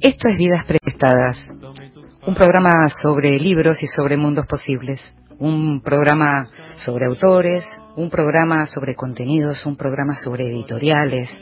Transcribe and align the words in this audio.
Esto 0.00 0.28
es 0.28 0.36
Vidas 0.36 0.66
Prestadas, 0.66 1.46
un 2.26 2.34
programa 2.34 2.88
sobre 3.02 3.38
libros 3.38 3.82
y 3.82 3.86
sobre 3.86 4.18
mundos 4.18 4.44
posibles, 4.46 5.00
un 5.38 5.80
programa 5.80 6.46
sobre 6.74 7.06
autores, 7.06 7.64
un 7.96 8.10
programa 8.10 8.66
sobre 8.66 8.94
contenidos, 8.94 9.64
un 9.64 9.74
programa 9.76 10.16
sobre 10.16 10.48
editoriales, 10.48 11.34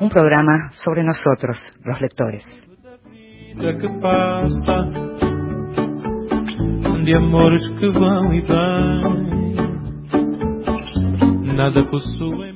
un 0.00 0.10
programa 0.10 0.70
sobre 0.72 1.02
nosotros, 1.02 1.56
los 1.82 1.98
lectores. 2.00 2.44
Que 3.58 3.88
passa, 4.02 4.90
de 7.04 7.14
amores 7.14 7.66
que 7.68 7.90
vão 7.90 8.34
e 8.34 8.40
vêm. 8.42 9.32
Nada 11.54 11.80
em 11.80 12.18
nome. 12.18 12.51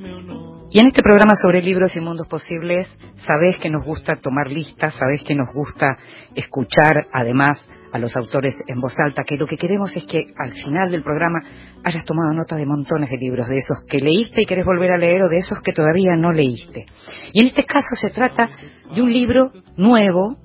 Y 0.77 0.79
en 0.79 0.85
este 0.85 1.01
programa 1.01 1.33
sobre 1.41 1.63
libros 1.63 1.97
y 1.97 2.01
mundos 2.01 2.27
posibles, 2.27 2.87
sabés 3.25 3.57
que 3.57 3.67
nos 3.67 3.83
gusta 3.83 4.13
tomar 4.21 4.45
listas, 4.51 4.93
sabés 4.93 5.23
que 5.23 5.33
nos 5.33 5.51
gusta 5.51 5.87
escuchar 6.35 7.07
además 7.11 7.67
a 7.91 7.97
los 7.97 8.15
autores 8.15 8.55
en 8.67 8.79
voz 8.79 8.93
alta, 8.99 9.23
que 9.23 9.37
lo 9.37 9.47
que 9.47 9.57
queremos 9.57 9.97
es 9.97 10.03
que 10.03 10.27
al 10.37 10.51
final 10.51 10.91
del 10.91 11.01
programa 11.01 11.39
hayas 11.83 12.05
tomado 12.05 12.31
nota 12.31 12.55
de 12.55 12.67
montones 12.67 13.09
de 13.09 13.17
libros, 13.17 13.49
de 13.49 13.57
esos 13.57 13.85
que 13.89 13.97
leíste 13.97 14.43
y 14.43 14.45
querés 14.45 14.65
volver 14.65 14.91
a 14.91 14.99
leer 14.99 15.23
o 15.23 15.29
de 15.29 15.37
esos 15.37 15.59
que 15.63 15.73
todavía 15.73 16.15
no 16.15 16.31
leíste. 16.31 16.85
Y 17.33 17.41
en 17.41 17.47
este 17.47 17.63
caso 17.63 17.95
se 17.99 18.09
trata 18.09 18.47
de 18.93 19.01
un 19.01 19.11
libro 19.11 19.51
nuevo 19.77 20.37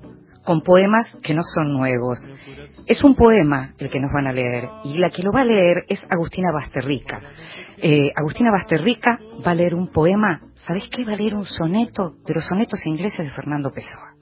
con 0.45 0.61
poemas 0.61 1.05
que 1.21 1.33
no 1.33 1.41
son 1.43 1.73
nuevos. 1.73 2.19
Es 2.85 3.03
un 3.03 3.15
poema 3.15 3.73
el 3.77 3.89
que 3.89 3.99
nos 3.99 4.11
van 4.13 4.27
a 4.27 4.33
leer 4.33 4.69
y 4.83 4.97
la 4.97 5.09
que 5.09 5.23
lo 5.23 5.31
va 5.31 5.41
a 5.41 5.45
leer 5.45 5.85
es 5.87 6.03
Agustina 6.09 6.51
Basterrica. 6.53 7.21
Eh, 7.77 8.11
Agustina 8.15 8.51
Basterrica 8.51 9.19
va 9.45 9.51
a 9.51 9.55
leer 9.55 9.75
un 9.75 9.89
poema, 9.89 10.41
¿sabés 10.65 10.83
qué? 10.91 11.05
Va 11.05 11.13
a 11.13 11.17
leer 11.17 11.35
un 11.35 11.45
soneto 11.45 12.15
de 12.25 12.33
los 12.33 12.45
sonetos 12.45 12.85
ingleses 12.85 13.25
de 13.25 13.31
Fernando 13.31 13.71
Pessoa. 13.71 14.13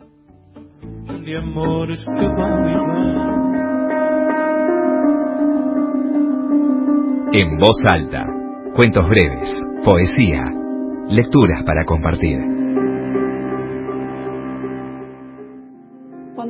De 1.24 1.36
amores 1.36 2.04
que 2.06 2.28
vão 2.28 2.64
vêm. 2.64 2.82
En 7.34 7.58
voz 7.58 7.78
alta, 7.90 8.26
cuentos 8.76 9.08
breves, 9.08 9.56
poesía, 9.86 10.44
lecturas 11.08 11.64
para 11.66 11.86
compartir. 11.86 12.61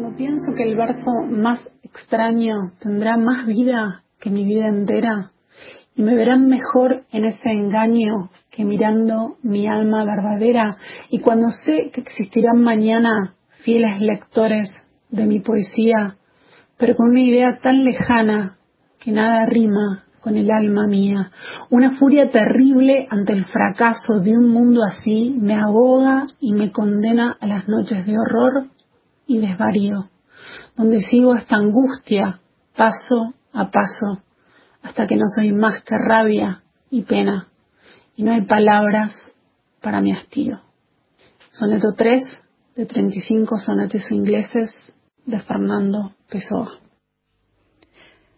Cuando 0.02 0.18
pienso 0.18 0.54
que 0.58 0.64
el 0.64 0.76
verso 0.76 1.12
más 1.30 1.64
extraño 1.84 2.72
tendrá 2.82 3.18
más 3.18 3.46
vida 3.46 4.02
que 4.20 4.32
mi 4.32 4.46
vida 4.46 4.68
entera 4.68 5.30
y 5.96 6.02
me 6.02 6.16
verán 6.16 6.48
mejor 6.48 7.04
en 7.12 7.26
ese 7.26 7.52
engaño 7.52 8.32
que 8.50 8.66
mirando 8.66 9.38
mi 9.44 9.68
alma 9.68 10.04
verdadera 10.04 10.76
y 11.12 11.20
cuando 11.20 11.52
sé 11.52 11.92
que 11.94 12.02
existirán 12.02 12.64
mañana 12.64 13.36
fieles 13.64 14.02
lectores 14.02 14.74
de 15.12 15.28
mi 15.28 15.40
poesía, 15.40 16.16
pero 16.80 16.96
con 16.96 17.10
una 17.12 17.22
idea 17.22 17.60
tan 17.60 17.84
lejana 17.84 18.58
que 19.00 19.12
nada 19.12 19.46
rima 19.46 20.06
con 20.20 20.36
el 20.36 20.50
alma 20.50 20.88
mía. 20.88 21.30
Una 21.70 22.00
furia 22.00 22.32
terrible 22.32 23.06
ante 23.12 23.34
el 23.34 23.46
fracaso 23.46 24.16
de 24.24 24.36
un 24.36 24.50
mundo 24.50 24.82
así 24.84 25.36
me 25.40 25.54
aboga 25.54 26.26
y 26.40 26.54
me 26.54 26.72
condena 26.72 27.38
a 27.40 27.46
las 27.46 27.68
noches 27.68 28.04
de 28.08 28.18
horror 28.18 28.72
y 29.32 29.38
desvarío, 29.38 30.10
donde 30.76 31.02
sigo 31.02 31.36
esta 31.36 31.56
angustia 31.56 32.42
paso 32.76 33.34
a 33.54 33.72
paso, 33.72 34.22
hasta 34.84 35.06
que 35.06 35.16
no 35.16 35.24
soy 35.34 35.54
más 35.54 35.84
que 35.84 35.96
rabia 35.98 36.64
y 36.90 37.04
pena, 37.04 37.48
y 38.18 38.24
no 38.24 38.34
hay 38.34 38.42
palabras 38.42 39.16
para 39.82 40.02
mi 40.02 40.12
hastío. 40.12 40.60
Soneto 41.52 41.94
3 41.96 42.24
de 42.76 42.86
35 42.86 43.58
sonetos 43.58 44.12
ingleses 44.12 44.74
de 45.26 45.40
Fernando 45.40 46.14
Pessoa. 46.30 46.80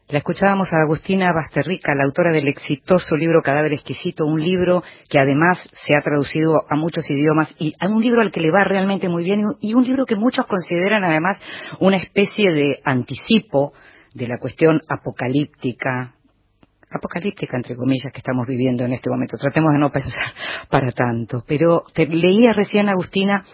La 0.09 0.17
escuchábamos 0.17 0.67
a 0.73 0.81
Agustina 0.81 1.31
Basterrica, 1.33 1.95
la 1.95 2.03
autora 2.03 2.31
del 2.33 2.49
exitoso 2.49 3.15
libro 3.15 3.41
Cadáver 3.41 3.71
Exquisito, 3.71 4.25
un 4.25 4.41
libro 4.41 4.83
que 5.09 5.17
además 5.17 5.57
se 5.71 5.97
ha 5.97 6.03
traducido 6.03 6.65
a 6.69 6.75
muchos 6.75 7.09
idiomas 7.09 7.55
y 7.57 7.71
a 7.79 7.87
un 7.87 8.01
libro 8.01 8.21
al 8.21 8.29
que 8.29 8.41
le 8.41 8.51
va 8.51 8.65
realmente 8.65 9.07
muy 9.07 9.23
bien 9.23 9.45
y 9.61 9.73
un 9.73 9.85
libro 9.85 10.05
que 10.05 10.17
muchos 10.17 10.45
consideran 10.45 11.05
además 11.05 11.41
una 11.79 11.95
especie 11.95 12.51
de 12.51 12.81
anticipo 12.83 13.71
de 14.13 14.27
la 14.27 14.39
cuestión 14.39 14.81
apocalíptica, 14.89 16.15
apocalíptica 16.91 17.55
entre 17.55 17.77
comillas 17.77 18.11
que 18.11 18.19
estamos 18.19 18.45
viviendo 18.45 18.83
en 18.83 18.91
este 18.91 19.09
momento. 19.09 19.37
Tratemos 19.37 19.71
de 19.71 19.79
no 19.79 19.89
pensar 19.89 20.33
para 20.69 20.91
tanto. 20.91 21.45
Pero 21.47 21.85
te 21.93 22.05
leía 22.07 22.51
recién, 22.51 22.89
Agustina, 22.89 23.45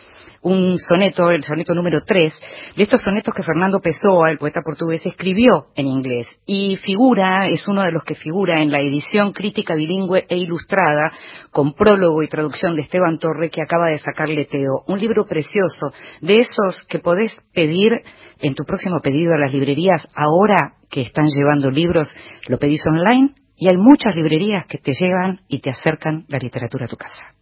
un 0.41 0.77
soneto, 0.77 1.29
el 1.31 1.43
soneto 1.43 1.73
número 1.73 2.01
3, 2.01 2.33
de 2.75 2.83
estos 2.83 3.01
sonetos 3.01 3.33
que 3.33 3.43
Fernando 3.43 3.79
Pessoa, 3.79 4.31
el 4.31 4.37
poeta 4.37 4.61
portugués, 4.61 5.05
escribió 5.05 5.67
en 5.75 5.87
inglés 5.87 6.27
y 6.45 6.77
figura, 6.77 7.47
es 7.47 7.67
uno 7.67 7.83
de 7.83 7.91
los 7.91 8.03
que 8.03 8.15
figura 8.15 8.61
en 8.61 8.71
la 8.71 8.79
edición 8.79 9.33
crítica 9.33 9.75
bilingüe 9.75 10.25
e 10.29 10.37
ilustrada 10.37 11.11
con 11.51 11.73
prólogo 11.73 12.23
y 12.23 12.27
traducción 12.27 12.75
de 12.75 12.83
Esteban 12.83 13.19
Torre 13.19 13.49
que 13.49 13.61
acaba 13.61 13.87
de 13.87 13.97
sacar 13.97 14.29
Leteo, 14.29 14.83
un 14.87 14.99
libro 14.99 15.25
precioso 15.25 15.91
de 16.21 16.39
esos 16.39 16.77
que 16.87 16.99
podés 16.99 17.35
pedir 17.53 18.03
en 18.39 18.55
tu 18.55 18.63
próximo 18.63 18.99
pedido 19.01 19.33
a 19.33 19.39
las 19.39 19.51
librerías 19.51 20.07
ahora 20.15 20.75
que 20.89 21.01
están 21.01 21.27
llevando 21.27 21.69
libros, 21.69 22.13
lo 22.47 22.57
pedís 22.57 22.81
online 22.87 23.33
y 23.55 23.67
hay 23.69 23.77
muchas 23.77 24.15
librerías 24.15 24.65
que 24.67 24.77
te 24.77 24.93
llevan 24.93 25.41
y 25.47 25.59
te 25.59 25.69
acercan 25.69 26.25
la 26.29 26.39
literatura 26.39 26.85
a 26.85 26.87
tu 26.87 26.95
casa. 26.95 27.35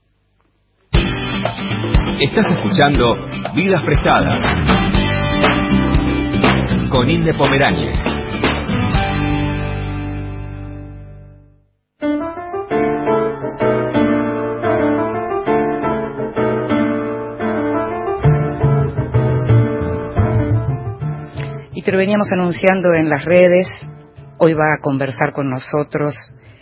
Estás 2.20 2.48
escuchando 2.50 3.14
Vidas 3.54 3.84
Prestadas 3.84 4.40
con 6.90 7.08
Inde 7.08 7.32
Pomerania. 7.36 7.92
Y 21.76 21.84
te 21.84 21.92
lo 21.92 22.00
veníamos 22.00 22.32
anunciando 22.32 22.96
en 22.96 23.10
las 23.10 23.24
redes. 23.26 23.68
Hoy 24.40 24.54
va 24.56 24.74
a 24.76 24.82
conversar 24.82 25.34
con 25.34 25.52
nosotros 25.52 26.16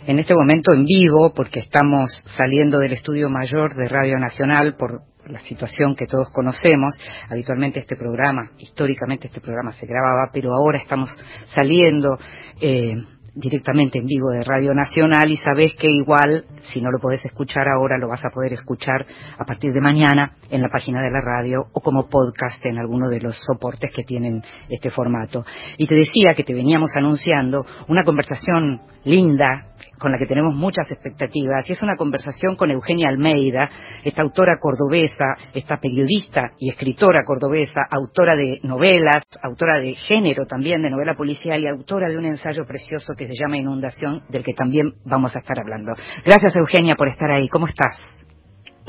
en 0.06 0.18
este 0.18 0.34
momento 0.34 0.74
en 0.74 0.84
vivo, 0.84 1.32
porque 1.34 1.60
estamos 1.60 2.10
saliendo 2.36 2.78
del 2.78 2.92
estudio 2.92 3.30
mayor 3.30 3.74
de 3.74 3.88
Radio 3.88 4.18
Nacional 4.18 4.76
por 4.76 5.15
la 5.28 5.40
situación 5.40 5.94
que 5.94 6.06
todos 6.06 6.30
conocemos. 6.30 6.94
Habitualmente 7.28 7.80
este 7.80 7.96
programa, 7.96 8.50
históricamente 8.58 9.28
este 9.28 9.40
programa 9.40 9.72
se 9.72 9.86
grababa, 9.86 10.30
pero 10.32 10.54
ahora 10.54 10.78
estamos 10.78 11.10
saliendo 11.46 12.18
eh, 12.60 12.96
directamente 13.36 13.98
en 13.98 14.06
vivo 14.06 14.30
de 14.30 14.42
Radio 14.42 14.72
Nacional 14.72 15.30
y 15.30 15.36
sabés 15.36 15.76
que 15.76 15.88
igual, 15.88 16.46
si 16.72 16.80
no 16.80 16.90
lo 16.90 16.98
podés 16.98 17.24
escuchar 17.26 17.68
ahora, 17.68 17.98
lo 17.98 18.08
vas 18.08 18.24
a 18.24 18.30
poder 18.30 18.54
escuchar 18.54 19.06
a 19.38 19.44
partir 19.44 19.72
de 19.72 19.80
mañana 19.80 20.32
en 20.50 20.62
la 20.62 20.70
página 20.70 21.02
de 21.02 21.10
la 21.10 21.20
radio 21.20 21.66
o 21.72 21.80
como 21.80 22.08
podcast 22.08 22.64
en 22.64 22.78
alguno 22.78 23.08
de 23.08 23.20
los 23.20 23.36
soportes 23.44 23.92
que 23.92 24.04
tienen 24.04 24.42
este 24.70 24.90
formato. 24.90 25.44
Y 25.76 25.86
te 25.86 25.94
decía 25.94 26.34
que 26.34 26.44
te 26.44 26.54
veníamos 26.54 26.96
anunciando 26.96 27.66
una 27.88 28.04
conversación 28.04 28.80
linda 29.04 29.74
con 29.98 30.12
la 30.12 30.18
que 30.18 30.26
tenemos 30.26 30.54
muchas 30.54 30.90
expectativas 30.90 31.68
y 31.68 31.72
es 31.72 31.82
una 31.82 31.96
conversación 31.96 32.56
con 32.56 32.70
Eugenia 32.70 33.08
Almeida, 33.08 33.68
esta 34.04 34.22
autora 34.22 34.58
cordobesa, 34.60 35.36
esta 35.54 35.78
periodista 35.78 36.52
y 36.58 36.68
escritora 36.70 37.24
cordobesa, 37.24 37.82
autora 37.90 38.34
de 38.34 38.60
novelas, 38.62 39.24
autora 39.42 39.78
de 39.78 39.94
género 39.94 40.46
también, 40.46 40.82
de 40.82 40.90
novela 40.90 41.14
policial 41.14 41.60
y 41.60 41.68
autora 41.68 42.08
de 42.08 42.18
un 42.18 42.26
ensayo 42.26 42.66
precioso 42.66 43.14
que 43.16 43.26
se 43.26 43.34
llama 43.34 43.56
Inundación, 43.56 44.22
del 44.28 44.44
que 44.44 44.54
también 44.54 44.94
vamos 45.04 45.34
a 45.36 45.40
estar 45.40 45.58
hablando. 45.58 45.92
Gracias 46.24 46.56
Eugenia 46.56 46.96
por 46.96 47.08
estar 47.08 47.30
ahí. 47.30 47.48
¿Cómo 47.48 47.66
estás? 47.66 48.16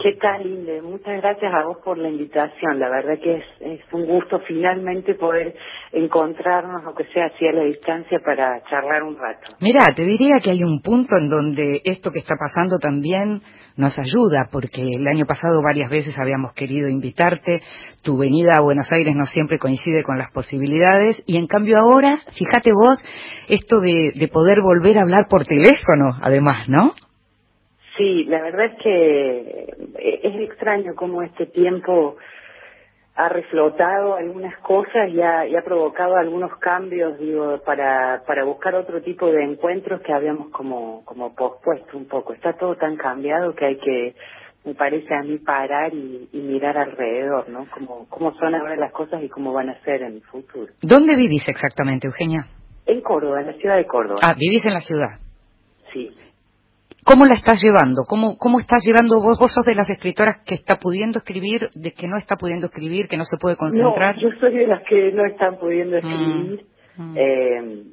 ¿Qué 0.01 0.13
tal, 0.21 0.45
Inde? 0.45 0.79
Muchas 0.83 1.21
gracias 1.21 1.51
a 1.51 1.63
vos 1.65 1.77
por 1.83 1.97
la 1.97 2.07
invitación. 2.07 2.79
La 2.79 2.87
verdad 2.87 3.17
que 3.19 3.37
es, 3.37 3.43
es 3.61 3.81
un 3.91 4.05
gusto 4.05 4.39
finalmente 4.47 5.15
poder 5.15 5.55
encontrarnos, 5.91 6.83
aunque 6.85 7.05
sea 7.05 7.25
así 7.25 7.47
a 7.47 7.51
la 7.51 7.63
distancia, 7.63 8.19
para 8.23 8.61
charlar 8.69 9.01
un 9.01 9.17
rato. 9.17 9.55
Mira, 9.59 9.79
te 9.95 10.03
diría 10.03 10.35
que 10.43 10.51
hay 10.51 10.63
un 10.63 10.81
punto 10.83 11.17
en 11.17 11.27
donde 11.27 11.81
esto 11.83 12.11
que 12.11 12.19
está 12.19 12.35
pasando 12.39 12.77
también 12.77 13.41
nos 13.75 13.97
ayuda, 13.97 14.49
porque 14.51 14.83
el 14.83 15.07
año 15.07 15.25
pasado 15.25 15.63
varias 15.63 15.89
veces 15.89 16.15
habíamos 16.19 16.53
querido 16.53 16.87
invitarte, 16.87 17.61
tu 18.03 18.19
venida 18.19 18.53
a 18.55 18.63
Buenos 18.63 18.91
Aires 18.91 19.15
no 19.15 19.25
siempre 19.25 19.57
coincide 19.57 20.03
con 20.03 20.19
las 20.19 20.31
posibilidades, 20.31 21.23
y 21.25 21.37
en 21.37 21.47
cambio 21.47 21.79
ahora, 21.79 22.19
fíjate 22.37 22.71
vos, 22.71 23.03
esto 23.49 23.79
de, 23.79 24.11
de 24.15 24.27
poder 24.27 24.59
volver 24.61 24.99
a 24.99 25.01
hablar 25.01 25.25
por 25.27 25.43
teléfono, 25.43 26.19
además, 26.21 26.69
¿no? 26.69 26.93
Sí, 27.97 28.25
la 28.25 28.41
verdad 28.41 28.65
es 28.65 28.81
que 28.81 29.73
es 29.97 30.35
extraño 30.49 30.93
cómo 30.95 31.23
este 31.23 31.47
tiempo 31.47 32.17
ha 33.15 33.29
reflotado 33.29 34.15
algunas 34.15 34.55
cosas 34.59 35.09
y 35.09 35.19
ha, 35.21 35.47
y 35.47 35.55
ha 35.55 35.63
provocado 35.63 36.15
algunos 36.15 36.55
cambios, 36.57 37.17
digo, 37.17 37.59
para, 37.65 38.21
para 38.27 38.43
buscar 38.43 38.75
otro 38.75 39.01
tipo 39.01 39.31
de 39.31 39.43
encuentros 39.43 40.01
que 40.01 40.13
habíamos 40.13 40.49
como, 40.51 41.03
como 41.03 41.33
pospuesto 41.33 41.97
un 41.97 42.07
poco. 42.07 42.33
Está 42.33 42.53
todo 42.53 42.75
tan 42.75 42.95
cambiado 42.95 43.55
que 43.55 43.65
hay 43.65 43.77
que 43.77 44.15
me 44.65 44.75
parece 44.75 45.15
a 45.15 45.23
mí 45.23 45.37
parar 45.39 45.93
y, 45.93 46.29
y 46.31 46.37
mirar 46.41 46.77
alrededor, 46.77 47.49
¿no? 47.49 47.67
Cómo, 47.73 48.05
cómo 48.09 48.33
son 48.35 48.53
ahora 48.53 48.75
las 48.75 48.91
cosas 48.91 49.23
y 49.23 49.29
cómo 49.29 49.53
van 49.53 49.69
a 49.69 49.79
ser 49.81 50.03
en 50.03 50.15
el 50.15 50.21
futuro. 50.21 50.71
¿Dónde 50.81 51.15
vivís 51.15 51.47
exactamente, 51.47 52.07
Eugenia? 52.07 52.47
En 52.85 53.01
Córdoba, 53.01 53.41
en 53.41 53.47
la 53.47 53.53
ciudad 53.53 53.77
de 53.77 53.87
Córdoba. 53.87 54.19
Ah, 54.21 54.35
vivís 54.37 54.65
en 54.65 54.73
la 54.73 54.81
ciudad. 54.81 55.19
Sí. 55.93 56.11
¿Cómo 57.07 57.23
la 57.23 57.35
estás 57.35 57.61
llevando? 57.63 58.03
¿Cómo, 58.07 58.37
cómo 58.37 58.59
estás 58.59 58.83
llevando 58.85 59.21
vos? 59.21 59.39
¿Vos 59.39 59.53
sos 59.53 59.65
de 59.65 59.75
las 59.75 59.89
escritoras 59.89 60.43
que 60.45 60.55
está 60.55 60.75
pudiendo 60.75 61.19
escribir, 61.19 61.69
de 61.73 61.93
que 61.93 62.05
no 62.07 62.17
está 62.17 62.35
pudiendo 62.35 62.67
escribir, 62.67 63.07
que 63.07 63.15
no 63.15 63.23
se 63.23 63.37
puede 63.37 63.55
concentrar? 63.55 64.15
No, 64.17 64.21
yo 64.21 64.29
soy 64.39 64.53
de 64.57 64.67
las 64.67 64.83
que 64.83 65.11
no 65.13 65.25
están 65.25 65.57
pudiendo 65.57 65.95
Mm, 65.95 65.99
escribir. 65.99 66.65
mm. 66.97 67.15
Eh, 67.17 67.83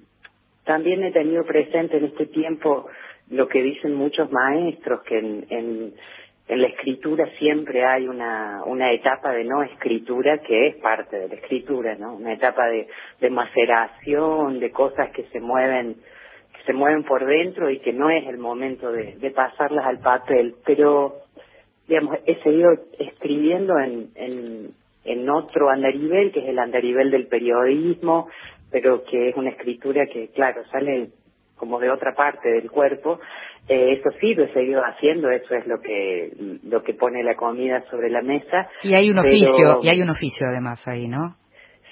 también 0.65 1.05
he 1.05 1.13
tenido 1.13 1.45
presente 1.45 1.99
en 1.99 2.07
este 2.07 2.27
tiempo 2.27 2.87
lo 3.31 3.47
que 3.49 3.63
dicen 3.63 3.95
muchos 3.95 4.33
maestros, 4.33 5.03
que 5.05 5.19
en, 5.19 5.47
en, 5.49 5.93
en 6.49 6.61
la 6.63 6.67
escritura 6.69 7.27
siempre 7.39 7.85
hay 7.85 8.09
una, 8.09 8.63
una 8.67 8.91
etapa 8.93 9.31
de 9.33 9.45
no 9.45 9.63
escritura 9.63 10.39
que 10.39 10.69
es 10.69 10.77
parte 10.77 11.19
de 11.19 11.29
la 11.29 11.35
escritura, 11.37 11.95
¿no? 11.97 12.17
Una 12.17 12.33
etapa 12.33 12.67
de, 12.67 12.89
de 13.21 13.31
maceración, 13.31 14.59
de 14.59 14.71
cosas 14.73 15.11
que 15.13 15.23
se 15.33 15.41
mueven 15.41 15.97
se 16.67 16.73
mueven 16.73 17.05
por 17.05 17.25
dentro 17.27 17.71
y 17.71 17.79
que 17.81 17.93
no 17.93 18.11
es 18.11 18.27
el 18.27 18.39
momento 18.39 18.91
de, 18.91 19.17
de 19.17 19.31
pasarlas 19.31 19.85
al 19.87 19.99
papel. 19.99 20.55
Pero, 20.65 21.15
digamos, 21.89 22.19
he 22.27 22.37
seguido 22.43 22.71
escribiendo 22.99 23.79
en, 23.79 24.09
en, 24.15 24.69
en 25.05 25.31
otro 25.31 25.71
andarivel, 25.71 26.33
que 26.33 26.41
es 26.41 26.49
el 26.49 26.59
andarivel 26.59 27.11
del 27.11 27.27
periodismo, 27.27 28.29
pero 28.71 29.05
que 29.05 29.29
es 29.29 29.37
una 29.37 29.51
escritura 29.51 30.07
que, 30.07 30.29
claro, 30.29 30.65
sale 30.73 31.09
como 31.57 31.79
de 31.79 31.91
otra 31.91 32.15
parte 32.15 32.49
del 32.51 32.71
cuerpo. 32.71 33.21
Eh, 33.69 33.93
eso 33.99 34.11
sí 34.21 34.35
lo 34.35 34.45
he 34.45 34.53
seguido 34.53 34.83
haciendo, 34.85 35.31
eso 35.31 35.55
es 35.55 35.67
lo 35.67 35.81
que 35.81 36.33
lo 36.65 36.83
que 36.83 36.93
pone 36.95 37.23
la 37.23 37.35
comida 37.37 37.83
sobre 37.91 38.11
la 38.11 38.21
mesa. 38.21 38.69
Y 38.83 38.95
hay 38.95 39.11
un 39.11 39.17
pero- 39.17 39.29
oficio, 39.29 39.79
y 39.83 39.89
hay 39.89 40.03
un 40.03 40.11
oficio 40.11 40.47
además 40.49 40.87
ahí, 40.87 41.09
¿no? 41.09 41.37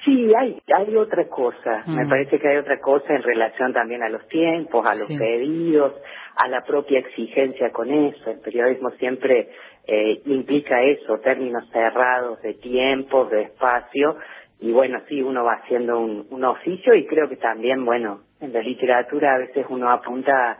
Sí, 0.04 0.32
hay, 0.34 0.60
hay 0.74 0.96
otra 0.96 1.28
cosa. 1.28 1.84
Me 1.86 2.04
Mm. 2.04 2.08
parece 2.08 2.38
que 2.38 2.48
hay 2.48 2.56
otra 2.56 2.80
cosa 2.80 3.14
en 3.14 3.22
relación 3.22 3.72
también 3.72 4.02
a 4.02 4.08
los 4.08 4.26
tiempos, 4.28 4.84
a 4.84 4.90
los 4.90 5.06
Sí. 5.06 5.16
pedidos, 5.16 5.94
a 6.36 6.48
la 6.48 6.62
propia 6.62 6.98
exigencia 6.98 7.70
con 7.70 7.90
eso. 7.92 8.30
El 8.30 8.40
periodismo 8.40 8.90
siempre 8.92 9.48
eh, 9.86 10.20
implica 10.26 10.80
eso, 10.82 11.18
términos 11.18 11.68
cerrados 11.72 12.40
de 12.42 12.54
tiempo, 12.54 13.24
de 13.26 13.42
espacio. 13.42 14.16
Y 14.60 14.70
bueno, 14.72 15.00
sí, 15.08 15.20
uno 15.22 15.42
va 15.44 15.54
haciendo 15.54 15.98
un, 15.98 16.26
un 16.30 16.44
oficio 16.44 16.94
y 16.94 17.04
creo 17.06 17.28
que 17.28 17.36
también, 17.36 17.84
bueno, 17.84 18.20
en 18.40 18.52
la 18.52 18.60
literatura 18.60 19.34
a 19.34 19.38
veces 19.38 19.66
uno 19.68 19.90
apunta 19.90 20.58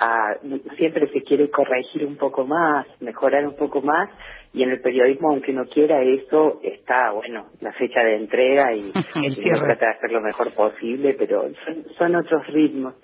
a, 0.00 0.36
siempre 0.76 1.08
se 1.12 1.22
quiere 1.22 1.50
corregir 1.50 2.06
un 2.06 2.16
poco 2.16 2.46
más, 2.46 2.86
mejorar 3.00 3.46
un 3.46 3.54
poco 3.54 3.82
más, 3.82 4.08
y 4.52 4.62
en 4.62 4.70
el 4.70 4.80
periodismo, 4.80 5.30
aunque 5.30 5.52
no 5.52 5.66
quiera 5.66 6.02
eso, 6.02 6.58
está, 6.62 7.10
bueno, 7.12 7.46
la 7.60 7.72
fecha 7.72 8.00
de 8.02 8.16
entrega 8.16 8.72
y, 8.74 8.90
y 9.22 9.50
trata 9.50 9.86
de 9.86 9.92
hacer 9.92 10.10
lo 10.10 10.20
mejor 10.22 10.52
posible, 10.54 11.14
pero 11.18 11.42
son, 11.64 11.84
son 11.98 12.16
otros 12.16 12.46
ritmos. 12.48 12.94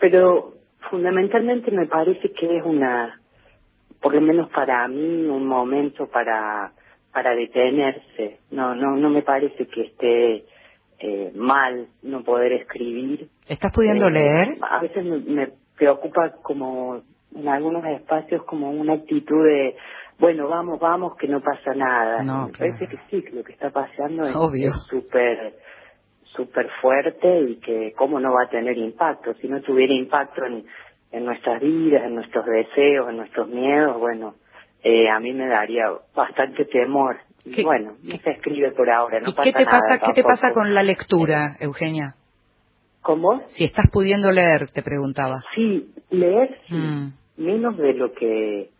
Pero 0.00 0.54
fundamentalmente 0.90 1.70
me 1.70 1.86
parece 1.86 2.32
que 2.32 2.56
es 2.56 2.64
una, 2.64 3.20
por 4.00 4.14
lo 4.14 4.20
menos 4.20 4.48
para 4.50 4.88
mí, 4.88 5.26
un 5.26 5.46
momento 5.46 6.08
para 6.08 6.72
para 7.12 7.34
detenerse. 7.34 8.40
No, 8.50 8.74
no, 8.74 8.94
no 8.94 9.08
me 9.08 9.22
parece 9.22 9.66
que 9.68 9.80
esté 9.84 10.44
eh, 10.98 11.32
mal 11.34 11.86
no 12.02 12.22
poder 12.22 12.52
escribir. 12.52 13.28
¿Estás 13.48 13.72
pudiendo 13.72 14.08
Eh, 14.08 14.10
leer? 14.10 14.54
A 14.60 14.80
veces 14.80 15.02
me, 15.02 15.18
me 15.20 15.48
preocupa 15.76 16.32
como 16.42 17.02
en 17.34 17.48
algunos 17.48 17.84
espacios 17.84 18.44
como 18.44 18.70
una 18.70 18.94
actitud 18.94 19.44
de, 19.44 19.76
bueno, 20.18 20.48
vamos, 20.48 20.78
vamos, 20.80 21.16
que 21.16 21.28
no 21.28 21.40
pasa 21.40 21.74
nada. 21.74 22.22
No, 22.22 22.48
claro. 22.50 22.74
parece 22.74 22.88
que 22.88 22.98
sí, 23.10 23.22
que 23.22 23.36
lo 23.36 23.44
que 23.44 23.52
está 23.52 23.70
pasando 23.70 24.26
es 24.26 24.34
Obvio. 24.36 24.68
es 24.70 24.82
súper 24.88 25.54
súper 26.36 26.68
fuerte 26.82 27.40
y 27.40 27.56
que 27.56 27.94
cómo 27.96 28.20
no 28.20 28.32
va 28.32 28.44
a 28.44 28.50
tener 28.50 28.76
impacto. 28.76 29.32
Si 29.34 29.48
no 29.48 29.60
tuviera 29.62 29.94
impacto 29.94 30.44
en, 30.44 30.66
en 31.12 31.24
nuestras 31.24 31.60
vidas, 31.62 32.04
en 32.04 32.14
nuestros 32.14 32.44
deseos, 32.44 33.08
en 33.08 33.16
nuestros 33.16 33.48
miedos, 33.48 33.98
bueno, 33.98 34.34
eh, 34.82 35.08
a 35.08 35.18
mí 35.18 35.32
me 35.32 35.46
daría 35.46 35.84
bastante 36.14 36.64
temor. 36.66 37.16
Y 37.44 37.54
¿Qué- 37.54 37.62
bueno, 37.62 37.92
no 38.02 38.16
se 38.18 38.30
escribe 38.30 38.72
por 38.72 38.90
ahora, 38.90 39.20
no 39.20 39.30
¿Y 39.30 39.32
pasa 39.32 39.44
qué 39.44 39.52
te 39.52 39.64
nada 39.64 39.78
pasa, 39.78 40.06
qué 40.06 40.12
te 40.12 40.22
pasa 40.24 40.52
con 40.52 40.74
la 40.74 40.82
lectura, 40.82 41.56
Eugenia? 41.60 42.16
¿Cómo? 43.06 43.40
Si 43.50 43.62
estás 43.62 43.86
pudiendo 43.92 44.32
leer, 44.32 44.68
te 44.72 44.82
preguntaba. 44.82 45.40
Sí, 45.54 45.92
leer 46.10 46.58
sí, 46.68 46.74
Mm. 46.74 47.12
menos 47.36 47.76
de 47.78 47.94
lo 47.94 48.12
que 48.12 48.70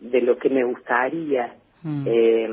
de 0.00 0.20
lo 0.20 0.36
que 0.36 0.48
me 0.50 0.64
gustaría. 0.64 1.54
Mm. 1.84 2.04
Eh, 2.06 2.48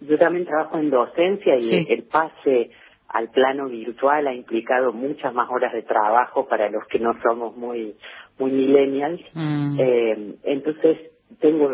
yo 0.00 0.18
también 0.18 0.46
trabajo 0.46 0.78
en 0.78 0.90
docencia 0.90 1.54
y 1.56 1.68
Sí. 1.70 1.86
el 1.90 2.02
pase 2.04 2.70
al 3.08 3.30
plano 3.30 3.68
virtual 3.68 4.26
ha 4.26 4.34
implicado 4.34 4.92
muchas 4.92 5.32
más 5.32 5.48
horas 5.48 5.72
de 5.72 5.82
trabajo 5.82 6.48
para 6.48 6.68
los 6.70 6.84
que 6.88 6.98
no 6.98 7.12
somos 7.22 7.56
muy 7.56 7.94
muy 8.40 8.50
millennials. 8.50 9.20
Mm. 9.32 9.76
Eh, 9.78 10.34
entonces 10.42 10.98
tengo 11.40 11.70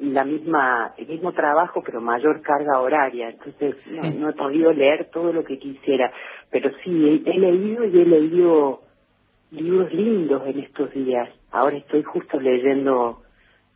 la 0.00 0.24
misma 0.24 0.94
el 0.96 1.06
mismo 1.06 1.32
trabajo 1.32 1.82
pero 1.84 2.00
mayor 2.00 2.42
carga 2.42 2.80
horaria. 2.80 3.30
Entonces 3.30 3.88
no, 4.18 4.28
he 4.28 4.32
podido 4.32 4.72
leer 4.72 5.08
todo 5.12 5.32
lo 5.32 5.44
que 5.44 5.58
quisiera, 5.58 6.12
pero 6.50 6.70
sí 6.82 7.22
he, 7.24 7.30
he 7.30 7.38
leído 7.38 7.84
y 7.84 8.00
he 8.00 8.04
leído 8.04 8.82
libros 9.50 9.92
lindos 9.92 10.46
en 10.46 10.60
estos 10.60 10.92
días. 10.92 11.28
Ahora 11.50 11.76
estoy 11.76 12.02
justo 12.02 12.38
leyendo 12.40 13.22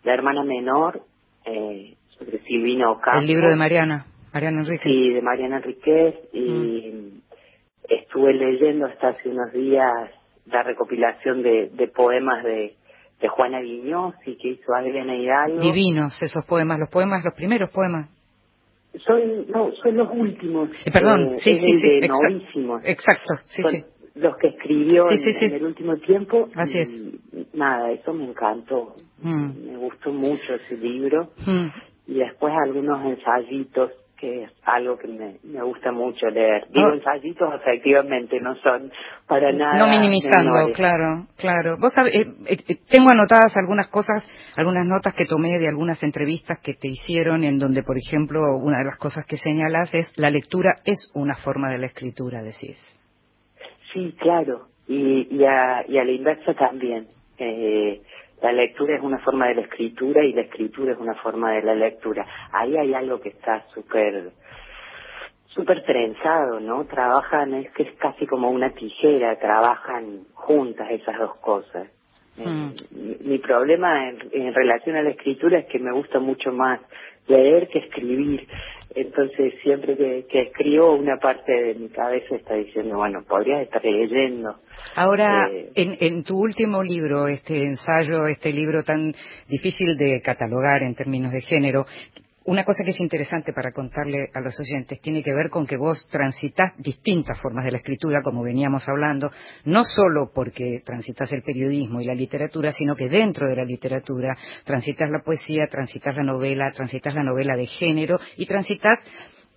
La 0.04 0.14
hermana 0.14 0.42
menor 0.44 1.02
eh, 1.44 1.94
sobre 2.08 2.38
Silvina 2.40 2.90
Ocampo. 2.90 3.20
El 3.20 3.26
libro 3.26 3.48
de 3.48 3.56
Mariana, 3.56 4.06
Mariana 4.32 4.60
Enríquez. 4.60 4.92
Sí, 4.92 5.10
de 5.10 5.22
Mariana 5.22 5.56
Enríquez 5.58 6.14
y 6.32 7.20
estuve 7.88 8.34
leyendo 8.34 8.86
hasta 8.86 9.08
hace 9.08 9.28
unos 9.28 9.52
días 9.52 10.10
la 10.46 10.62
recopilación 10.62 11.42
de, 11.42 11.70
de 11.72 11.88
poemas 11.88 12.42
de, 12.44 12.74
de 13.22 13.28
Juana 13.28 13.60
Viñosi 13.60 14.36
que 14.36 14.48
hizo 14.48 14.74
Adriana 14.74 15.14
Hidalgo. 15.14 15.60
Divinos 15.60 16.20
esos 16.20 16.44
poemas, 16.44 16.78
los 16.80 16.90
poemas, 16.90 17.24
los 17.24 17.34
primeros 17.34 17.70
poemas. 17.70 18.10
Son, 19.06 19.46
no, 19.48 19.70
son 19.82 19.96
los 19.96 20.08
últimos. 20.12 20.68
Eh, 20.84 20.90
perdón, 20.90 21.28
Eh, 21.34 21.36
sí, 21.36 21.54
sí, 21.54 21.72
sí, 21.80 21.88
de 21.88 21.98
exacto. 21.98 22.28
Novísimos. 22.28 22.82
Exacto, 22.84 23.34
sí, 23.44 23.62
Son 23.62 23.72
sí. 23.72 23.84
los 24.16 24.36
que 24.36 24.48
escribió 24.48 25.06
Sí, 25.06 25.14
en, 25.14 25.20
sí, 25.20 25.32
sí. 25.38 25.44
en 25.46 25.54
el 25.54 25.64
último 25.64 25.96
tiempo. 25.98 26.48
Así 26.56 26.78
es. 26.78 26.90
Nada, 27.54 27.90
eso 27.92 28.12
me 28.12 28.24
encantó. 28.24 28.96
Mm. 29.22 29.66
Me 29.70 29.76
gustó 29.78 30.12
mucho 30.12 30.54
ese 30.54 30.76
libro. 30.76 31.30
Mm. 31.46 31.68
Y 32.08 32.14
después 32.14 32.52
algunos 32.66 33.02
ensayitos, 33.06 33.92
que 34.22 34.44
es 34.44 34.52
algo 34.62 34.96
que 34.98 35.08
me, 35.08 35.34
me 35.42 35.60
gusta 35.64 35.90
mucho 35.90 36.28
leer. 36.30 36.68
Digo 36.70 36.86
Ah. 36.86 36.94
ensayitos, 36.94 37.52
efectivamente, 37.56 38.36
no 38.40 38.54
son 38.62 38.92
para 39.26 39.50
nada. 39.50 39.76
No 39.78 39.88
minimizando, 39.88 40.52
menores. 40.52 40.76
claro, 40.76 41.26
claro. 41.36 41.76
Vos 41.80 41.92
sabés, 41.92 42.14
eh, 42.14 42.32
eh, 42.46 42.76
tengo 42.88 43.10
anotadas 43.10 43.56
algunas 43.56 43.88
cosas, 43.88 44.24
algunas 44.56 44.86
notas 44.86 45.14
que 45.14 45.24
tomé 45.26 45.58
de 45.58 45.66
algunas 45.68 46.00
entrevistas 46.04 46.60
que 46.62 46.74
te 46.74 46.86
hicieron, 46.86 47.42
en 47.42 47.58
donde, 47.58 47.82
por 47.82 47.96
ejemplo, 47.98 48.38
una 48.62 48.78
de 48.78 48.84
las 48.84 48.96
cosas 48.96 49.26
que 49.26 49.38
señalas 49.38 49.92
es 49.92 50.16
la 50.16 50.30
lectura 50.30 50.76
es 50.84 51.10
una 51.14 51.34
forma 51.34 51.68
de 51.70 51.78
la 51.78 51.86
escritura, 51.86 52.42
decís. 52.44 52.78
Sí, 53.92 54.14
claro. 54.20 54.68
Y, 54.86 55.26
y, 55.36 55.44
a, 55.44 55.84
y 55.88 55.98
a 55.98 56.04
la 56.04 56.12
inversa 56.12 56.54
también. 56.54 57.08
Eh, 57.38 58.00
la 58.42 58.52
lectura 58.52 58.96
es 58.96 59.02
una 59.02 59.18
forma 59.20 59.48
de 59.48 59.54
la 59.54 59.60
escritura 59.62 60.24
y 60.24 60.32
la 60.32 60.42
escritura 60.42 60.92
es 60.92 60.98
una 60.98 61.14
forma 61.14 61.52
de 61.52 61.62
la 61.62 61.74
lectura. 61.74 62.26
Ahí 62.52 62.76
hay 62.76 62.92
algo 62.94 63.20
que 63.20 63.30
está 63.30 63.64
súper 63.72 64.30
súper 65.54 65.84
trenzado, 65.84 66.60
¿no? 66.60 66.84
Trabajan, 66.86 67.54
es 67.54 67.70
que 67.72 67.82
es 67.84 67.92
casi 67.98 68.26
como 68.26 68.50
una 68.50 68.70
tijera, 68.70 69.38
trabajan 69.38 70.24
juntas 70.34 70.90
esas 70.90 71.18
dos 71.18 71.36
cosas. 71.36 71.88
Eh, 72.38 72.46
Mm. 72.46 72.70
mi, 72.92 73.16
mi 73.20 73.38
problema 73.38 74.08
en, 74.08 74.18
en 74.32 74.54
relación 74.54 74.96
a 74.96 75.02
la 75.02 75.10
escritura 75.10 75.58
es 75.58 75.66
que 75.66 75.78
me 75.78 75.92
gusta 75.92 76.18
mucho 76.18 76.50
más 76.50 76.80
leer 77.28 77.68
que 77.68 77.80
escribir. 77.80 78.48
Entonces, 78.94 79.54
siempre 79.62 79.96
que, 79.96 80.26
que 80.28 80.42
escribo, 80.42 80.94
una 80.94 81.16
parte 81.18 81.52
de 81.52 81.74
mi 81.74 81.88
cabeza 81.88 82.34
está 82.36 82.54
diciendo, 82.54 82.96
bueno, 82.96 83.22
podrías 83.28 83.62
estar 83.62 83.84
leyendo. 83.84 84.56
Ahora, 84.96 85.48
Eh, 85.50 85.70
en, 85.74 85.96
en 86.00 86.22
tu 86.24 86.38
último 86.38 86.82
libro, 86.82 87.26
este 87.28 87.64
ensayo, 87.64 88.26
este 88.26 88.52
libro 88.52 88.82
tan 88.82 89.12
difícil 89.48 89.96
de 89.96 90.20
catalogar 90.22 90.82
en 90.82 90.94
términos 90.94 91.32
de 91.32 91.40
género, 91.40 91.84
una 92.44 92.64
cosa 92.64 92.82
que 92.84 92.90
es 92.90 93.00
interesante 93.00 93.52
para 93.52 93.70
contarle 93.70 94.28
a 94.34 94.40
los 94.40 94.58
oyentes 94.58 95.00
tiene 95.00 95.22
que 95.22 95.34
ver 95.34 95.48
con 95.50 95.66
que 95.66 95.76
vos 95.76 96.08
transitas 96.10 96.72
distintas 96.78 97.40
formas 97.40 97.64
de 97.64 97.72
la 97.72 97.78
escritura, 97.78 98.20
como 98.22 98.42
veníamos 98.42 98.88
hablando, 98.88 99.30
no 99.64 99.84
solo 99.84 100.30
porque 100.34 100.82
transitas 100.84 101.32
el 101.32 101.42
periodismo 101.42 102.00
y 102.00 102.04
la 102.04 102.14
literatura, 102.14 102.72
sino 102.72 102.94
que 102.94 103.08
dentro 103.08 103.48
de 103.48 103.56
la 103.56 103.64
literatura 103.64 104.36
transitas 104.64 105.10
la 105.10 105.22
poesía, 105.24 105.66
transitas 105.70 106.16
la 106.16 106.24
novela, 106.24 106.70
transitas 106.72 107.14
la 107.14 107.22
novela 107.22 107.56
de 107.56 107.66
género 107.66 108.18
y 108.36 108.46
transitas 108.46 108.98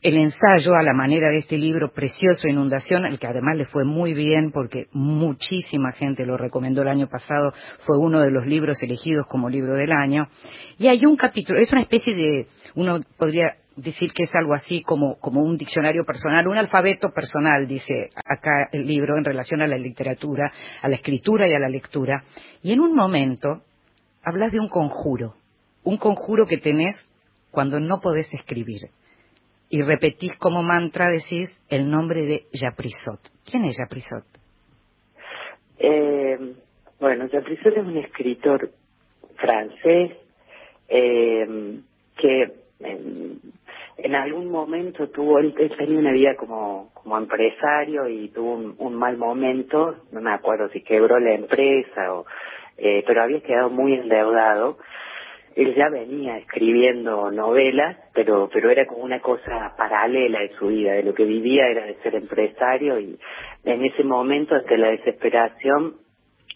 el 0.06 0.18
ensayo 0.18 0.76
a 0.76 0.84
la 0.84 0.94
manera 0.94 1.32
de 1.32 1.38
este 1.38 1.58
libro 1.58 1.92
precioso, 1.92 2.48
Inundación, 2.48 3.06
el 3.06 3.18
que 3.18 3.26
además 3.26 3.58
le 3.58 3.66
fue 3.66 3.86
muy 3.86 4.14
bien 4.14 4.52
porque 4.52 4.86
muchísima 4.92 5.92
gente 5.94 6.28
lo 6.28 6.38
recomendó 6.38 6.84
el 6.84 6.90
año 6.90 7.08
pasado, 7.08 7.52
fue 7.80 7.98
uno 7.98 8.22
de 8.22 8.30
los 8.30 8.46
libros 8.46 8.78
elegidos 8.84 9.26
como 9.26 9.50
libro 9.50 9.76
del 9.76 9.92
año. 9.92 10.28
Y 10.78 10.88
hay 10.88 11.04
un 11.08 11.16
capítulo, 11.16 11.60
es 11.60 11.72
una 11.72 11.82
especie 11.82 12.14
de, 12.14 12.48
uno 12.76 13.00
podría 13.18 13.56
decir 13.76 14.12
que 14.14 14.24
es 14.24 14.36
algo 14.36 14.54
así 14.54 14.82
como, 14.84 15.18
como 15.20 15.42
un 15.42 15.58
diccionario 15.58 16.06
personal, 16.06 16.48
un 16.48 16.58
alfabeto 16.58 17.10
personal, 17.10 17.68
dice 17.68 18.10
acá 18.26 18.70
el 18.72 18.86
libro, 18.86 19.18
en 19.18 19.26
relación 19.26 19.62
a 19.62 19.68
la 19.68 19.78
literatura, 19.78 20.52
a 20.82 20.88
la 20.88 20.96
escritura 20.96 21.48
y 21.48 21.54
a 21.54 21.60
la 21.60 21.70
lectura. 21.70 22.24
Y 22.64 22.72
en 22.72 22.80
un 22.80 22.96
momento 22.96 23.62
hablas 24.24 24.52
de 24.52 24.60
un 24.60 24.70
conjuro, 24.70 25.36
un 25.84 25.98
conjuro 25.98 26.46
que 26.46 26.58
tenés 26.58 26.96
cuando 27.52 27.80
no 27.80 28.00
podés 28.00 28.28
escribir 28.34 28.82
y 29.70 29.82
repetís 29.82 30.36
como 30.38 30.64
mantra, 30.64 31.10
decís 31.10 31.50
el 31.70 31.90
nombre 31.90 32.26
de 32.26 32.46
Japrisot. 32.54 33.20
¿Quién 33.50 33.66
es 33.66 33.78
Japrisot? 33.78 34.26
Eh, 35.80 36.56
bueno, 37.00 37.28
Japrisot 37.30 37.76
es 37.76 37.86
un 37.86 37.98
escritor 37.98 38.72
francés 39.36 40.12
eh, 40.88 41.80
que 42.18 42.65
en, 42.80 44.16
algún 44.16 44.50
momento 44.50 45.10
tuvo, 45.10 45.40
él, 45.40 45.54
tenía 45.78 46.00
una 46.00 46.12
vida 46.12 46.36
como, 46.36 46.92
como 46.94 47.18
empresario 47.18 48.08
y 48.08 48.30
tuvo 48.30 48.76
un, 48.78 48.96
mal 48.96 49.18
momento, 49.18 49.96
no 50.12 50.22
me 50.22 50.32
acuerdo 50.32 50.70
si 50.70 50.82
quebró 50.82 51.20
la 51.20 51.34
empresa 51.34 52.14
o, 52.14 52.26
eh, 52.78 53.04
pero 53.08 53.24
había 53.24 53.42
quedado 53.42 53.70
muy 53.70 53.94
endeudado. 53.94 54.78
Él 55.56 55.74
ya 55.74 55.88
venía 55.90 56.38
escribiendo 56.38 57.32
novelas, 57.32 57.98
pero 58.14 58.50
pero 58.52 58.70
era 58.70 58.86
como 58.86 59.04
una 59.06 59.22
cosa 59.22 59.74
paralela 59.78 60.42
de 60.42 60.50
su 60.60 60.68
vida, 60.68 60.92
de 60.92 61.04
lo 61.04 61.14
que 61.14 61.24
vivía 61.24 61.68
era 61.68 61.86
de 61.86 61.96
ser 62.04 62.16
empresario 62.16 63.00
y 63.00 63.18
en 63.64 63.86
ese 63.86 64.04
momento, 64.04 64.54
ante 64.56 64.78
la 64.78 64.90
desesperación, 64.90 65.96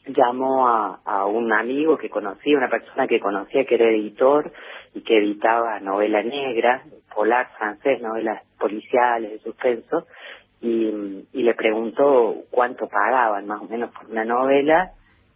llamó 0.06 0.68
a, 0.68 1.01
a 1.06 1.25
un 1.25 1.51
amigo 1.53 1.98
que 1.98 2.10
conocía, 2.10 2.58
una 2.58 2.70
persona 2.70 3.08
que 3.08 3.20
conocía 3.20 3.65
que 3.65 3.75
era 3.75 3.89
editor 3.89 4.51
y 4.94 5.01
que 5.01 5.18
editaba 5.18 5.79
novela 5.79 6.24
negra, 6.24 6.84
polar 7.13 7.50
francés, 7.58 8.01
novelas 8.01 8.44
policiales, 8.58 9.32
de 9.32 9.39
suspenso, 9.39 10.08
y, 10.62 11.25
y 11.34 11.44
le 11.44 11.53
preguntó 11.53 12.36
cuánto 12.51 12.88
pagaban 12.88 13.48
más 13.48 13.62
o 13.62 13.65
menos 13.65 13.91
por 13.91 14.10
una 14.10 14.25
novela 14.25 14.91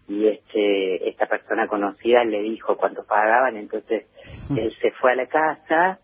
y 0.08 0.28
este 0.28 1.10
esta 1.10 1.28
persona 1.28 1.68
conocida 1.68 2.24
le 2.26 2.42
dijo 2.42 2.76
cuánto 2.76 3.06
pagaban, 3.06 3.56
entonces 3.56 4.06
él 4.50 4.76
se 4.82 4.92
fue 4.92 5.14
a 5.14 5.16
la 5.16 5.28
casa 5.28 6.00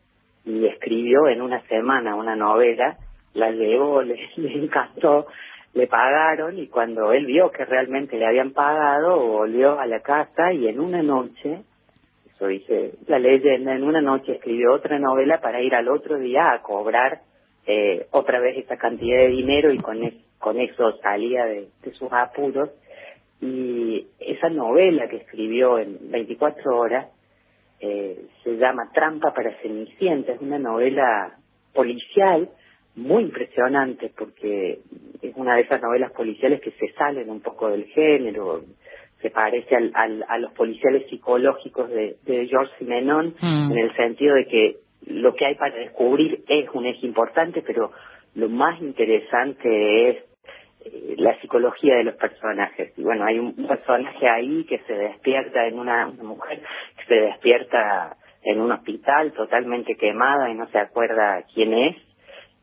y 0.46 0.66
escribió 0.66 1.28
en 1.28 1.42
una 1.42 1.62
semana 1.68 2.16
una 2.16 2.36
novela, 2.36 2.98
la 3.34 3.52
llevó, 3.52 4.02
le, 4.04 4.18
encantó, 4.38 5.28
le 5.74 5.88
pagaron 5.88 6.58
y 6.58 6.68
cuando 6.68 7.12
él 7.14 7.26
vio 7.26 7.52
que 7.52 7.66
realmente 7.66 8.18
le 8.18 8.26
habían 8.26 8.52
pagado, 8.52 9.20
volvió 9.20 9.80
a 9.80 9.86
la 9.86 10.02
casa 10.02 10.52
y 10.54 10.68
en 10.68 10.80
una 10.80 11.04
noche, 11.04 11.62
eso 12.34 12.48
dice 12.48 12.94
la 13.08 13.20
leyenda, 13.20 13.76
en 13.76 13.84
una 13.84 14.02
noche 14.02 14.34
escribió 14.34 14.74
otra 14.74 14.98
novela 14.98 15.42
para 15.42 15.62
ir 15.62 15.76
al 15.76 15.88
otro 15.90 16.18
día 16.18 16.52
a 16.52 16.62
cobrar 16.62 17.22
eh, 17.68 18.08
otra 18.12 18.40
vez 18.40 18.58
esa 18.58 18.78
cantidad 18.78 19.20
de 19.20 19.28
dinero 19.28 19.72
y 19.72 19.78
con, 19.78 20.00
con 20.40 20.60
eso 20.60 20.98
salía 21.02 21.46
de 21.46 21.70
sus 21.94 22.12
apuros. 22.12 22.70
Y 23.42 24.08
esa 24.20 24.50
novela 24.50 25.08
que 25.08 25.18
escribió 25.18 25.80
en 25.80 26.12
24 26.12 26.78
horas 26.78 27.08
eh, 27.80 28.26
se 28.44 28.58
llama 28.58 28.92
Trampa 28.94 29.34
para 29.34 29.56
Cenicienta, 29.62 30.34
es 30.34 30.42
una 30.42 30.60
novela 30.60 31.38
policial 31.74 32.50
muy 32.96 33.24
impresionante 33.24 34.12
porque 34.18 34.80
es 35.22 35.34
una 35.36 35.56
de 35.56 35.62
esas 35.62 35.82
novelas 35.82 36.12
policiales 36.12 36.62
que 36.62 36.72
se 36.72 36.92
salen 36.94 37.30
un 37.30 37.42
poco 37.42 37.70
del 37.70 37.86
género, 37.86 38.64
se 39.22 39.30
parece 39.30 39.76
al, 39.76 39.92
al, 39.94 40.26
a 40.28 40.38
los 40.38 40.52
policiales 40.54 41.10
psicológicos 41.10 41.90
de, 41.90 42.18
de 42.24 42.48
George 42.48 42.72
Simenon 42.80 43.36
mm. 43.40 43.72
en 43.72 43.78
el 43.78 43.96
sentido 43.96 44.36
de 44.36 44.46
que 44.46 44.78
lo 45.08 45.34
que 45.36 45.46
hay 45.46 45.56
para 45.56 45.76
descubrir 45.76 46.44
es 46.48 46.70
un 46.74 46.86
eje 46.86 47.06
importante, 47.06 47.62
pero 47.62 47.92
lo 48.36 48.50
más 48.50 48.82
interesante 48.82 50.10
es 50.10 50.18
eh, 50.86 51.16
la 51.18 51.40
psicología 51.42 51.96
de 51.96 52.04
los 52.04 52.16
personajes. 52.16 52.94
Y 52.98 53.04
bueno, 53.04 53.26
hay 53.26 53.40
un 53.40 53.56
personaje 53.68 54.30
ahí 54.30 54.66
que 54.66 54.80
se 54.80 54.94
despierta 54.94 55.68
en 55.68 55.80
una, 55.80 56.08
mujer 56.08 56.62
que 56.98 57.06
se 57.06 57.16
despierta 57.16 58.16
en 58.44 58.62
un 58.62 58.72
hospital 58.72 59.34
totalmente 59.34 59.96
quemada 59.96 60.50
y 60.50 60.56
no 60.56 60.68
se 60.70 60.80
acuerda 60.80 61.44
quién 61.54 61.74
es 61.74 61.96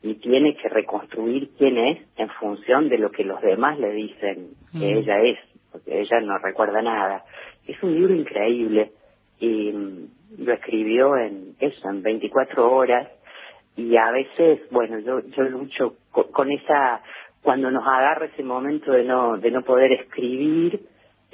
y 0.02 0.14
tiene 0.14 0.56
que 0.56 0.68
reconstruir 0.68 1.50
quién 1.58 1.78
es 1.78 1.98
en 2.16 2.28
función 2.30 2.88
de 2.88 2.98
lo 2.98 3.10
que 3.10 3.24
los 3.24 3.40
demás 3.40 3.78
le 3.78 3.92
dicen 3.92 4.50
que 4.72 4.94
mm. 4.94 4.98
ella 4.98 5.20
es, 5.22 5.38
porque 5.72 6.00
ella 6.00 6.20
no 6.20 6.38
recuerda 6.38 6.82
nada. 6.82 7.24
Es 7.66 7.82
un 7.82 7.94
libro 7.94 8.14
increíble 8.14 8.92
y 9.40 9.72
mm, 9.72 10.44
lo 10.44 10.52
escribió 10.52 11.16
en 11.16 11.54
eso, 11.58 11.88
en 11.88 12.02
24 12.02 12.72
horas 12.72 13.08
y 13.76 13.96
a 13.96 14.10
veces, 14.10 14.60
bueno, 14.70 14.98
yo, 15.00 15.20
yo 15.20 15.42
lucho 15.44 15.96
con 16.10 16.50
esa 16.50 17.02
cuando 17.42 17.70
nos 17.70 17.86
agarra 17.86 18.26
ese 18.26 18.42
momento 18.42 18.92
de 18.92 19.04
no 19.04 19.36
de 19.36 19.50
no 19.50 19.62
poder 19.62 19.92
escribir 19.92 20.80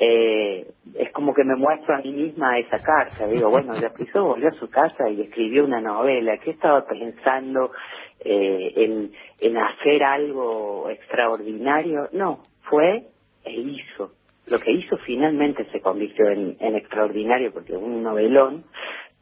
eh, 0.04 0.66
es 0.96 1.12
como 1.12 1.32
que 1.32 1.44
me 1.44 1.54
muestro 1.54 1.94
a 1.94 1.98
mí 1.98 2.12
misma 2.12 2.58
esa 2.58 2.80
carta. 2.80 3.24
Digo 3.28 3.50
bueno 3.50 3.74
ya 3.80 3.90
pisó 3.90 4.24
volvió 4.24 4.48
a 4.48 4.58
su 4.58 4.68
casa 4.68 5.08
y 5.08 5.20
escribió 5.20 5.64
una 5.64 5.80
novela. 5.80 6.38
¿qué 6.38 6.50
estaba 6.50 6.84
pensando 6.84 7.70
eh, 8.18 8.72
en 8.74 9.12
en 9.40 9.56
hacer 9.56 10.02
algo 10.02 10.90
extraordinario 10.90 12.08
no 12.12 12.42
fue 12.62 13.04
e 13.44 13.52
hizo. 13.52 14.10
Lo 14.46 14.58
que 14.58 14.72
hizo 14.72 14.96
finalmente 14.98 15.66
se 15.70 15.80
convirtió 15.80 16.28
en, 16.30 16.56
en 16.58 16.74
extraordinario 16.74 17.52
porque 17.52 17.76
un 17.76 18.02
novelón 18.02 18.64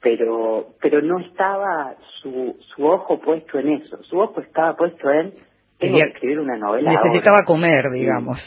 pero 0.00 0.68
pero 0.80 1.02
no 1.02 1.18
estaba 1.18 1.94
su 2.22 2.56
su 2.74 2.86
ojo 2.86 3.20
puesto 3.20 3.58
en 3.58 3.68
eso. 3.68 4.02
Su 4.04 4.18
ojo 4.18 4.40
estaba 4.40 4.76
puesto 4.76 5.10
en 5.10 5.34
tengo 5.80 5.98
que 5.98 6.04
escribir 6.04 6.40
una 6.40 6.56
novela. 6.56 6.92
Necesitaba 6.92 7.42
comer, 7.44 7.90
digamos. 7.90 8.38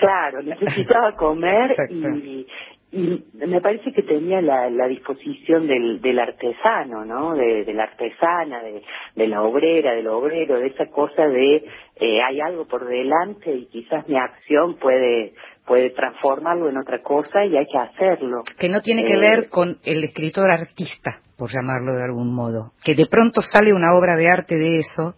Claro, 0.00 0.42
necesitaba 0.42 1.14
comer 1.16 1.74
y, 1.90 2.46
y 2.92 3.24
me 3.34 3.60
parece 3.62 3.90
que 3.92 4.02
tenía 4.02 4.42
la, 4.42 4.68
la 4.68 4.86
disposición 4.86 5.66
del, 5.66 6.02
del 6.02 6.18
artesano, 6.18 7.06
¿no? 7.06 7.34
De, 7.34 7.64
de 7.64 7.72
la 7.72 7.84
artesana, 7.84 8.62
de, 8.62 8.82
de 9.16 9.28
la 9.28 9.42
obrera, 9.42 9.94
del 9.94 10.08
obrero, 10.08 10.58
de 10.58 10.66
esa 10.66 10.86
cosa 10.86 11.26
de 11.26 11.64
eh, 11.96 12.22
hay 12.22 12.40
algo 12.40 12.66
por 12.66 12.86
delante 12.86 13.50
y 13.50 13.66
quizás 13.66 14.06
mi 14.08 14.18
acción 14.18 14.76
puede 14.76 15.32
puede 15.66 15.90
transformarlo 15.90 16.68
en 16.68 16.76
otra 16.76 17.02
cosa 17.02 17.44
y 17.44 17.56
hay 17.56 17.66
que 17.66 17.78
hacerlo. 17.78 18.42
Que 18.58 18.68
no 18.68 18.80
tiene 18.80 19.04
que 19.04 19.16
ver 19.16 19.44
eh, 19.44 19.48
con 19.48 19.78
el 19.84 20.04
escritor 20.04 20.50
artista, 20.50 21.20
por 21.38 21.50
llamarlo 21.50 21.96
de 21.96 22.02
algún 22.02 22.34
modo. 22.34 22.72
Que 22.84 22.94
de 22.94 23.06
pronto 23.06 23.40
sale 23.40 23.72
una 23.72 23.94
obra 23.96 24.16
de 24.16 24.28
arte 24.28 24.56
de 24.56 24.78
eso 24.78 25.14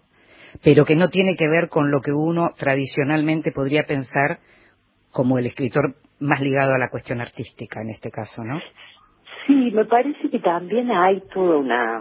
pero 0.63 0.85
que 0.85 0.97
no 0.97 1.09
tiene 1.09 1.37
que 1.37 1.49
ver 1.49 1.69
con 1.69 1.91
lo 1.91 2.01
que 2.01 2.13
uno 2.13 2.51
tradicionalmente 2.57 3.53
podría 3.53 3.85
pensar 3.85 4.39
como 5.13 5.39
el 5.39 5.47
escritor 5.47 5.95
más 6.21 6.41
ligado 6.41 6.75
a 6.75 6.79
la 6.79 6.91
cuestión 6.91 7.21
artística 7.21 7.81
en 7.81 7.91
este 7.91 8.11
caso, 8.11 8.43
¿no? 8.43 8.61
Sí, 9.47 9.71
me 9.73 9.85
parece 9.85 10.31
que 10.31 10.39
también 10.39 10.91
hay 10.91 11.23
toda 11.33 11.59
una 11.59 12.01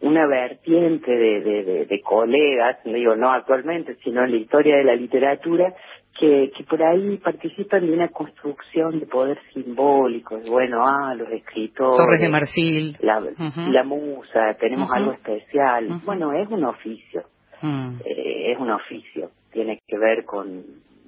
una 0.00 0.26
vertiente 0.26 1.10
de, 1.10 1.40
de, 1.40 1.86
de, 1.86 2.00
colegas, 2.02 2.76
digo 2.84 3.16
no 3.16 3.30
actualmente, 3.30 3.96
sino 4.04 4.22
en 4.22 4.32
la 4.32 4.36
historia 4.36 4.76
de 4.76 4.84
la 4.84 4.94
literatura, 4.94 5.74
que, 6.18 6.52
que 6.56 6.64
por 6.64 6.82
ahí 6.82 7.16
participan 7.18 7.86
de 7.86 7.92
una 7.92 8.08
construcción 8.08 9.00
de 9.00 9.06
poder 9.06 9.38
simbólico, 9.52 10.38
bueno, 10.48 10.84
ah, 10.86 11.14
los 11.14 11.28
escritores. 11.30 11.96
Torres 11.96 12.20
de 12.20 12.28
Marfil. 12.28 12.96
La, 13.00 13.20
la 13.20 13.84
musa, 13.84 14.54
tenemos 14.60 14.90
algo 14.92 15.12
especial. 15.12 16.00
Bueno, 16.04 16.32
es 16.32 16.48
un 16.48 16.64
oficio, 16.64 17.24
mm. 17.60 17.96
eh, 18.04 18.52
es 18.52 18.58
un 18.58 18.70
oficio, 18.70 19.30
tiene 19.52 19.80
que 19.86 19.98
ver 19.98 20.24
con, 20.24 20.62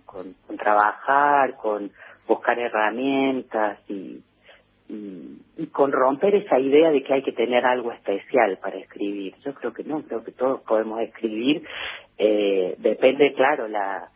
con, 0.04 0.34
trabajar, 0.56 1.54
con 1.56 1.90
buscar 2.26 2.58
herramientas 2.58 3.78
y, 3.88 4.20
y, 4.88 5.38
y, 5.56 5.66
con 5.68 5.92
romper 5.92 6.34
esa 6.34 6.58
idea 6.58 6.90
de 6.90 7.04
que 7.04 7.14
hay 7.14 7.22
que 7.22 7.32
tener 7.32 7.64
algo 7.64 7.92
especial 7.92 8.58
para 8.60 8.78
escribir. 8.78 9.34
Yo 9.44 9.54
creo 9.54 9.72
que 9.72 9.84
no, 9.84 10.02
creo 10.02 10.24
que 10.24 10.32
todos 10.32 10.62
podemos 10.62 11.00
escribir. 11.00 11.62
Eh, 12.18 12.74
depende, 12.78 13.32
claro, 13.34 13.68
la 13.68 14.10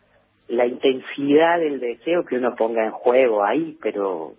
la 0.50 0.66
intensidad 0.66 1.58
del 1.60 1.80
deseo 1.80 2.24
que 2.24 2.36
uno 2.36 2.54
ponga 2.56 2.84
en 2.84 2.90
juego 2.90 3.44
ahí, 3.44 3.76
pero 3.80 4.34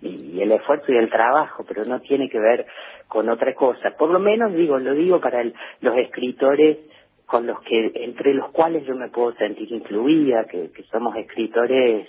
y 0.00 0.40
el 0.40 0.50
esfuerzo 0.50 0.90
y 0.92 0.96
el 0.96 1.08
trabajo, 1.08 1.64
pero 1.66 1.84
no 1.84 2.00
tiene 2.00 2.28
que 2.28 2.40
ver 2.40 2.66
con 3.06 3.28
otra 3.28 3.54
cosa. 3.54 3.92
Por 3.96 4.10
lo 4.10 4.18
menos 4.18 4.52
digo, 4.52 4.78
lo 4.78 4.94
digo 4.94 5.20
para 5.20 5.44
los 5.44 5.96
escritores 5.96 6.78
con 7.26 7.46
los 7.46 7.60
que 7.62 7.92
entre 7.94 8.34
los 8.34 8.50
cuales 8.50 8.84
yo 8.84 8.96
me 8.96 9.08
puedo 9.08 9.32
sentir 9.34 9.70
incluida, 9.70 10.44
que, 10.44 10.70
somos 10.90 11.16
escritores 11.16 12.08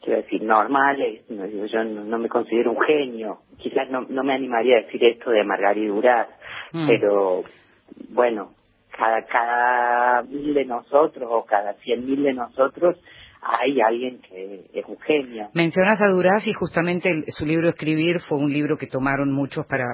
quiero 0.00 0.22
decir, 0.22 0.42
normales, 0.42 1.22
yo 1.28 1.84
no, 1.84 2.18
me 2.18 2.28
considero 2.28 2.72
un 2.72 2.80
genio, 2.80 3.38
quizás 3.58 3.88
no, 3.90 4.06
no 4.08 4.22
me 4.22 4.34
animaría 4.34 4.76
a 4.76 4.82
decir 4.82 5.02
esto 5.02 5.30
de 5.30 5.44
Margarita 5.44 5.94
Duras, 5.94 6.28
mm. 6.72 6.86
pero 6.86 7.42
bueno, 8.10 8.50
cada, 8.96 9.24
cada 9.26 10.22
mil 10.22 10.54
de 10.54 10.64
nosotros 10.64 11.28
o 11.30 11.44
cada 11.44 11.74
cien 11.74 12.06
mil 12.06 12.22
de 12.22 12.34
nosotros 12.34 12.96
hay 13.46 13.78
alguien 13.80 14.20
que 14.22 14.70
es 14.72 14.84
un 14.86 14.98
genio. 15.00 15.50
Mencionas 15.52 16.00
a 16.02 16.08
Duraz 16.08 16.46
y 16.46 16.52
justamente 16.54 17.10
su 17.28 17.44
libro 17.44 17.68
Escribir 17.68 18.20
fue 18.20 18.38
un 18.38 18.50
libro 18.50 18.78
que 18.78 18.86
tomaron 18.86 19.32
muchos 19.32 19.66
para 19.66 19.84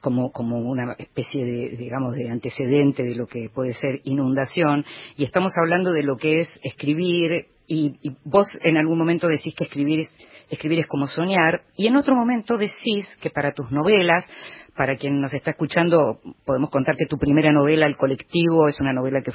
como 0.00 0.32
como 0.32 0.58
una 0.58 0.94
especie 0.98 1.44
de 1.44 1.76
digamos 1.76 2.16
de 2.16 2.28
antecedente 2.28 3.04
de 3.04 3.14
lo 3.14 3.26
que 3.26 3.48
puede 3.54 3.74
ser 3.74 4.00
inundación 4.04 4.84
y 5.16 5.24
estamos 5.24 5.52
hablando 5.56 5.92
de 5.92 6.02
lo 6.02 6.16
que 6.16 6.40
es 6.40 6.48
escribir 6.62 7.46
y, 7.68 7.98
y 8.02 8.16
vos 8.24 8.46
en 8.62 8.76
algún 8.76 8.98
momento 8.98 9.28
decís 9.28 9.54
que 9.54 9.64
escribir 9.64 10.00
es, 10.00 10.08
escribir 10.50 10.80
es 10.80 10.86
como 10.86 11.06
soñar 11.06 11.62
y 11.76 11.86
en 11.86 11.96
otro 11.96 12.14
momento 12.14 12.56
decís 12.56 13.06
que 13.20 13.30
para 13.30 13.52
tus 13.52 13.70
novelas 13.70 14.28
para 14.76 14.96
quien 14.96 15.20
nos 15.20 15.32
está 15.32 15.52
escuchando, 15.52 16.20
podemos 16.44 16.70
contar 16.70 16.96
que 16.96 17.06
tu 17.06 17.16
primera 17.16 17.50
novela, 17.50 17.86
El 17.86 17.96
colectivo, 17.96 18.68
es 18.68 18.78
una 18.78 18.92
novela 18.92 19.22
que, 19.22 19.32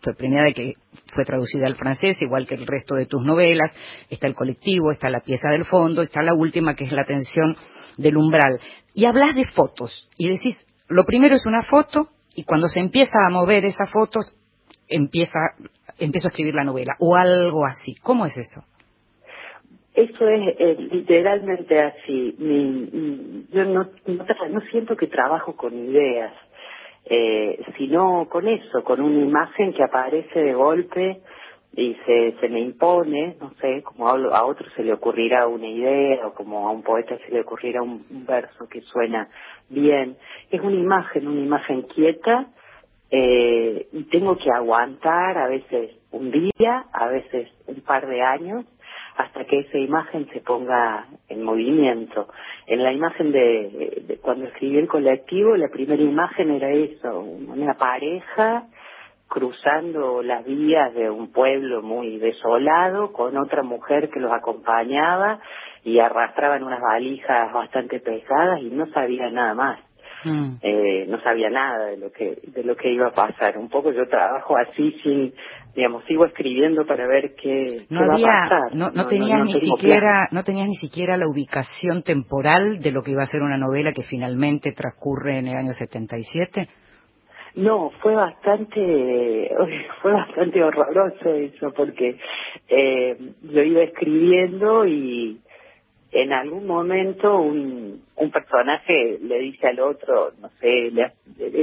fue 0.00 0.14
premiada 0.14 0.48
y 0.48 0.54
que 0.54 0.74
fue 1.12 1.24
traducida 1.24 1.66
al 1.66 1.74
francés, 1.74 2.16
igual 2.22 2.46
que 2.46 2.54
el 2.54 2.66
resto 2.66 2.94
de 2.94 3.06
tus 3.06 3.22
novelas. 3.22 3.72
Está 4.08 4.28
El 4.28 4.34
colectivo, 4.34 4.92
está 4.92 5.10
La 5.10 5.20
pieza 5.20 5.50
del 5.50 5.64
fondo, 5.64 6.02
está 6.02 6.22
la 6.22 6.34
última 6.34 6.74
que 6.74 6.84
es 6.84 6.92
La 6.92 7.02
atención 7.02 7.56
del 7.98 8.16
umbral. 8.16 8.60
Y 8.94 9.06
hablas 9.06 9.34
de 9.34 9.46
fotos 9.46 10.08
y 10.16 10.28
decís, 10.28 10.56
lo 10.88 11.04
primero 11.04 11.34
es 11.34 11.46
una 11.46 11.62
foto 11.62 12.08
y 12.34 12.44
cuando 12.44 12.68
se 12.68 12.80
empieza 12.80 13.26
a 13.26 13.30
mover 13.30 13.64
esa 13.64 13.86
foto, 13.86 14.20
empieza, 14.88 15.38
empiezo 15.98 16.28
a 16.28 16.30
escribir 16.30 16.54
la 16.54 16.64
novela 16.64 16.94
o 17.00 17.16
algo 17.16 17.66
así. 17.66 17.96
¿Cómo 17.96 18.24
es 18.26 18.36
eso? 18.36 18.62
Eso 19.96 20.28
es 20.28 20.56
eh, 20.58 20.76
literalmente 20.92 21.80
así. 21.80 22.36
yo 23.50 23.64
no, 23.64 23.88
no, 24.06 24.60
siento 24.70 24.94
que 24.94 25.06
trabajo 25.06 25.56
con 25.56 25.72
ideas, 25.72 26.34
eh, 27.06 27.64
sino 27.78 28.28
con 28.28 28.46
eso, 28.46 28.84
con 28.84 29.00
una 29.00 29.24
imagen 29.24 29.72
que 29.72 29.82
aparece 29.82 30.38
de 30.38 30.52
golpe 30.52 31.22
y 31.74 31.94
se, 32.04 32.36
se 32.38 32.48
me 32.50 32.60
impone, 32.60 33.36
no 33.40 33.54
sé, 33.54 33.82
como 33.84 34.06
a, 34.08 34.44
otro 34.44 34.68
se 34.76 34.84
le 34.84 34.92
ocurrirá 34.92 35.46
una 35.46 35.66
idea 35.66 36.26
o 36.26 36.34
como 36.34 36.68
a 36.68 36.72
un 36.72 36.82
poeta 36.82 37.16
se 37.16 37.32
le 37.32 37.40
ocurrirá 37.40 37.80
un, 37.80 38.04
verso 38.26 38.68
que 38.68 38.82
suena 38.82 39.30
bien. 39.70 40.18
Es 40.50 40.60
una 40.60 40.76
imagen, 40.76 41.26
una 41.26 41.40
imagen 41.40 41.82
quieta 41.84 42.48
eh, 43.10 43.88
y 43.92 44.04
tengo 44.10 44.36
que 44.36 44.50
aguantar 44.50 45.38
a 45.38 45.48
veces 45.48 45.92
un 46.10 46.30
día, 46.30 46.84
a 46.92 47.08
veces 47.08 47.48
un 47.66 47.80
par 47.80 48.06
de 48.06 48.20
años 48.20 48.66
hasta 49.16 49.44
que 49.44 49.60
esa 49.60 49.78
imagen 49.78 50.28
se 50.32 50.40
ponga 50.40 51.06
en 51.28 51.42
movimiento. 51.42 52.28
En 52.66 52.82
la 52.82 52.92
imagen 52.92 53.32
de, 53.32 54.18
cuando 54.22 54.46
escribí 54.46 54.78
el 54.78 54.88
colectivo, 54.88 55.56
la 55.56 55.68
primera 55.68 56.02
imagen 56.02 56.50
era 56.50 56.70
eso, 56.70 57.20
una 57.20 57.74
pareja 57.74 58.66
cruzando 59.28 60.22
las 60.22 60.44
vías 60.44 60.94
de 60.94 61.10
un 61.10 61.32
pueblo 61.32 61.82
muy 61.82 62.18
desolado 62.18 63.12
con 63.12 63.36
otra 63.36 63.62
mujer 63.62 64.10
que 64.10 64.20
los 64.20 64.32
acompañaba 64.32 65.40
y 65.82 65.98
arrastraban 65.98 66.62
unas 66.62 66.80
valijas 66.80 67.52
bastante 67.52 68.00
pesadas 68.00 68.60
y 68.60 68.70
no 68.70 68.86
sabía 68.86 69.30
nada 69.30 69.54
más. 69.54 69.85
Mm. 70.26 70.56
Eh, 70.60 71.06
no 71.08 71.20
sabía 71.20 71.48
nada 71.50 71.86
de 71.86 71.98
lo 71.98 72.10
que 72.10 72.38
de 72.48 72.64
lo 72.64 72.74
que 72.76 72.90
iba 72.90 73.06
a 73.06 73.14
pasar. 73.14 73.56
Un 73.58 73.68
poco 73.68 73.92
yo 73.92 74.08
trabajo 74.08 74.56
así 74.56 74.90
sin 75.02 75.32
digamos, 75.76 76.04
sigo 76.06 76.24
escribiendo 76.24 76.86
para 76.86 77.06
ver 77.06 77.34
qué, 77.34 77.84
no 77.90 78.00
va 78.08 78.14
a 78.14 78.48
pasar. 78.48 78.74
No, 78.74 78.90
no, 78.90 79.06
tenías 79.06 79.44
ni 79.44 79.60
siquiera, 79.60 80.26
no 80.32 80.42
tenías 80.42 80.66
ni 80.66 80.76
siquiera 80.76 81.18
la 81.18 81.28
ubicación 81.28 82.02
temporal 82.02 82.78
de 82.78 82.92
lo 82.92 83.02
que 83.02 83.10
iba 83.10 83.22
a 83.22 83.26
ser 83.26 83.42
una 83.42 83.58
novela 83.58 83.92
que 83.92 84.02
finalmente 84.02 84.72
transcurre 84.72 85.38
en 85.38 85.48
el 85.48 85.56
año 85.56 85.72
77. 85.72 86.66
No, 87.56 87.90
fue 88.02 88.14
bastante, 88.14 89.50
fue 90.02 90.12
bastante 90.12 90.64
horroroso 90.64 91.34
eso, 91.34 91.72
porque 91.74 92.18
eh, 92.68 93.16
yo 93.42 93.62
iba 93.62 93.82
escribiendo 93.82 94.86
y 94.86 95.40
en 96.12 96.32
algún 96.32 96.66
momento 96.66 97.38
un, 97.38 98.02
un 98.16 98.30
personaje 98.30 99.18
le 99.20 99.38
dice 99.40 99.66
al 99.68 99.80
otro, 99.80 100.32
no 100.40 100.48
sé, 100.60 100.90
le, 100.90 101.12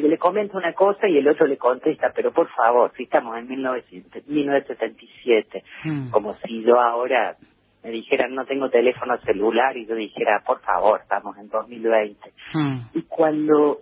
le, 0.01 0.17
comenta 0.17 0.57
una 0.57 0.73
cosa 0.73 1.07
y 1.07 1.17
el 1.17 1.27
otro 1.27 1.47
le 1.47 1.57
contesta, 1.57 2.11
pero 2.13 2.31
por 2.31 2.49
favor, 2.49 2.91
si 2.95 3.03
estamos 3.03 3.35
en 3.37 3.47
1977, 3.47 5.63
hmm. 5.85 6.09
como 6.11 6.33
si 6.33 6.61
yo 6.63 6.79
ahora 6.79 7.37
me 7.83 7.91
dijeran 7.91 8.35
no 8.35 8.45
tengo 8.45 8.69
teléfono 8.69 9.17
celular 9.19 9.77
y 9.77 9.85
yo 9.85 9.95
dijera, 9.95 10.43
por 10.45 10.59
favor, 10.61 11.01
estamos 11.01 11.37
en 11.37 11.49
2020. 11.49 12.33
Hmm. 12.53 12.79
Y 12.93 13.03
cuando 13.03 13.79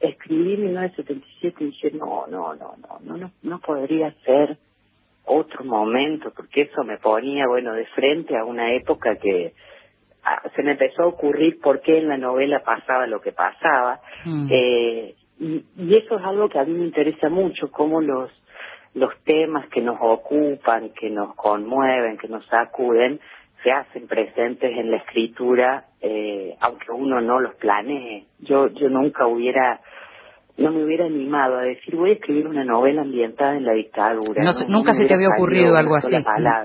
escribí 0.00 0.58
1977 0.58 1.64
dije, 1.64 1.90
no, 1.92 2.26
no, 2.28 2.54
no, 2.54 2.74
no, 2.76 2.98
no, 3.02 3.16
no, 3.16 3.30
no 3.42 3.58
podría 3.60 4.12
ser 4.24 4.58
otro 5.24 5.64
momento, 5.64 6.32
porque 6.34 6.62
eso 6.62 6.82
me 6.84 6.98
ponía, 6.98 7.46
bueno, 7.48 7.72
de 7.72 7.86
frente 7.86 8.36
a 8.36 8.44
una 8.44 8.74
época 8.74 9.16
que 9.16 9.54
se 10.54 10.62
me 10.62 10.72
empezó 10.72 11.02
a 11.02 11.06
ocurrir 11.06 11.60
por 11.60 11.80
qué 11.80 11.98
en 11.98 12.08
la 12.08 12.18
novela 12.18 12.62
pasaba 12.64 13.06
lo 13.06 13.20
que 13.20 13.32
pasaba. 13.32 14.00
Mm. 14.24 14.48
Eh, 14.50 15.14
y, 15.38 15.64
eso 15.96 16.18
es 16.18 16.24
algo 16.24 16.48
que 16.48 16.58
a 16.58 16.64
mí 16.64 16.72
me 16.72 16.84
interesa 16.84 17.28
mucho, 17.28 17.70
cómo 17.70 18.00
los, 18.00 18.30
los 18.94 19.12
temas 19.24 19.68
que 19.68 19.80
nos 19.80 19.98
ocupan, 20.00 20.90
que 20.90 21.10
nos 21.10 21.34
conmueven, 21.34 22.18
que 22.18 22.28
nos 22.28 22.44
sacuden, 22.46 23.20
se 23.62 23.70
hacen 23.70 24.06
presentes 24.06 24.76
en 24.76 24.90
la 24.90 24.98
escritura, 24.98 25.84
eh, 26.00 26.56
aunque 26.60 26.92
uno 26.92 27.20
no 27.20 27.40
los 27.40 27.54
planee. 27.56 28.26
Yo, 28.38 28.68
yo 28.68 28.88
nunca 28.88 29.26
hubiera 29.26 29.80
no 30.58 30.72
me 30.72 30.84
hubiera 30.84 31.04
animado 31.04 31.58
a 31.58 31.62
decir 31.62 31.94
voy 31.96 32.10
a 32.10 32.12
escribir 32.14 32.46
una 32.46 32.64
novela 32.64 33.02
ambientada 33.02 33.56
en 33.56 33.64
la 33.64 33.72
dictadura. 33.72 34.42
nunca 34.68 34.94
se 34.94 35.04
te 35.04 35.14
había 35.14 35.28
ocurrido 35.28 35.76
algo 35.76 35.96
así. 35.96 36.16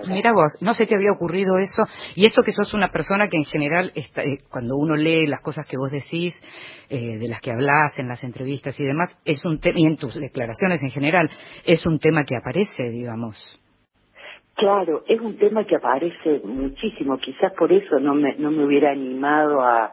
Mira 0.07 0.31
vos, 0.31 0.57
no 0.61 0.73
se 0.73 0.85
te 0.85 0.95
había 0.95 1.11
ocurrido 1.11 1.57
eso. 1.57 1.83
Y 2.15 2.25
eso 2.25 2.41
que 2.43 2.51
sos 2.51 2.73
una 2.73 2.89
persona 2.89 3.27
que 3.27 3.37
en 3.37 3.45
general, 3.45 3.91
está, 3.95 4.23
eh, 4.23 4.37
cuando 4.49 4.75
uno 4.77 4.95
lee 4.95 5.27
las 5.27 5.41
cosas 5.41 5.67
que 5.67 5.77
vos 5.77 5.91
decís, 5.91 6.33
eh, 6.89 7.17
de 7.17 7.27
las 7.27 7.41
que 7.41 7.51
hablas 7.51 7.97
en 7.97 8.07
las 8.07 8.23
entrevistas 8.23 8.79
y 8.79 8.83
demás, 8.83 9.19
es 9.25 9.43
un 9.43 9.59
tema, 9.59 9.79
y 9.79 9.85
en 9.85 9.97
tus 9.97 10.19
declaraciones 10.19 10.81
en 10.83 10.91
general, 10.91 11.29
es 11.65 11.85
un 11.85 11.99
tema 11.99 12.23
que 12.23 12.37
aparece, 12.37 12.83
digamos. 12.89 13.59
Claro, 14.55 15.03
es 15.07 15.19
un 15.19 15.37
tema 15.37 15.65
que 15.65 15.75
aparece 15.75 16.41
muchísimo. 16.45 17.17
Quizás 17.17 17.51
por 17.53 17.71
eso 17.71 17.99
no 17.99 18.13
me, 18.13 18.35
no 18.35 18.51
me 18.51 18.65
hubiera 18.65 18.91
animado 18.91 19.61
a, 19.61 19.91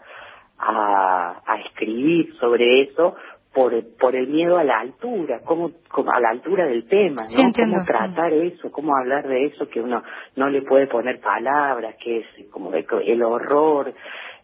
a, 0.58 1.42
a 1.46 1.60
escribir 1.66 2.34
sobre 2.38 2.82
eso, 2.82 3.16
por, 3.52 3.72
por 3.98 4.14
el 4.14 4.28
miedo 4.28 4.58
a 4.58 4.64
la 4.64 4.80
altura, 4.80 5.40
cómo, 5.44 5.72
como 5.88 6.12
a 6.12 6.20
la 6.20 6.30
altura 6.30 6.66
del 6.66 6.86
tema, 6.86 7.22
¿no? 7.22 7.50
cómo 7.52 7.84
tratar 7.84 8.32
eso, 8.32 8.70
cómo 8.70 8.96
hablar 8.96 9.26
de 9.26 9.46
eso 9.46 9.68
que 9.68 9.80
uno 9.80 10.02
no 10.36 10.48
le 10.48 10.62
puede 10.62 10.86
poner 10.86 11.20
palabras, 11.20 11.96
que 12.02 12.18
es 12.18 12.26
como 12.50 12.72
el 12.72 13.22
horror, 13.22 13.94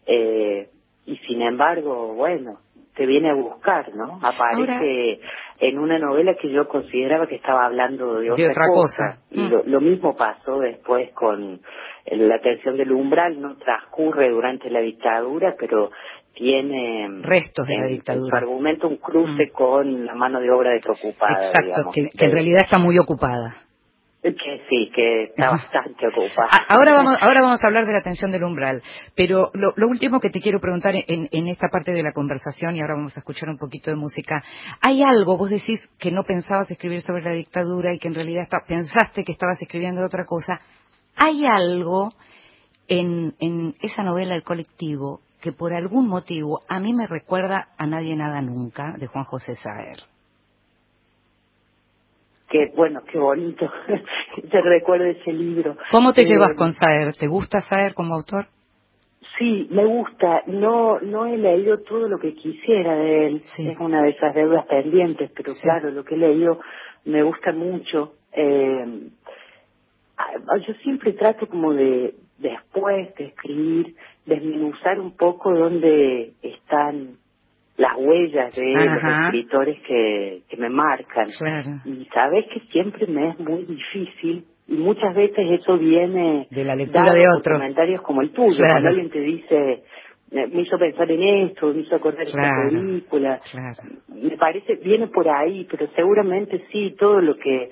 eh, 0.05 0.69
y 1.05 1.17
sin 1.17 1.41
embargo, 1.41 2.13
bueno, 2.15 2.59
te 2.95 3.05
viene 3.05 3.29
a 3.29 3.33
buscar, 3.33 3.93
¿no? 3.93 4.19
Aparece 4.23 5.19
en 5.59 5.79
una 5.79 5.99
novela 5.99 6.35
que 6.35 6.49
yo 6.49 6.67
consideraba 6.67 7.27
que 7.27 7.35
estaba 7.35 7.65
hablando 7.65 8.19
de 8.19 8.31
otra, 8.31 8.67
cosa. 8.73 9.19
Y 9.31 9.41
mm. 9.41 9.61
lo, 9.65 9.81
mismo 9.81 10.15
pasó 10.15 10.59
después 10.59 11.11
con 11.11 11.59
la 12.05 12.35
atención 12.35 12.77
del 12.77 12.91
umbral, 12.91 13.41
no 13.41 13.55
transcurre 13.57 14.29
durante 14.29 14.69
la 14.69 14.79
dictadura, 14.79 15.55
pero 15.59 15.91
tiene 16.35 17.07
restos 17.21 17.65
de 17.65 17.77
la 17.77 17.85
dictadura. 17.87 18.29
su 18.29 18.35
argumento 18.35 18.87
un 18.87 18.97
cruce 18.97 19.47
mm. 19.47 19.51
con 19.51 20.05
la 20.05 20.13
mano 20.13 20.39
de 20.39 20.51
obra 20.51 20.71
desocupada. 20.71 21.47
Exacto, 21.47 21.91
que, 21.91 22.09
en 22.13 22.31
realidad 22.31 22.61
está 22.61 22.77
muy 22.77 22.99
ocupada. 22.99 23.55
Que 24.21 24.63
sí, 24.67 24.91
que 24.93 25.25
está 25.25 25.51
bastante 25.51 26.07
ocupada. 26.07 26.49
Ahora 26.67 26.95
vamos, 26.95 27.17
ahora 27.21 27.43
vamos 27.43 27.63
a 27.63 27.67
hablar 27.67 27.85
de 27.85 27.93
la 27.93 27.99
atención 27.99 28.31
del 28.31 28.43
umbral, 28.43 28.81
pero 29.15 29.51
lo, 29.53 29.71
último 29.87 30.19
que 30.19 30.31
te 30.31 30.39
quiero 30.39 30.59
preguntar 30.59 30.95
en, 30.95 31.29
en, 31.31 31.47
esta 31.47 31.67
parte 31.71 31.91
de 31.91 32.01
la 32.01 32.11
conversación, 32.11 32.75
y 32.75 32.81
ahora 32.81 32.95
vamos 32.95 33.15
a 33.15 33.19
escuchar 33.19 33.49
un 33.49 33.59
poquito 33.59 33.91
de 33.91 33.97
música, 33.97 34.41
¿hay 34.81 35.03
algo, 35.03 35.37
vos 35.37 35.51
decís 35.51 35.79
que 35.99 36.11
no 36.11 36.23
pensabas 36.23 36.71
escribir 36.71 37.01
sobre 37.01 37.23
la 37.23 37.33
dictadura 37.33 37.93
y 37.93 37.99
que 37.99 38.07
en 38.07 38.15
realidad 38.15 38.47
pensaste 38.67 39.23
que 39.23 39.31
estabas 39.31 39.61
escribiendo 39.61 40.03
otra 40.03 40.25
cosa? 40.25 40.59
¿Hay 41.15 41.45
algo 41.45 42.09
en, 42.87 43.35
en 43.39 43.75
esa 43.79 44.01
novela 44.01 44.35
El 44.35 44.43
colectivo 44.43 45.21
que 45.45 45.51
por 45.51 45.73
algún 45.73 46.07
motivo 46.07 46.61
a 46.67 46.79
mí 46.79 46.91
me 46.91 47.05
recuerda 47.05 47.67
a 47.77 47.85
Nadie 47.85 48.15
Nada 48.15 48.41
Nunca 48.41 48.95
de 48.97 49.05
Juan 49.05 49.25
José 49.25 49.53
Saer. 49.53 49.97
Qué 52.49 52.71
bueno, 52.75 53.03
qué 53.05 53.19
bonito. 53.19 53.71
te 54.51 54.61
recuerdo 54.61 55.05
ese 55.05 55.31
libro. 55.31 55.77
¿Cómo 55.91 56.13
te 56.13 56.25
llevas 56.25 56.53
eh, 56.53 56.55
con 56.55 56.71
Saer? 56.73 57.15
¿Te 57.15 57.27
gusta 57.27 57.61
Saer 57.61 57.93
como 57.93 58.15
autor? 58.15 58.47
Sí, 59.37 59.67
me 59.69 59.85
gusta. 59.85 60.41
No 60.47 60.99
no 61.01 61.27
he 61.27 61.37
leído 61.37 61.77
todo 61.77 62.07
lo 62.07 62.17
que 62.17 62.33
quisiera 62.33 62.95
de 62.95 63.27
él. 63.27 63.41
Es 63.55 63.77
una 63.79 64.01
de 64.01 64.09
esas 64.09 64.33
deudas 64.33 64.65
pendientes, 64.65 65.29
pero 65.35 65.53
claro, 65.61 65.91
lo 65.91 66.03
que 66.03 66.15
he 66.15 66.17
leído 66.17 66.59
me 67.03 67.21
gusta 67.21 67.51
mucho. 67.51 68.13
Eh, 68.33 69.09
yo 70.65 70.73
siempre 70.81 71.13
trato 71.13 71.45
como 71.47 71.71
de, 71.71 72.15
después 72.37 73.13
de 73.15 73.25
escribir, 73.25 73.95
desmenuzar 74.25 74.99
un 74.99 75.15
poco 75.15 75.53
dónde 75.53 76.33
están 76.41 77.17
las 77.77 77.95
huellas 77.97 78.55
de 78.55 78.73
los 78.73 79.03
escritores 79.03 79.81
que, 79.85 80.41
que 80.47 80.57
me 80.57 80.69
marcan. 80.69 81.27
Y 81.85 82.05
sabes 82.13 82.45
que 82.53 82.61
siempre 82.71 83.05
me 83.07 83.29
es 83.29 83.39
muy 83.39 83.65
difícil 83.65 84.45
y 84.67 84.73
muchas 84.73 85.13
veces 85.15 85.61
eso 85.61 85.77
viene 85.77 86.47
de 86.49 86.63
la 86.63 86.75
lectura 86.75 87.13
de 87.13 87.25
otros 87.29 87.59
comentarios 87.59 88.01
como 88.01 88.21
el 88.21 88.31
tuyo 88.31 88.57
cuando 88.57 88.89
alguien 88.89 89.09
te 89.09 89.19
dice 89.19 89.83
me 90.31 90.61
hizo 90.61 90.77
pensar 90.79 91.09
en 91.11 91.21
esto 91.49 91.71
me 91.71 91.81
hizo 91.81 91.95
acordar 91.95 92.23
esta 92.23 92.51
película 92.67 93.39
me 94.07 94.37
parece 94.37 94.75
viene 94.77 95.07
por 95.07 95.29
ahí 95.29 95.67
pero 95.69 95.87
seguramente 95.95 96.65
sí 96.71 96.95
todo 96.97 97.21
lo 97.21 97.37
que 97.37 97.69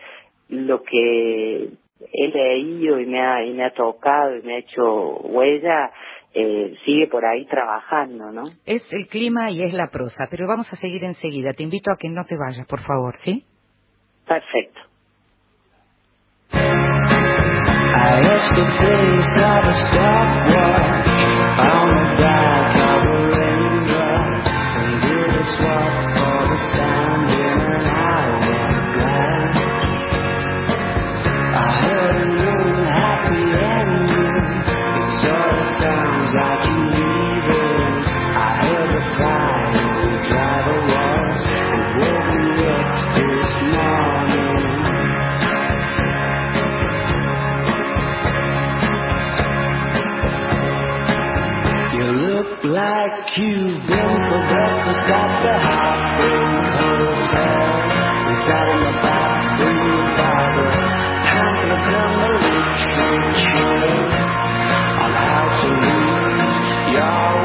lo 0.49 0.83
que 0.83 1.69
he 2.11 2.27
leído 2.27 2.99
y 2.99 3.05
me 3.05 3.21
ha 3.21 3.43
y 3.45 3.53
me 3.53 3.65
ha 3.65 3.73
tocado 3.73 4.35
y 4.37 4.41
me 4.41 4.55
ha 4.55 4.59
hecho 4.59 5.17
huella 5.17 5.91
eh, 6.33 6.75
sigue 6.83 7.07
por 7.07 7.23
ahí 7.25 7.45
trabajando, 7.45 8.31
¿no? 8.31 8.43
Es 8.65 8.81
el 8.91 9.07
clima 9.07 9.51
y 9.51 9.61
es 9.61 9.73
la 9.73 9.87
prosa, 9.87 10.27
pero 10.31 10.47
vamos 10.47 10.67
a 10.71 10.75
seguir 10.75 11.03
enseguida. 11.03 11.53
Te 11.53 11.63
invito 11.63 11.91
a 11.91 11.97
que 11.97 12.09
no 12.09 12.25
te 12.25 12.35
vayas, 12.35 12.65
por 12.67 12.81
favor, 12.81 13.15
¿sí? 13.23 13.45
Perfecto. 14.25 14.79
I 17.95 18.33
you've 53.37 53.81
been 53.87 54.13
for 54.29 54.41
breakfast 54.45 55.07
at 55.09 55.29
the 55.43 55.53
Heartbreak 55.65 56.73
Hotel. 56.77 57.73
We 58.27 58.33
sat 58.45 58.67
in 58.69 58.79
the 58.85 58.93
bathroom 59.01 60.07
the 60.57 60.65
time 61.25 61.55
for 61.61 61.67
the 61.69 61.79
demolition 61.89 63.15
chill 63.41 64.01
on 65.01 65.11
how 65.13 65.45
to 65.61 65.67
lose. 65.81 66.45
Your 66.93 67.42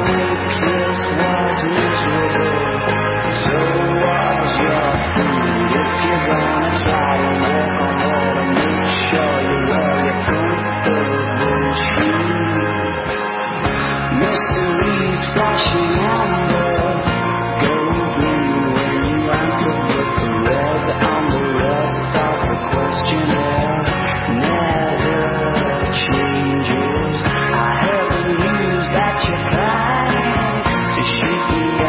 you. 31.38 31.87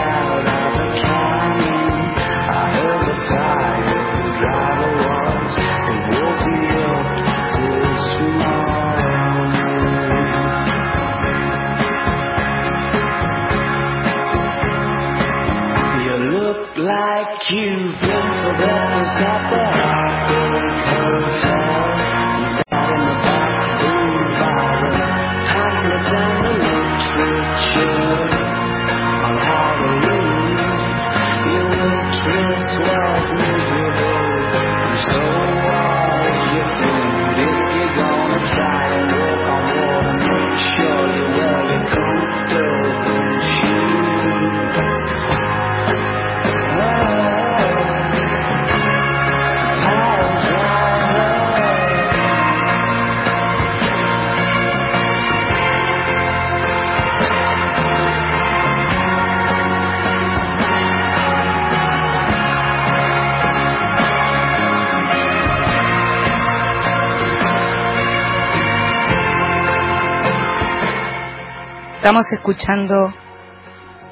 Estamos 72.10 72.32
escuchando 72.34 73.14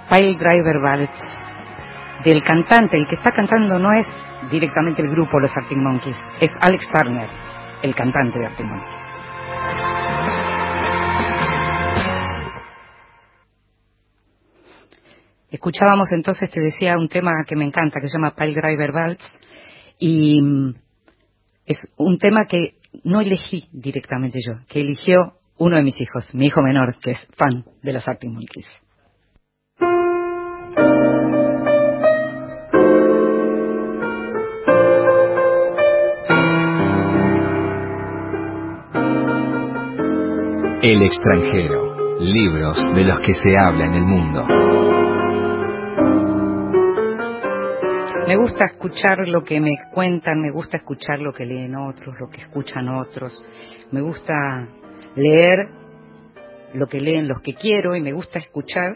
Pile 0.07 0.37
Driver 0.37 0.79
Ballads 0.83 1.19
del 2.23 2.43
cantante, 2.43 2.95
el 2.95 3.07
que 3.07 3.15
está 3.15 3.31
cantando 3.31 3.79
no 3.79 3.91
es 3.91 4.05
directamente 4.51 5.01
el 5.01 5.09
grupo 5.09 5.39
Los 5.39 5.49
Arctic 5.57 5.79
Monkeys, 5.79 6.15
es 6.39 6.51
Alex 6.61 6.87
Turner, 6.93 7.27
el 7.81 7.95
cantante 7.95 8.37
de 8.37 8.45
Arctic 8.45 8.67
Monkeys. 8.67 9.01
Escuchábamos 15.49 16.11
entonces, 16.11 16.51
te 16.51 16.59
decía, 16.59 16.99
un 16.99 17.09
tema 17.09 17.31
que 17.47 17.55
me 17.55 17.65
encanta, 17.65 17.99
que 17.99 18.09
se 18.09 18.19
llama 18.19 18.35
Pile 18.35 18.61
Driver 18.61 18.91
Ballads, 18.91 19.33
y 19.97 20.39
mm, 20.39 20.75
es 21.65 21.77
un 21.97 22.19
tema 22.19 22.45
que 22.47 22.75
no 23.03 23.21
elegí 23.21 23.67
directamente 23.71 24.37
yo, 24.45 24.59
que 24.69 24.81
eligió 24.81 25.37
uno 25.59 25.77
de 25.77 25.83
mis 25.83 25.99
hijos, 25.99 26.33
mi 26.33 26.47
hijo 26.47 26.61
menor, 26.61 26.97
que 26.99 27.11
es 27.11 27.19
fan 27.35 27.65
de 27.81 27.93
los 27.93 28.07
Arctic 28.07 28.29
Monkeys. 28.29 28.67
El 40.81 41.01
extranjero. 41.01 41.85
Libros 42.19 42.77
de 42.95 43.03
los 43.03 43.19
que 43.19 43.33
se 43.33 43.57
habla 43.57 43.85
en 43.85 43.93
el 43.93 44.03
mundo. 44.03 44.43
Me 48.27 48.35
gusta 48.35 48.65
escuchar 48.65 49.27
lo 49.27 49.43
que 49.43 49.59
me 49.61 49.75
cuentan, 49.93 50.41
me 50.41 50.51
gusta 50.51 50.77
escuchar 50.77 51.19
lo 51.19 51.31
que 51.31 51.45
leen 51.45 51.75
otros, 51.75 52.19
lo 52.19 52.27
que 52.27 52.41
escuchan 52.41 52.89
otros. 52.89 53.41
Me 53.91 54.01
gusta 54.01 54.67
leer 55.17 55.69
lo 56.73 56.87
que 56.87 56.99
leen 56.99 57.27
los 57.27 57.41
que 57.41 57.53
quiero 57.53 57.95
y 57.95 58.01
me 58.01 58.13
gusta 58.13 58.39
escuchar 58.39 58.95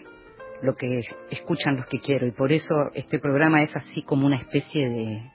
lo 0.62 0.76
que 0.76 1.02
escuchan 1.32 1.76
los 1.78 1.88
que 1.88 2.00
quiero. 2.00 2.28
Y 2.28 2.32
por 2.32 2.52
eso 2.52 2.92
este 2.94 3.20
programa 3.20 3.64
es 3.64 3.76
así 3.76 4.04
como 4.04 4.28
una 4.28 4.38
especie 4.38 4.88
de, 4.88 5.32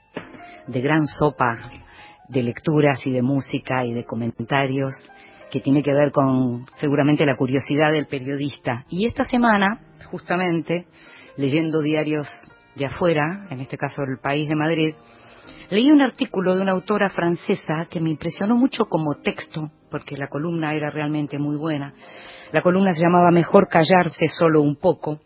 de 0.67 0.81
gran 0.81 1.05
sopa 1.05 1.71
de 2.29 2.43
lecturas 2.43 3.05
y 3.05 3.11
de 3.11 3.21
música 3.21 3.85
y 3.85 3.93
de 3.93 4.05
comentarios 4.05 4.93
que 5.51 5.61
tiene 5.61 5.81
que 5.81 5.93
ver 5.93 6.11
con 6.11 6.65
seguramente 6.75 7.25
la 7.25 7.37
curiosidad 7.37 7.91
del 7.91 8.07
periodista. 8.07 8.85
Y 8.89 9.05
esta 9.05 9.23
semana, 9.23 9.79
justamente, 10.09 10.87
leyendo 11.37 11.81
diarios 11.81 12.27
de 12.75 12.85
afuera, 12.85 13.47
en 13.49 13.59
este 13.59 13.77
caso 13.77 14.01
el 14.03 14.19
país 14.19 14.47
de 14.49 14.55
Madrid, 14.55 14.95
leí 15.69 15.91
un 15.91 16.01
artículo 16.01 16.55
de 16.55 16.61
una 16.61 16.71
autora 16.71 17.09
francesa 17.09 17.87
que 17.89 17.99
me 17.99 18.09
impresionó 18.09 18.55
mucho 18.55 18.85
como 18.85 19.15
texto, 19.15 19.71
porque 19.89 20.17
la 20.17 20.27
columna 20.27 20.73
era 20.73 20.89
realmente 20.89 21.37
muy 21.39 21.57
buena. 21.57 21.93
La 22.51 22.61
columna 22.61 22.93
se 22.93 23.01
llamaba 23.01 23.31
Mejor 23.31 23.67
callarse 23.67 24.27
solo 24.27 24.61
un 24.61 24.77
poco 24.77 25.19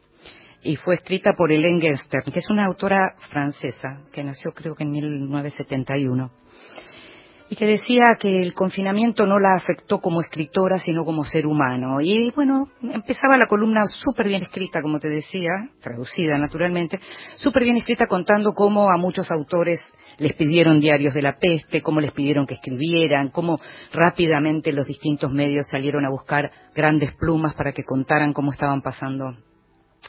y 0.63 0.75
fue 0.75 0.95
escrita 0.95 1.31
por 1.37 1.51
Hélène 1.51 1.81
Gerster, 1.81 2.21
que 2.23 2.39
es 2.39 2.49
una 2.49 2.65
autora 2.65 3.15
francesa 3.29 4.01
que 4.11 4.23
nació 4.23 4.51
creo 4.51 4.75
que 4.75 4.83
en 4.83 4.91
1971. 4.91 6.31
y 7.49 7.55
que 7.57 7.65
decía 7.65 8.15
que 8.17 8.37
el 8.37 8.53
confinamiento 8.53 9.25
no 9.25 9.37
la 9.37 9.55
afectó 9.57 9.99
como 9.99 10.21
escritora, 10.21 10.77
sino 10.77 11.03
como 11.03 11.25
ser 11.25 11.45
humano. 11.45 11.99
Y 11.99 12.31
bueno, 12.31 12.69
empezaba 12.81 13.35
la 13.35 13.45
columna 13.45 13.85
súper 13.87 14.29
bien 14.29 14.43
escrita, 14.43 14.81
como 14.81 14.99
te 14.99 15.09
decía, 15.09 15.49
traducida 15.81 16.37
naturalmente, 16.37 16.97
súper 17.35 17.63
bien 17.63 17.75
escrita 17.75 18.05
contando 18.07 18.53
cómo 18.53 18.89
a 18.89 18.95
muchos 18.95 19.29
autores 19.31 19.81
les 20.21 20.33
pidieron 20.33 20.79
diarios 20.79 21.15
de 21.15 21.23
la 21.23 21.37
peste, 21.37 21.81
cómo 21.81 21.99
les 21.99 22.11
pidieron 22.11 22.45
que 22.45 22.53
escribieran, 22.53 23.29
cómo 23.29 23.57
rápidamente 23.91 24.71
los 24.71 24.85
distintos 24.85 25.31
medios 25.31 25.65
salieron 25.69 26.05
a 26.05 26.11
buscar 26.11 26.51
grandes 26.75 27.13
plumas 27.15 27.55
para 27.55 27.71
que 27.71 27.83
contaran 27.83 28.31
cómo 28.31 28.51
estaban 28.51 28.83
pasando 28.83 29.35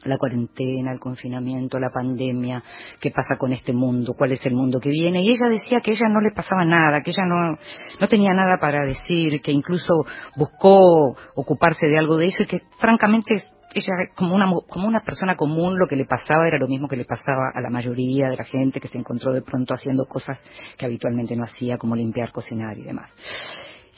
la 0.04 0.18
cuarentena, 0.18 0.92
el 0.92 1.00
confinamiento, 1.00 1.78
la 1.78 1.90
pandemia, 1.90 2.62
qué 3.00 3.10
pasa 3.10 3.36
con 3.38 3.52
este 3.52 3.72
mundo, 3.72 4.12
cuál 4.16 4.32
es 4.32 4.44
el 4.44 4.54
mundo 4.54 4.80
que 4.80 4.90
viene. 4.90 5.22
Y 5.22 5.30
ella 5.30 5.48
decía 5.48 5.80
que 5.82 5.92
ella 5.92 6.08
no 6.10 6.20
le 6.20 6.32
pasaba 6.34 6.64
nada, 6.64 7.00
que 7.00 7.10
ella 7.10 7.24
no, 7.26 7.56
no 8.00 8.08
tenía 8.08 8.34
nada 8.34 8.58
para 8.60 8.84
decir, 8.84 9.40
que 9.40 9.52
incluso 9.52 10.04
buscó 10.36 11.16
ocuparse 11.36 11.86
de 11.86 11.98
algo 11.98 12.18
de 12.18 12.26
eso 12.26 12.42
y 12.42 12.46
que 12.46 12.60
francamente 12.78 13.34
ella 13.74 13.92
como 14.14 14.34
una, 14.34 14.50
como 14.68 14.86
una 14.86 15.00
persona 15.00 15.36
común 15.36 15.78
lo 15.78 15.86
que 15.86 15.96
le 15.96 16.04
pasaba 16.04 16.46
era 16.46 16.58
lo 16.58 16.68
mismo 16.68 16.88
que 16.88 16.96
le 16.96 17.04
pasaba 17.04 17.50
a 17.54 17.60
la 17.60 17.70
mayoría 17.70 18.28
de 18.28 18.36
la 18.36 18.44
gente 18.44 18.80
que 18.80 18.88
se 18.88 18.98
encontró 18.98 19.32
de 19.32 19.42
pronto 19.42 19.74
haciendo 19.74 20.04
cosas 20.06 20.42
que 20.76 20.86
habitualmente 20.86 21.36
no 21.36 21.44
hacía, 21.44 21.78
como 21.78 21.96
limpiar, 21.96 22.32
cocinar 22.32 22.76
y 22.78 22.82
demás. 22.82 23.10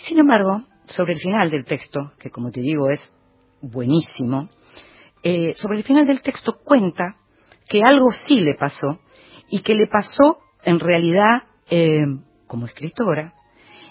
Sin 0.06 0.18
embargo, 0.18 0.62
sobre 0.86 1.14
el 1.14 1.20
final 1.20 1.50
del 1.50 1.64
texto, 1.64 2.12
que 2.18 2.30
como 2.30 2.50
te 2.50 2.60
digo 2.60 2.90
es 2.90 3.00
buenísimo, 3.62 4.48
eh, 5.22 5.54
sobre 5.54 5.78
el 5.78 5.84
final 5.84 6.06
del 6.06 6.22
texto 6.22 6.58
cuenta 6.62 7.16
que 7.68 7.82
algo 7.82 8.10
sí 8.26 8.40
le 8.40 8.54
pasó 8.54 9.00
y 9.48 9.62
que 9.62 9.74
le 9.74 9.86
pasó 9.86 10.38
en 10.64 10.78
realidad 10.78 11.44
eh, 11.70 12.04
como 12.46 12.66
escritora 12.66 13.34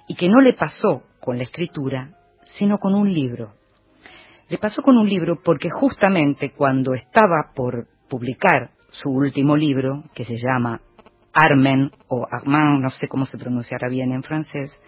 y 0.07 0.15
que 0.15 0.29
no 0.29 0.41
le 0.41 0.53
pasó 0.53 1.03
con 1.19 1.37
la 1.37 1.43
escritura, 1.43 2.11
sino 2.57 2.77
con 2.77 2.93
un 2.93 3.11
libro. 3.11 3.53
Le 4.49 4.57
pasó 4.57 4.81
con 4.81 4.97
un 4.97 5.07
libro 5.07 5.39
porque 5.43 5.69
justamente 5.69 6.51
cuando 6.51 6.93
estaba 6.93 7.51
por 7.55 7.87
publicar 8.09 8.71
su 8.91 9.09
último 9.09 9.55
libro, 9.55 10.03
que 10.13 10.25
se 10.25 10.35
llama 10.35 10.81
Armen 11.33 11.91
o 12.07 12.27
Armand, 12.29 12.81
no 12.81 12.89
sé 12.91 13.07
cómo 13.07 13.25
se 13.25 13.37
pronunciará 13.37 13.87
bien 13.89 14.11
en 14.11 14.23
francés, 14.23 14.79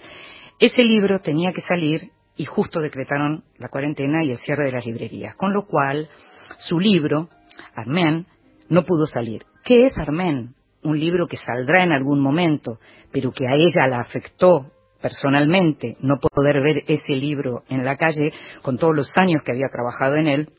ese 0.60 0.84
libro 0.84 1.20
tenía 1.20 1.52
que 1.52 1.62
salir 1.62 2.12
y 2.38 2.46
justo 2.46 2.82
decretaron 2.82 3.44
la 3.58 3.70
cuarentena 3.70 4.24
y 4.24 4.32
el 4.32 4.38
cierre 4.38 4.65
de 4.65 4.74
las 4.74 4.86
librerías, 4.86 5.36
con 5.36 5.54
lo 5.54 5.65
cual 5.65 6.10
su 6.58 6.80
libro, 6.80 7.30
Armen, 7.76 8.28
no 8.70 8.84
pudo 8.84 9.06
salir. 9.06 9.44
¿Qué 9.63 9.86
es 9.86 9.98
Armen? 9.98 10.54
Un 10.84 11.00
libro 11.00 11.26
que 11.26 11.38
saldrá 11.38 11.84
en 11.84 11.91
algún 11.91 12.20
momento, 12.20 12.80
pero 13.12 13.32
que 13.32 13.48
a 13.48 13.56
ella 13.56 13.88
la 13.88 14.02
afectó 14.02 14.72
personalmente 15.01 15.97
no 15.99 16.17
poder 16.17 16.62
ver 16.62 16.84
ese 16.88 17.13
libro 17.13 17.63
en 17.69 17.86
la 17.86 17.97
calle 17.97 18.34
con 18.62 18.77
todos 18.77 18.95
los 18.95 19.17
años 19.17 19.43
que 19.43 19.51
había 19.51 19.67
trabajado 19.71 20.15
en 20.15 20.27
él, 20.27 20.49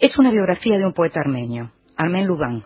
es 0.00 0.18
una 0.18 0.30
biografía 0.30 0.76
de 0.76 0.86
un 0.86 0.92
poeta 0.92 1.20
armenio, 1.20 1.72
Armen 1.96 2.26
Lubán, 2.26 2.64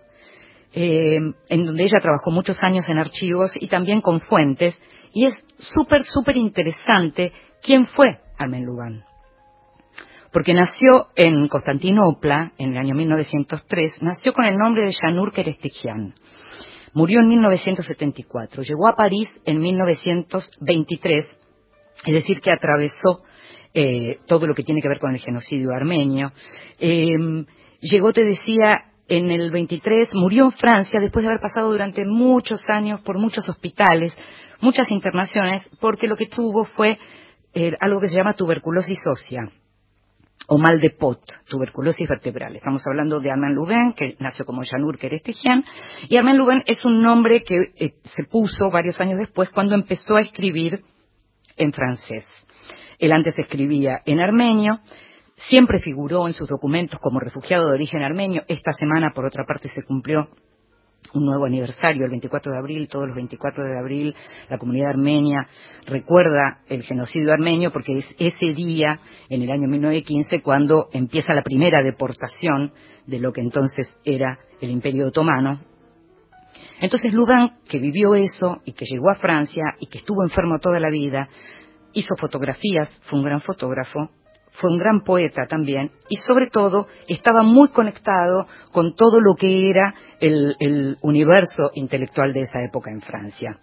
eh, 0.73 1.19
en 1.49 1.65
donde 1.65 1.83
ella 1.83 2.01
trabajó 2.01 2.31
muchos 2.31 2.63
años 2.63 2.89
en 2.89 2.99
archivos 2.99 3.53
y 3.55 3.69
también 3.69 4.01
con 4.01 4.21
fuentes, 4.21 4.81
y 5.13 5.27
es 5.27 5.35
súper, 5.59 6.05
súper 6.05 6.37
interesante 6.37 7.33
quién 7.63 7.87
fue 7.87 8.21
Armen 8.39 8.65
Lubán 8.65 9.05
porque 10.33 10.55
nació 10.55 11.09
en 11.17 11.49
Constantinopla 11.49 12.53
en 12.59 12.73
el 12.73 12.79
año 12.79 12.95
1903, 12.95 14.03
nació 14.03 14.33
con 14.33 14.45
el 14.45 14.57
nombre 14.57 14.85
de 14.85 14.93
Janur 14.93 15.33
Kerestigian. 15.33 16.15
Murió 16.95 17.21
en 17.21 17.29
1974, 17.29 18.63
llegó 18.63 18.89
a 18.89 18.97
París 18.97 19.29
en 19.45 19.61
1923, 19.61 21.37
es 22.07 22.13
decir, 22.13 22.41
que 22.41 22.53
atravesó 22.53 23.23
eh, 23.75 24.17
todo 24.27 24.47
lo 24.47 24.55
que 24.55 24.63
tiene 24.63 24.81
que 24.81 24.89
ver 24.89 24.99
con 24.99 25.13
el 25.13 25.21
genocidio 25.21 25.71
armenio. 25.73 26.33
Em, 26.79 27.47
llegó, 27.81 28.13
te 28.13 28.25
decía, 28.25 28.85
en 29.09 29.31
el 29.31 29.51
23, 29.51 30.11
murió 30.15 30.45
en 30.45 30.53
Francia 30.53 31.01
después 31.01 31.25
de 31.25 31.31
haber 31.31 31.41
pasado 31.41 31.71
durante 31.71 32.05
muchos 32.05 32.61
años 32.69 33.01
por 33.01 33.19
muchos 33.19 33.49
hospitales, 33.49 34.17
muchas 34.61 34.91
internaciones, 34.91 35.63
porque 35.81 36.07
lo 36.07 36.17
que 36.17 36.27
tuvo 36.27 36.65
fue 36.65 36.99
eh, 37.55 37.75
algo 37.81 38.01
que 38.01 38.09
se 38.09 38.17
llama 38.17 38.35
tuberculosis 38.35 38.99
ósea 39.07 39.51
o 40.47 40.59
mal 40.59 40.81
de 40.81 40.91
Pot, 40.91 41.21
tuberculosis 41.49 42.09
vertebral. 42.09 42.57
Estamos 42.57 42.83
hablando 42.87 43.21
de 43.21 43.31
Armand 43.31 43.55
Louvain, 43.55 43.93
que 43.93 44.17
nació 44.19 44.45
como 44.45 44.63
Janur 44.65 44.99
Kerestigian, 44.99 45.65
y 46.09 46.17
Armand 46.17 46.39
Louvain 46.39 46.63
es 46.67 46.85
un 46.85 47.03
nombre 47.03 47.43
que 47.43 47.73
eh, 47.77 47.95
se 48.05 48.25
puso 48.25 48.71
varios 48.71 49.01
años 49.01 49.19
después 49.19 49.51
cuando 49.51 49.75
empezó 49.75 50.17
a 50.17 50.21
escribir 50.21 50.83
en 51.57 51.73
francés. 51.73 52.27
Él 52.99 53.13
antes 53.13 53.39
escribía 53.39 54.01
en 54.07 54.21
armenio, 54.21 54.81
siempre 55.37 55.81
figuró 55.81 56.27
en 56.27 56.33
sus 56.33 56.49
documentos 56.49 56.99
como 57.01 57.21
refugiado 57.21 57.69
de 57.69 57.75
origen 57.75 58.03
armenio. 58.03 58.43
Esta 58.49 58.73
semana, 58.73 59.13
por 59.15 59.25
otra 59.25 59.45
parte, 59.45 59.69
se 59.75 59.83
cumplió 59.83 60.29
un 61.15 61.25
nuevo 61.25 61.47
aniversario, 61.47 62.05
el 62.05 62.11
24 62.11 62.53
de 62.53 62.59
abril, 62.59 62.89
todos 62.89 63.07
los 63.07 63.17
24 63.17 63.65
de 63.65 63.79
abril, 63.79 64.15
la 64.49 64.59
comunidad 64.59 64.91
armenia 64.91 65.49
recuerda 65.87 66.61
el 66.69 66.83
genocidio 66.83 67.33
armenio 67.33 67.73
porque 67.73 67.99
es 67.99 68.07
ese 68.19 68.53
día, 68.55 69.01
en 69.29 69.43
el 69.43 69.51
año 69.51 69.69
1915, 69.69 70.43
cuando 70.43 70.89
empieza 70.93 71.35
la 71.35 71.43
primera 71.43 71.83
deportación 71.83 72.73
de 73.07 73.21
lo 73.21 73.33
que 73.33 73.41
entonces 73.41 73.97
era 74.05 74.39
el 74.61 74.71
Imperio 74.71 75.09
Otomano. 75.09 75.61
Entonces 76.81 77.13
Lugan, 77.13 77.59
que 77.69 77.79
vivió 77.79 78.15
eso 78.15 78.61
y 78.65 78.73
que 78.73 78.85
llegó 78.85 79.11
a 79.11 79.17
Francia 79.17 79.65
y 79.81 79.87
que 79.87 79.99
estuvo 79.99 80.23
enfermo 80.23 80.59
toda 80.61 80.79
la 80.79 80.91
vida, 80.91 81.29
hizo 81.93 82.15
fotografías, 82.17 83.01
fue 83.09 83.19
un 83.19 83.25
gran 83.25 83.41
fotógrafo, 83.41 84.11
fue 84.61 84.71
un 84.71 84.79
gran 84.79 85.03
poeta 85.03 85.47
también 85.47 85.91
y 86.09 86.17
sobre 86.17 86.49
todo 86.51 86.89
estaba 87.07 87.43
muy 87.43 87.69
conectado 87.69 88.47
con 88.73 88.95
todo 88.95 89.21
lo 89.21 89.35
que 89.35 89.71
era 89.71 89.95
el, 90.21 90.97
universo 91.03 91.71
intelectual 91.75 92.33
de 92.33 92.43
esa 92.43 92.63
época 92.63 92.91
en 92.91 93.01
Francia. 93.01 93.59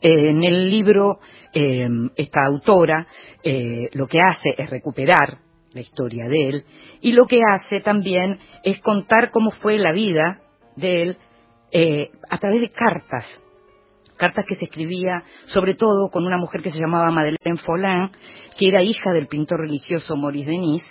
en 0.00 0.42
el 0.44 0.70
libro, 0.70 1.20
eh, 1.52 1.86
esta 2.16 2.44
autora 2.44 3.06
eh, 3.42 3.88
lo 3.94 4.06
que 4.06 4.20
hace 4.20 4.54
es 4.56 4.70
recuperar 4.70 5.38
la 5.72 5.80
historia 5.80 6.26
de 6.28 6.48
él 6.48 6.64
y 7.00 7.12
lo 7.12 7.26
que 7.26 7.40
hace 7.52 7.80
también 7.80 8.38
es 8.62 8.80
contar 8.80 9.30
cómo 9.30 9.50
fue 9.50 9.78
la 9.78 9.92
vida 9.92 10.40
de 10.76 11.02
él 11.02 11.16
eh, 11.72 12.10
a 12.30 12.38
través 12.38 12.60
de 12.60 12.70
cartas 12.70 13.24
cartas 14.24 14.46
que 14.46 14.56
se 14.56 14.64
escribía 14.64 15.22
sobre 15.44 15.74
todo 15.74 16.08
con 16.10 16.24
una 16.24 16.38
mujer 16.38 16.62
que 16.62 16.70
se 16.70 16.80
llamaba 16.80 17.10
Madeleine 17.10 17.60
Follin, 17.62 18.10
que 18.58 18.68
era 18.68 18.80
hija 18.80 19.12
del 19.12 19.26
pintor 19.26 19.60
religioso 19.60 20.16
Maurice 20.16 20.50
Denis 20.50 20.82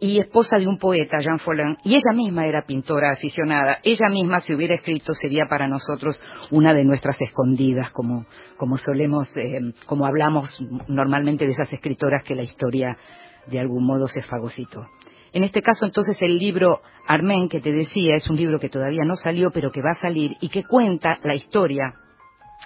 y 0.00 0.18
esposa 0.18 0.58
de 0.58 0.66
un 0.66 0.76
poeta, 0.76 1.18
Jean 1.20 1.38
Follin, 1.38 1.76
y 1.84 1.94
ella 1.94 2.12
misma 2.12 2.46
era 2.46 2.66
pintora 2.66 3.12
aficionada. 3.12 3.78
Ella 3.84 4.08
misma, 4.10 4.40
si 4.40 4.52
hubiera 4.52 4.74
escrito, 4.74 5.14
sería 5.14 5.46
para 5.46 5.68
nosotros 5.68 6.20
una 6.50 6.74
de 6.74 6.82
nuestras 6.82 7.16
escondidas, 7.20 7.92
como, 7.92 8.26
como 8.56 8.76
solemos, 8.76 9.28
eh, 9.36 9.60
como 9.86 10.04
hablamos 10.04 10.50
normalmente 10.88 11.46
de 11.46 11.52
esas 11.52 11.72
escritoras 11.72 12.24
que 12.24 12.34
la 12.34 12.42
historia 12.42 12.98
de 13.46 13.60
algún 13.60 13.86
modo 13.86 14.08
se 14.08 14.20
fagocitó. 14.20 14.84
En 15.32 15.44
este 15.44 15.62
caso, 15.62 15.84
entonces, 15.84 16.16
el 16.20 16.38
libro 16.38 16.80
Armen, 17.06 17.48
que 17.48 17.60
te 17.60 17.70
decía, 17.70 18.16
es 18.16 18.28
un 18.28 18.36
libro 18.36 18.58
que 18.58 18.68
todavía 18.68 19.04
no 19.04 19.14
salió, 19.14 19.52
pero 19.52 19.70
que 19.70 19.80
va 19.80 19.90
a 19.90 20.00
salir 20.00 20.32
y 20.40 20.48
que 20.48 20.64
cuenta 20.64 21.18
la 21.22 21.36
historia 21.36 21.94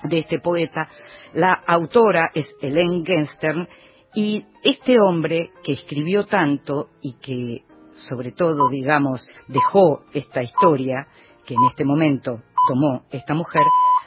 de 0.05 0.19
este 0.19 0.41
poeta. 0.41 0.89
La 1.35 1.53
autora 1.53 2.31
es 2.35 2.49
Hélène 2.61 3.05
Genstern 3.05 3.69
y 4.15 4.45
este 4.63 5.01
hombre 5.01 5.51
que 5.63 5.73
escribió 5.73 6.25
tanto 6.25 6.89
y 7.01 7.19
que 7.19 7.65
sobre 8.09 8.33
todo, 8.33 8.69
digamos, 8.69 9.27
dejó 9.49 10.05
esta 10.13 10.43
historia 10.43 11.09
que 11.47 11.55
en 11.55 11.65
este 11.71 11.85
momento 11.85 12.43
tomó 12.69 13.05
esta 13.11 13.35
mujer, 13.35 13.63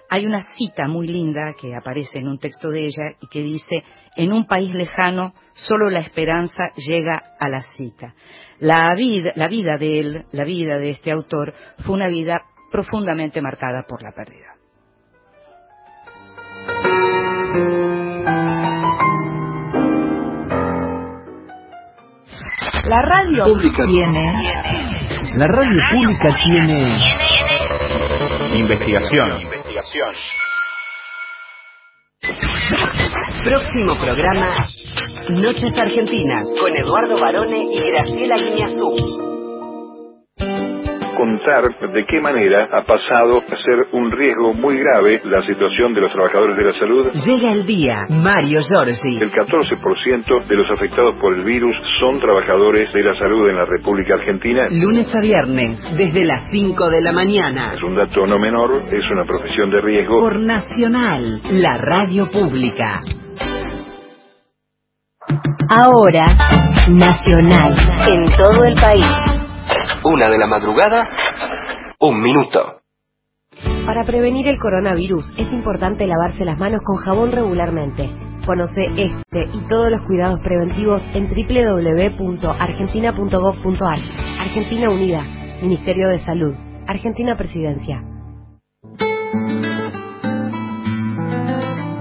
hay 0.10 0.26
una 0.26 0.42
cita 0.58 0.88
muy 0.88 1.08
linda 1.08 1.54
que 1.60 1.74
aparece 1.74 2.20
en 2.20 2.28
un 2.28 2.38
texto 2.38 2.70
de 2.70 2.82
ella 2.82 3.16
y 3.22 3.28
que 3.28 3.42
dice, 3.42 3.84
en 4.18 4.34
un 4.34 4.46
país 4.46 4.74
lejano 4.74 5.34
solo 5.54 5.90
la 5.90 6.02
esperanza 6.02 6.74
llega 6.76 7.24
a 7.40 7.48
la 7.48 7.62
cita. 7.78 8.14
La 8.60 8.94
vida, 8.96 9.32
la 9.36 9.48
vida 9.48 9.78
de 9.78 10.00
él, 10.00 10.26
la 10.34 10.44
vida 10.44 10.78
de 10.78 10.90
este 10.92 11.12
autor, 11.12 11.54
fue 11.86 11.96
una 11.96 12.10
vida 12.10 12.42
profundamente 12.72 13.42
marcada 13.42 13.86
por 13.88 14.04
la 14.04 14.12
pérdida. 14.12 14.51
La 22.86 23.02
radio 23.02 23.46
pública 23.46 23.86
tiene. 23.86 24.34
La 25.36 25.48
radio 25.48 25.82
pública 25.92 26.30
tiene. 26.46 26.98
Investigación. 28.58 29.50
Próximo 33.44 33.98
programa 34.00 34.56
Noches 35.30 35.78
Argentinas 35.78 36.48
con 36.60 36.76
Eduardo 36.76 37.20
Barone 37.20 37.66
y 37.70 37.80
Graciela 37.92 38.38
Guiñazú. 38.38 39.31
Contar 41.22 41.92
de 41.94 42.06
qué 42.06 42.20
manera 42.20 42.68
ha 42.72 42.84
pasado 42.84 43.38
a 43.38 43.56
ser 43.64 43.88
un 43.92 44.12
riesgo 44.12 44.54
muy 44.56 44.76
grave 44.76 45.22
la 45.26 45.46
situación 45.46 45.94
de 45.94 46.02
los 46.02 46.12
trabajadores 46.12 46.58
de 46.58 46.64
la 46.64 46.74
salud. 46.74 47.12
Llega 47.14 47.54
el 47.54 47.64
día, 47.64 48.08
Mario 48.10 48.60
Giorgi. 48.62 49.22
El 49.22 49.32
14% 49.32 50.48
de 50.48 50.56
los 50.56 50.72
afectados 50.72 51.16
por 51.18 51.36
el 51.36 51.46
virus 51.46 51.76
son 52.00 52.20
trabajadores 52.20 52.92
de 52.92 53.04
la 53.04 53.14
salud 53.20 53.50
en 53.50 53.56
la 53.56 53.66
República 53.66 54.16
Argentina. 54.16 54.68
Lunes 54.72 55.14
a 55.14 55.20
viernes, 55.22 55.80
desde 55.96 56.26
las 56.26 56.50
5 56.52 56.90
de 56.90 57.02
la 57.02 57.12
mañana. 57.12 57.76
Es 57.76 57.84
un 57.84 57.96
dato 57.96 58.26
no 58.26 58.40
menor, 58.40 58.72
es 58.92 59.08
una 59.12 59.24
profesión 59.24 59.70
de 59.70 59.80
riesgo. 59.80 60.22
Por 60.22 60.40
Nacional, 60.40 61.40
la 61.52 61.78
radio 61.78 62.32
pública. 62.32 63.02
Ahora, 65.70 66.26
Nacional, 66.90 67.74
en 68.10 68.26
todo 68.38 68.64
el 68.64 68.74
país. 68.74 69.41
Una 70.04 70.30
de 70.30 70.38
la 70.40 70.48
madrugada, 70.48 71.04
un 72.00 72.22
minuto. 72.22 72.80
Para 73.86 74.04
prevenir 74.04 74.48
el 74.48 74.58
coronavirus 74.58 75.32
es 75.38 75.54
importante 75.54 76.08
lavarse 76.08 76.44
las 76.44 76.58
manos 76.58 76.82
con 76.84 76.96
jabón 76.98 77.32
regularmente. 77.32 78.10
Conoce 78.44 78.84
este 78.96 79.46
y 79.54 79.62
todos 79.70 79.92
los 79.92 80.02
cuidados 80.08 80.40
preventivos 80.40 81.06
en 81.14 81.30
www.argentina.gov.ar. 81.30 84.00
Argentina 84.40 84.90
Unida, 84.90 85.24
Ministerio 85.62 86.10
de 86.10 86.20
Salud, 86.20 86.56
Argentina 86.88 87.38
Presidencia. 87.38 88.02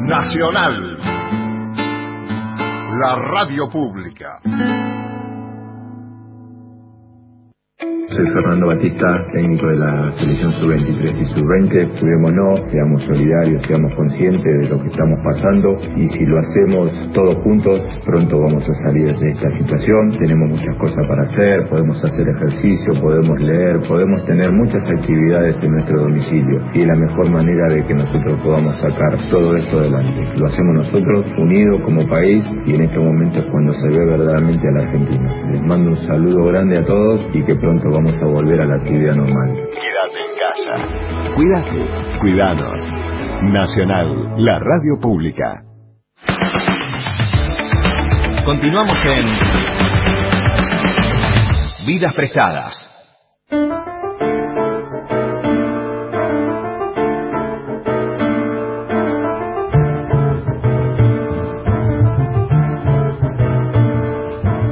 Nacional, 0.01 0.97
la 2.99 3.17
radio 3.17 3.69
pública. 3.69 4.41
Soy 8.11 8.27
Fernando 8.35 8.67
Batista, 8.67 9.25
técnico 9.31 9.69
de 9.69 9.77
la 9.79 10.11
selección 10.19 10.51
sub-23 10.59 11.15
y 11.15 11.25
sub-20. 11.27 12.01
Cuidémonos, 12.01 12.61
seamos 12.67 13.03
solidarios, 13.05 13.63
seamos 13.63 13.95
conscientes 13.95 14.43
de 14.43 14.69
lo 14.69 14.83
que 14.83 14.89
estamos 14.89 15.21
pasando 15.23 15.77
y 15.95 16.09
si 16.09 16.19
lo 16.27 16.41
hacemos 16.41 16.91
todos 17.15 17.37
juntos, 17.45 17.79
pronto 18.05 18.41
vamos 18.41 18.69
a 18.69 18.75
salir 18.83 19.15
de 19.15 19.29
esta 19.29 19.49
situación. 19.51 20.11
Tenemos 20.19 20.59
muchas 20.59 20.77
cosas 20.79 21.07
para 21.07 21.23
hacer, 21.23 21.71
podemos 21.71 22.03
hacer 22.03 22.27
ejercicio, 22.35 22.99
podemos 23.01 23.39
leer, 23.39 23.79
podemos 23.87 24.27
tener 24.27 24.51
muchas 24.51 24.83
actividades 24.91 25.63
en 25.63 25.71
nuestro 25.71 26.01
domicilio 26.03 26.67
y 26.75 26.81
es 26.81 26.87
la 26.89 26.97
mejor 26.97 27.31
manera 27.31 27.69
de 27.71 27.85
que 27.85 27.95
nosotros 27.95 28.43
podamos 28.43 28.75
sacar 28.83 29.15
todo 29.31 29.55
esto 29.55 29.79
adelante. 29.79 30.19
Lo 30.35 30.47
hacemos 30.49 30.75
nosotros 30.83 31.31
unidos 31.39 31.79
como 31.85 32.03
país 32.09 32.43
y 32.67 32.75
en 32.75 32.83
este 32.83 32.99
momento 32.99 33.39
es 33.39 33.47
cuando 33.47 33.73
se 33.73 33.87
ve 33.87 34.05
verdaderamente 34.05 34.67
a 34.67 34.73
la 34.73 34.83
Argentina. 34.83 35.51
Les 35.53 35.63
mando 35.63 35.91
un 35.91 36.07
saludo 36.09 36.47
grande 36.51 36.77
a 36.77 36.85
todos 36.85 37.21
y 37.33 37.45
que 37.45 37.55
pronto 37.55 37.87
vamos 37.89 38.00
a 38.09 38.25
volver 38.25 38.61
a 38.63 38.67
la 38.67 38.77
actividad 38.77 39.15
normal. 39.15 39.55
Quédate 39.55 40.21
en 40.25 40.33
casa. 40.39 41.35
Cuídate, 41.35 42.19
cuidados. 42.21 42.79
Nacional, 43.43 44.35
la 44.39 44.59
radio 44.59 44.99
pública. 45.01 45.63
Continuamos 48.45 48.99
en 49.05 49.27
Vidas 51.87 52.15
Prestadas. 52.15 52.75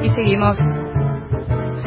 Y 0.03 0.11
seguimos, 0.11 0.57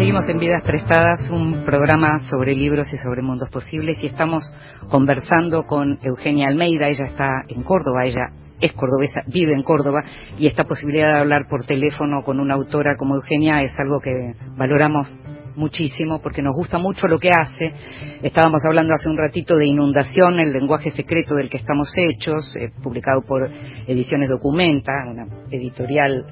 seguimos 0.02 0.28
en 0.30 0.40
Vidas 0.40 0.64
Prestadas, 0.64 1.20
un 1.30 1.64
programa 1.64 2.22
sobre 2.28 2.56
libros 2.56 2.92
y 2.92 2.98
sobre 2.98 3.22
mundos 3.22 3.50
posibles 3.52 4.00
y 4.02 4.08
estamos 4.08 4.44
conversando 4.90 5.68
con 5.68 6.00
Eugenia 6.02 6.48
Almeida, 6.48 6.88
ella 6.88 7.06
está 7.06 7.30
en 7.48 7.62
Córdoba, 7.62 8.06
ella 8.06 8.32
es 8.60 8.74
cordobesa, 8.74 9.22
vive 9.28 9.54
en 9.54 9.62
Córdoba 9.62 10.04
y 10.40 10.48
esta 10.48 10.64
posibilidad 10.64 11.14
de 11.14 11.20
hablar 11.20 11.44
por 11.48 11.68
teléfono 11.68 12.24
con 12.24 12.40
una 12.40 12.56
autora 12.56 12.96
como 12.98 13.14
Eugenia 13.14 13.62
es 13.62 13.74
algo 13.78 14.00
que 14.00 14.34
valoramos 14.58 15.08
muchísimo 15.56 16.20
porque 16.20 16.42
nos 16.42 16.56
gusta 16.56 16.80
mucho 16.80 17.08
lo 17.08 17.20
que 17.20 17.30
hace. 17.30 17.72
Estábamos 18.24 18.62
hablando 18.66 18.94
hace 18.96 19.08
un 19.08 19.20
ratito 19.20 19.56
de 19.56 19.68
Inundación, 19.68 20.40
el 20.40 20.52
lenguaje 20.52 20.90
secreto 20.96 21.36
del 21.36 21.48
que 21.48 21.58
estamos 21.58 21.94
hechos, 21.96 22.56
eh, 22.56 22.72
publicado 22.82 23.22
por 23.22 23.48
Ediciones 23.86 24.30
Documenta, 24.30 24.94
una 25.08 25.28
editorial 25.52 26.26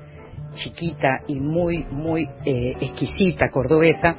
chiquita 0.53 1.21
y 1.27 1.35
muy, 1.39 1.85
muy 1.91 2.27
eh, 2.45 2.75
exquisita, 2.79 3.49
cordobesa. 3.49 4.15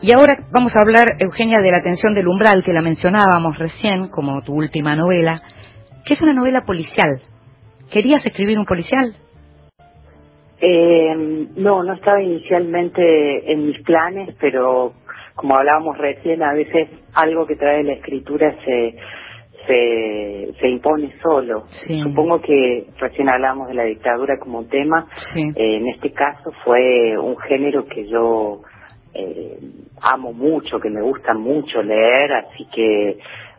Y 0.00 0.12
ahora 0.12 0.36
vamos 0.52 0.76
a 0.76 0.80
hablar, 0.80 1.06
Eugenia, 1.18 1.60
de 1.60 1.70
La 1.70 1.78
Atención 1.78 2.14
del 2.14 2.28
Umbral, 2.28 2.62
que 2.64 2.72
la 2.72 2.82
mencionábamos 2.82 3.58
recién 3.58 4.08
como 4.08 4.42
tu 4.42 4.54
última 4.54 4.94
novela, 4.94 5.42
que 6.04 6.14
es 6.14 6.22
una 6.22 6.34
novela 6.34 6.62
policial. 6.64 7.20
¿Querías 7.90 8.24
escribir 8.24 8.58
un 8.58 8.66
policial? 8.66 9.14
Eh, 10.60 11.48
no, 11.56 11.82
no 11.82 11.94
estaba 11.94 12.22
inicialmente 12.22 13.52
en 13.52 13.66
mis 13.66 13.80
planes, 13.82 14.34
pero 14.40 14.92
como 15.34 15.54
hablábamos 15.54 15.96
recién, 15.98 16.42
a 16.42 16.52
veces 16.52 16.88
algo 17.14 17.46
que 17.46 17.54
trae 17.56 17.84
la 17.84 17.92
escritura 17.92 18.54
se 18.64 18.96
se, 19.68 20.52
se 20.60 20.68
impone 20.68 21.12
solo. 21.22 21.64
Sí. 21.68 22.00
Supongo 22.02 22.40
que 22.40 22.86
recién 22.98 23.28
hablamos 23.28 23.68
de 23.68 23.74
la 23.74 23.84
dictadura 23.84 24.38
como 24.40 24.64
tema. 24.64 25.06
Sí. 25.32 25.42
Eh, 25.54 25.76
en 25.76 25.86
este 25.88 26.10
caso 26.12 26.50
fue 26.64 27.16
un 27.16 27.36
género 27.38 27.84
que 27.86 28.08
yo 28.08 28.62
eh, 29.14 29.58
amo 30.02 30.32
mucho, 30.32 30.80
que 30.80 30.90
me 30.90 31.02
gusta 31.02 31.34
mucho 31.34 31.82
leer, 31.82 32.32
así 32.32 32.66
que, 32.74 33.18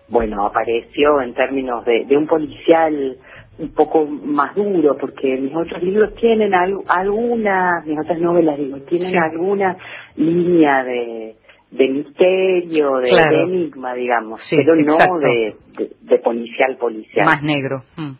bueno, 0.10 0.46
apareció 0.46 1.22
en 1.22 1.34
términos 1.34 1.86
de, 1.86 2.06
de 2.06 2.18
un 2.18 2.28
policial 2.28 3.18
un 3.60 3.74
poco 3.74 4.06
más 4.06 4.56
duro, 4.56 4.96
porque 4.98 5.36
mis 5.36 5.54
otros 5.54 5.84
libros 5.84 6.16
tienen 6.16 6.54
al- 6.54 6.80
alguna, 6.88 7.84
mis 7.86 8.00
otras 8.00 8.20
novelas, 8.20 8.58
digo, 8.58 8.78
tienen 8.88 9.12
Sí. 9.12 9.18
alguna 9.18 9.76
línea 10.16 10.84
de, 10.86 11.36
de 11.72 11.88
misterio, 11.88 12.98
de, 12.98 13.10
Claro. 13.10 13.38
de 13.38 13.44
enigma, 13.44 13.94
digamos, 13.94 14.42
Sí, 14.50 14.56
pero 14.58 14.76
no 14.76 14.98
de, 15.20 15.56
de, 15.78 15.92
de 16.02 16.20
policial 16.20 16.78
policial. 16.78 17.26
Más 17.26 17.42
negro. 17.44 17.84
Mm. 17.96 18.12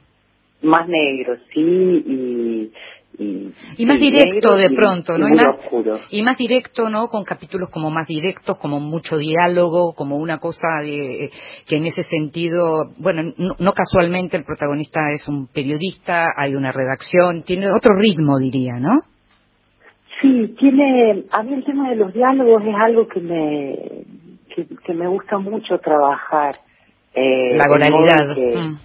Más 0.68 0.88
negro, 0.88 1.36
sí, 1.54 1.60
y... 1.62 2.72
Y, 3.18 3.52
Y 3.78 3.86
más 3.86 4.00
directo 4.00 4.56
negro 4.56 4.56
de 4.56 4.70
pronto, 4.70 5.16
y 5.18 5.20
¿no? 5.20 5.28
Y 5.28 5.36
más, 5.36 5.56
oscuro. 5.58 5.98
y 6.10 6.22
más 6.24 6.38
directo, 6.38 6.90
¿no? 6.90 7.08
Con 7.10 7.26
capítulos 7.26 7.70
como 7.70 7.90
más 7.90 8.08
directos, 8.08 8.58
como 8.60 8.80
mucho 8.80 9.18
diálogo, 9.18 9.94
como 9.94 10.16
una 10.18 10.38
cosa 10.38 10.68
de, 10.84 11.30
que 11.68 11.78
en 11.78 11.86
ese 11.88 12.04
sentido, 12.04 12.92
bueno, 12.98 13.24
no, 13.36 13.56
no 13.60 13.74
casualmente 13.74 14.38
el 14.38 14.46
protagonista 14.46 15.12
es 15.12 15.28
un 15.28 15.48
periodista, 15.48 16.28
hay 16.38 16.56
una 16.56 16.72
redacción, 16.72 17.44
tiene 17.44 17.68
otro 17.76 17.94
ritmo, 17.98 18.38
diría, 18.38 18.80
¿no? 18.80 19.00
Sí, 20.22 20.56
tiene, 20.60 21.24
a 21.32 21.44
mí 21.44 21.54
el 21.54 21.64
tema 21.64 21.90
de 21.90 21.96
los 21.96 22.14
diálogos 22.14 22.64
es 22.66 22.76
algo 22.76 23.08
que 23.08 23.20
me, 23.22 23.78
que, 24.54 24.66
que 24.84 24.94
me 24.94 25.08
gusta 25.08 25.38
mucho 25.38 25.80
trabajar. 25.80 26.56
Eh, 27.14 27.56
La 27.58 27.66
oralidad. 27.72 28.36
que- 28.36 28.56
Mm. 28.58 28.80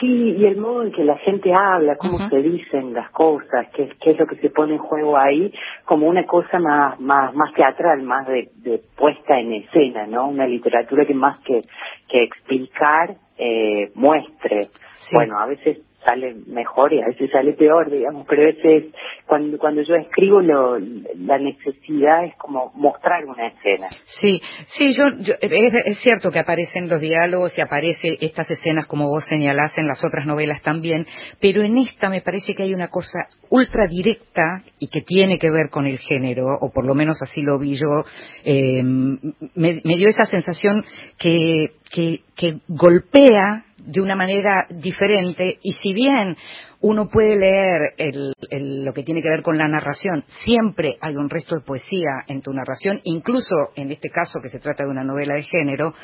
Sí, 0.00 0.34
y 0.36 0.46
el 0.46 0.56
modo 0.56 0.82
en 0.82 0.90
que 0.90 1.04
la 1.04 1.16
gente 1.18 1.52
habla, 1.54 1.94
cómo 1.94 2.28
se 2.28 2.42
dicen 2.42 2.92
las 2.92 3.08
cosas, 3.10 3.68
qué, 3.72 3.88
qué 4.00 4.10
es 4.10 4.18
lo 4.18 4.26
que 4.26 4.34
se 4.36 4.50
pone 4.50 4.72
en 4.72 4.78
juego 4.80 5.16
ahí, 5.16 5.54
como 5.84 6.08
una 6.08 6.26
cosa 6.26 6.58
más, 6.58 6.98
más, 6.98 7.32
más 7.36 7.52
teatral, 7.54 8.02
más 8.02 8.26
de, 8.26 8.48
de 8.56 8.80
puesta 8.96 9.38
en 9.38 9.52
escena, 9.52 10.08
¿no? 10.08 10.26
Una 10.26 10.48
literatura 10.48 11.04
que 11.04 11.14
más 11.14 11.38
que, 11.44 11.62
que 12.08 12.20
explicar, 12.24 13.14
eh, 13.38 13.92
muestre. 13.94 14.70
Sí. 15.08 15.10
Bueno, 15.14 15.38
a 15.38 15.46
veces 15.46 15.78
sale 16.04 16.34
mejor 16.46 16.92
y 16.92 17.00
a 17.00 17.06
veces 17.06 17.30
sale 17.30 17.52
peor, 17.54 17.90
digamos, 17.90 18.26
pero 18.28 18.42
a 18.42 18.46
veces 18.46 18.92
cuando, 19.26 19.58
cuando 19.58 19.82
yo 19.82 19.94
escribo 19.94 20.40
lo, 20.40 20.78
la 20.78 21.38
necesidad 21.38 22.24
es 22.24 22.34
como 22.36 22.72
mostrar 22.74 23.24
una 23.24 23.48
escena. 23.48 23.88
Sí, 24.20 24.40
sí, 24.66 24.92
yo, 24.96 25.04
yo- 25.20 25.34
es, 25.40 25.74
es 25.86 25.98
cierto 26.00 26.30
que 26.30 26.38
aparecen 26.40 26.88
los 26.88 27.00
diálogos 27.00 27.56
y 27.56 27.60
aparece 27.60 28.18
estas 28.20 28.50
escenas 28.50 28.86
como 28.86 29.08
vos 29.08 29.24
señalás 29.28 29.76
en 29.78 29.86
las 29.86 30.04
otras 30.04 30.26
novelas 30.26 30.62
también, 30.62 31.06
pero 31.40 31.62
en 31.62 31.78
esta 31.78 32.08
me 32.10 32.20
parece 32.20 32.54
que 32.54 32.64
hay 32.64 32.74
una 32.74 32.88
cosa 32.88 33.26
ultra 33.50 33.86
directa 33.88 34.62
y 34.78 34.88
que 34.88 35.00
tiene 35.02 35.38
que 35.38 35.50
ver 35.50 35.70
con 35.70 35.86
el 35.86 35.98
género, 35.98 36.46
o 36.60 36.70
por 36.72 36.86
lo 36.86 36.94
menos 36.94 37.18
así 37.22 37.42
lo 37.42 37.58
vi 37.58 37.74
yo, 37.74 38.02
eh, 38.44 38.82
me, 38.82 39.80
me 39.84 39.96
dio 39.96 40.08
esa 40.08 40.24
sensación 40.24 40.84
que, 41.18 41.66
que, 41.92 42.20
que 42.36 42.54
golpea 42.68 43.64
de 43.86 44.00
una 44.00 44.16
manera 44.16 44.66
diferente 44.70 45.58
y 45.62 45.72
si 45.74 45.92
bien 45.92 46.36
uno 46.80 47.08
puede 47.08 47.36
leer 47.36 47.94
el- 47.98 48.34
el- 48.50 48.84
lo 48.84 48.92
que 48.92 49.02
tiene 49.04 49.22
que 49.22 49.30
ver 49.30 49.42
con 49.42 49.56
la 49.58 49.68
narración, 49.68 50.24
siempre 50.44 50.96
hay 51.00 51.16
un 51.16 51.30
resto 51.30 51.54
de 51.54 51.62
poesía 51.62 52.24
en 52.26 52.42
tu 52.42 52.52
narración, 52.52 53.00
incluso 53.04 53.54
en 53.76 53.90
este 53.92 54.10
caso 54.10 54.40
que 54.42 54.48
se 54.48 54.58
trata 54.58 54.84
de 54.84 54.90
una 54.90 55.04
novela 55.04 55.34
de 55.34 55.42
género, 55.42 55.94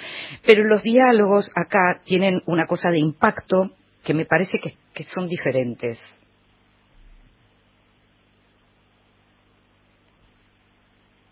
pero 0.47 0.65
los 0.65 0.83
diálogos 0.83 1.51
acá 1.55 2.01
tienen 2.05 2.43
una 2.47 2.67
cosa 2.67 2.91
de 2.91 2.99
impacto 3.01 3.71
que 4.05 4.15
me 4.15 4.25
parece 4.27 4.59
que, 4.59 5.05
son 5.05 5.29
diferentes. 5.29 6.01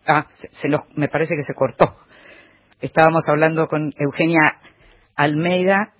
Ah, 0.06 0.26
se, 0.30 0.48
se 0.50 0.68
me 0.94 1.08
parece 1.08 1.34
que 1.34 1.42
se 1.42 1.54
cortó. 1.54 1.96
Estábamos 2.80 3.24
hablando 3.28 3.66
con 3.68 3.92
Eugenia 3.98 4.58
Almeida 5.16 5.94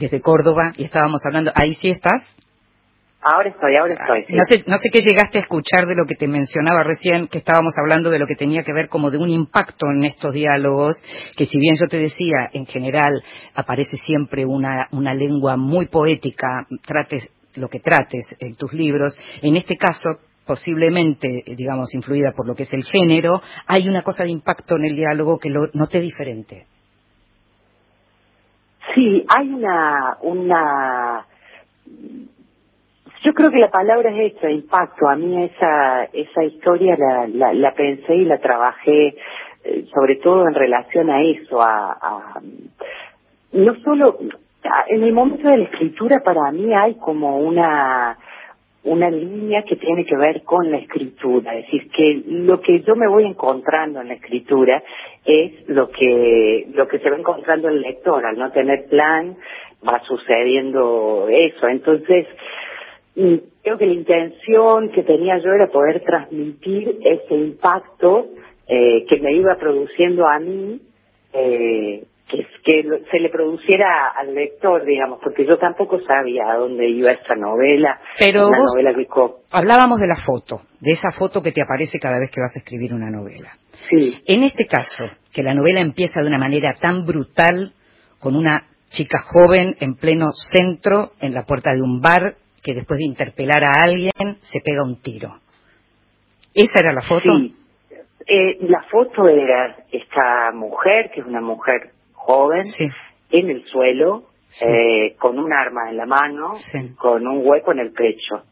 desde 0.00 0.20
Córdoba 0.20 0.72
y 0.76 0.84
estábamos 0.84 1.20
hablando, 1.24 1.52
ahí 1.54 1.74
sí 1.74 1.90
estás. 1.90 2.22
Ahora 3.22 3.50
estoy, 3.50 3.76
ahora 3.76 3.92
estoy. 3.92 4.34
No 4.34 4.44
sé, 4.44 4.64
no 4.66 4.78
sé 4.78 4.88
qué 4.90 5.00
llegaste 5.02 5.38
a 5.38 5.42
escuchar 5.42 5.86
de 5.86 5.94
lo 5.94 6.06
que 6.06 6.14
te 6.14 6.26
mencionaba 6.26 6.82
recién, 6.82 7.28
que 7.28 7.36
estábamos 7.36 7.74
hablando 7.78 8.08
de 8.08 8.18
lo 8.18 8.26
que 8.26 8.34
tenía 8.34 8.62
que 8.62 8.72
ver 8.72 8.88
como 8.88 9.10
de 9.10 9.18
un 9.18 9.28
impacto 9.28 9.86
en 9.94 10.04
estos 10.04 10.32
diálogos, 10.32 10.96
que 11.36 11.44
si 11.44 11.58
bien 11.58 11.74
yo 11.78 11.86
te 11.86 11.98
decía, 11.98 12.48
en 12.54 12.64
general 12.64 13.22
aparece 13.54 13.98
siempre 13.98 14.46
una, 14.46 14.88
una 14.92 15.12
lengua 15.12 15.58
muy 15.58 15.88
poética, 15.88 16.66
trates 16.86 17.30
lo 17.56 17.68
que 17.68 17.80
trates 17.80 18.24
en 18.38 18.54
tus 18.54 18.72
libros, 18.72 19.18
en 19.42 19.56
este 19.56 19.76
caso 19.76 20.20
posiblemente, 20.46 21.44
digamos, 21.56 21.94
influida 21.94 22.32
por 22.34 22.46
lo 22.46 22.54
que 22.54 22.62
es 22.62 22.72
el 22.72 22.84
género, 22.84 23.40
hay 23.66 23.88
una 23.88 24.02
cosa 24.02 24.24
de 24.24 24.30
impacto 24.30 24.76
en 24.76 24.84
el 24.84 24.96
diálogo 24.96 25.38
que 25.38 25.50
lo 25.50 25.68
noté 25.74 26.00
diferente. 26.00 26.66
Sí, 28.94 29.24
hay 29.28 29.48
una, 29.48 30.16
una, 30.22 31.26
yo 33.22 33.32
creo 33.34 33.50
que 33.50 33.58
la 33.58 33.70
palabra 33.70 34.10
es 34.10 34.34
esa, 34.36 34.50
impacto. 34.50 35.08
A 35.08 35.16
mí 35.16 35.44
esa, 35.44 36.04
esa 36.04 36.44
historia 36.44 36.96
la, 36.96 37.26
la, 37.28 37.52
la 37.52 37.72
pensé 37.74 38.16
y 38.16 38.24
la 38.24 38.38
trabajé 38.38 39.16
eh, 39.62 39.86
sobre 39.94 40.16
todo 40.16 40.48
en 40.48 40.54
relación 40.54 41.10
a 41.10 41.22
eso, 41.22 41.60
a, 41.60 41.92
a 41.92 42.40
no 43.52 43.74
solo, 43.84 44.18
en 44.88 45.02
el 45.02 45.12
momento 45.12 45.48
de 45.48 45.58
la 45.58 45.64
escritura 45.64 46.20
para 46.24 46.50
mí 46.50 46.72
hay 46.72 46.94
como 46.94 47.38
una, 47.38 48.16
una 48.82 49.10
línea 49.10 49.62
que 49.62 49.76
tiene 49.76 50.06
que 50.06 50.16
ver 50.16 50.42
con 50.42 50.70
la 50.70 50.78
escritura, 50.78 51.54
es 51.54 51.66
decir, 51.66 51.90
que 51.90 52.22
lo 52.26 52.60
que 52.60 52.80
yo 52.80 52.96
me 52.96 53.08
voy 53.08 53.24
encontrando 53.24 54.00
en 54.00 54.08
la 54.08 54.14
escritura 54.14 54.82
es 55.24 55.68
lo 55.68 55.90
que 55.90 56.66
lo 56.72 56.88
que 56.88 56.98
se 56.98 57.10
va 57.10 57.16
encontrando 57.16 57.68
el 57.68 57.82
lector, 57.82 58.24
al 58.24 58.38
no 58.38 58.50
tener 58.52 58.86
plan 58.88 59.36
va 59.86 60.00
sucediendo 60.04 61.26
eso, 61.28 61.68
entonces 61.68 62.26
mm, 63.16 63.34
creo 63.62 63.76
que 63.76 63.86
la 63.86 63.92
intención 63.92 64.90
que 64.90 65.02
tenía 65.02 65.38
yo 65.38 65.52
era 65.52 65.66
poder 65.66 66.00
transmitir 66.00 67.00
ese 67.04 67.34
impacto 67.34 68.28
eh, 68.66 69.04
que 69.06 69.20
me 69.20 69.32
iba 69.32 69.56
produciendo 69.56 70.26
a 70.26 70.38
mí 70.38 70.80
eh, 71.34 72.04
que, 72.30 72.46
que 72.64 72.82
se 73.10 73.18
le 73.18 73.28
produciera 73.30 74.08
al 74.16 74.34
lector, 74.34 74.84
digamos, 74.84 75.18
porque 75.22 75.44
yo 75.46 75.58
tampoco 75.58 76.00
sabía 76.00 76.50
a 76.52 76.56
dónde 76.56 76.88
iba 76.88 77.10
esta 77.12 77.34
novela. 77.34 78.00
Pero 78.18 78.48
una 78.48 78.58
vos 78.58 78.68
novela 78.74 78.94
que 78.94 79.06
co- 79.06 79.40
hablábamos 79.50 79.98
de 80.00 80.06
la 80.06 80.16
foto, 80.24 80.62
de 80.80 80.92
esa 80.92 81.10
foto 81.18 81.42
que 81.42 81.52
te 81.52 81.62
aparece 81.62 81.98
cada 81.98 82.18
vez 82.18 82.30
que 82.30 82.40
vas 82.40 82.54
a 82.54 82.60
escribir 82.60 82.94
una 82.94 83.10
novela. 83.10 83.50
Sí. 83.88 84.22
En 84.26 84.44
este 84.44 84.66
caso, 84.66 85.04
que 85.32 85.42
la 85.42 85.54
novela 85.54 85.80
empieza 85.80 86.20
de 86.20 86.28
una 86.28 86.38
manera 86.38 86.74
tan 86.80 87.04
brutal, 87.04 87.72
con 88.20 88.36
una 88.36 88.64
chica 88.90 89.18
joven 89.32 89.76
en 89.80 89.94
pleno 89.96 90.26
centro, 90.32 91.12
en 91.20 91.32
la 91.32 91.44
puerta 91.44 91.72
de 91.72 91.82
un 91.82 92.00
bar, 92.00 92.34
que 92.62 92.74
después 92.74 92.98
de 92.98 93.06
interpelar 93.06 93.64
a 93.64 93.72
alguien, 93.82 94.12
se 94.42 94.60
pega 94.60 94.82
un 94.84 95.00
tiro. 95.00 95.36
¿Esa 96.54 96.80
era 96.80 96.92
la 96.92 97.00
foto? 97.00 97.30
Sí. 97.38 97.54
Eh, 98.26 98.58
la 98.68 98.82
foto 98.90 99.26
era 99.28 99.76
esta 99.90 100.52
mujer, 100.52 101.10
que 101.12 101.20
es 101.20 101.26
una 101.26 101.40
mujer 101.40 101.90
joven, 102.26 102.64
en 103.30 103.50
el 103.50 103.64
suelo, 103.66 104.24
eh, 104.62 105.14
con 105.18 105.38
un 105.38 105.52
arma 105.52 105.90
en 105.90 105.96
la 105.96 106.06
mano, 106.06 106.54
con 106.96 107.26
un 107.26 107.46
hueco 107.46 107.72
en 107.72 107.80
el 107.80 107.92
pecho. 107.92 108.42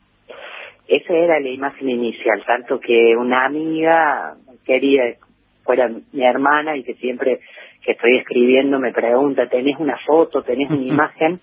Esa 0.87 1.13
era 1.13 1.39
la 1.39 1.49
imagen 1.49 1.91
inicial, 1.91 2.43
tanto 2.47 2.81
que 2.81 3.15
una 3.17 3.45
amiga 3.45 4.37
quería 4.65 5.17
fuera 5.65 5.89
mi 5.89 6.25
hermana 6.25 6.77
y 6.77 6.83
que 6.83 6.95
siempre 6.95 7.41
que 7.83 7.93
estoy 7.93 8.19
escribiendo 8.19 8.79
me 8.79 8.93
pregunta, 8.93 9.49
¿tenés 9.49 9.79
una 9.79 9.97
foto, 10.05 10.43
tenés 10.43 10.71
una 10.71 10.83
imagen? 10.83 11.41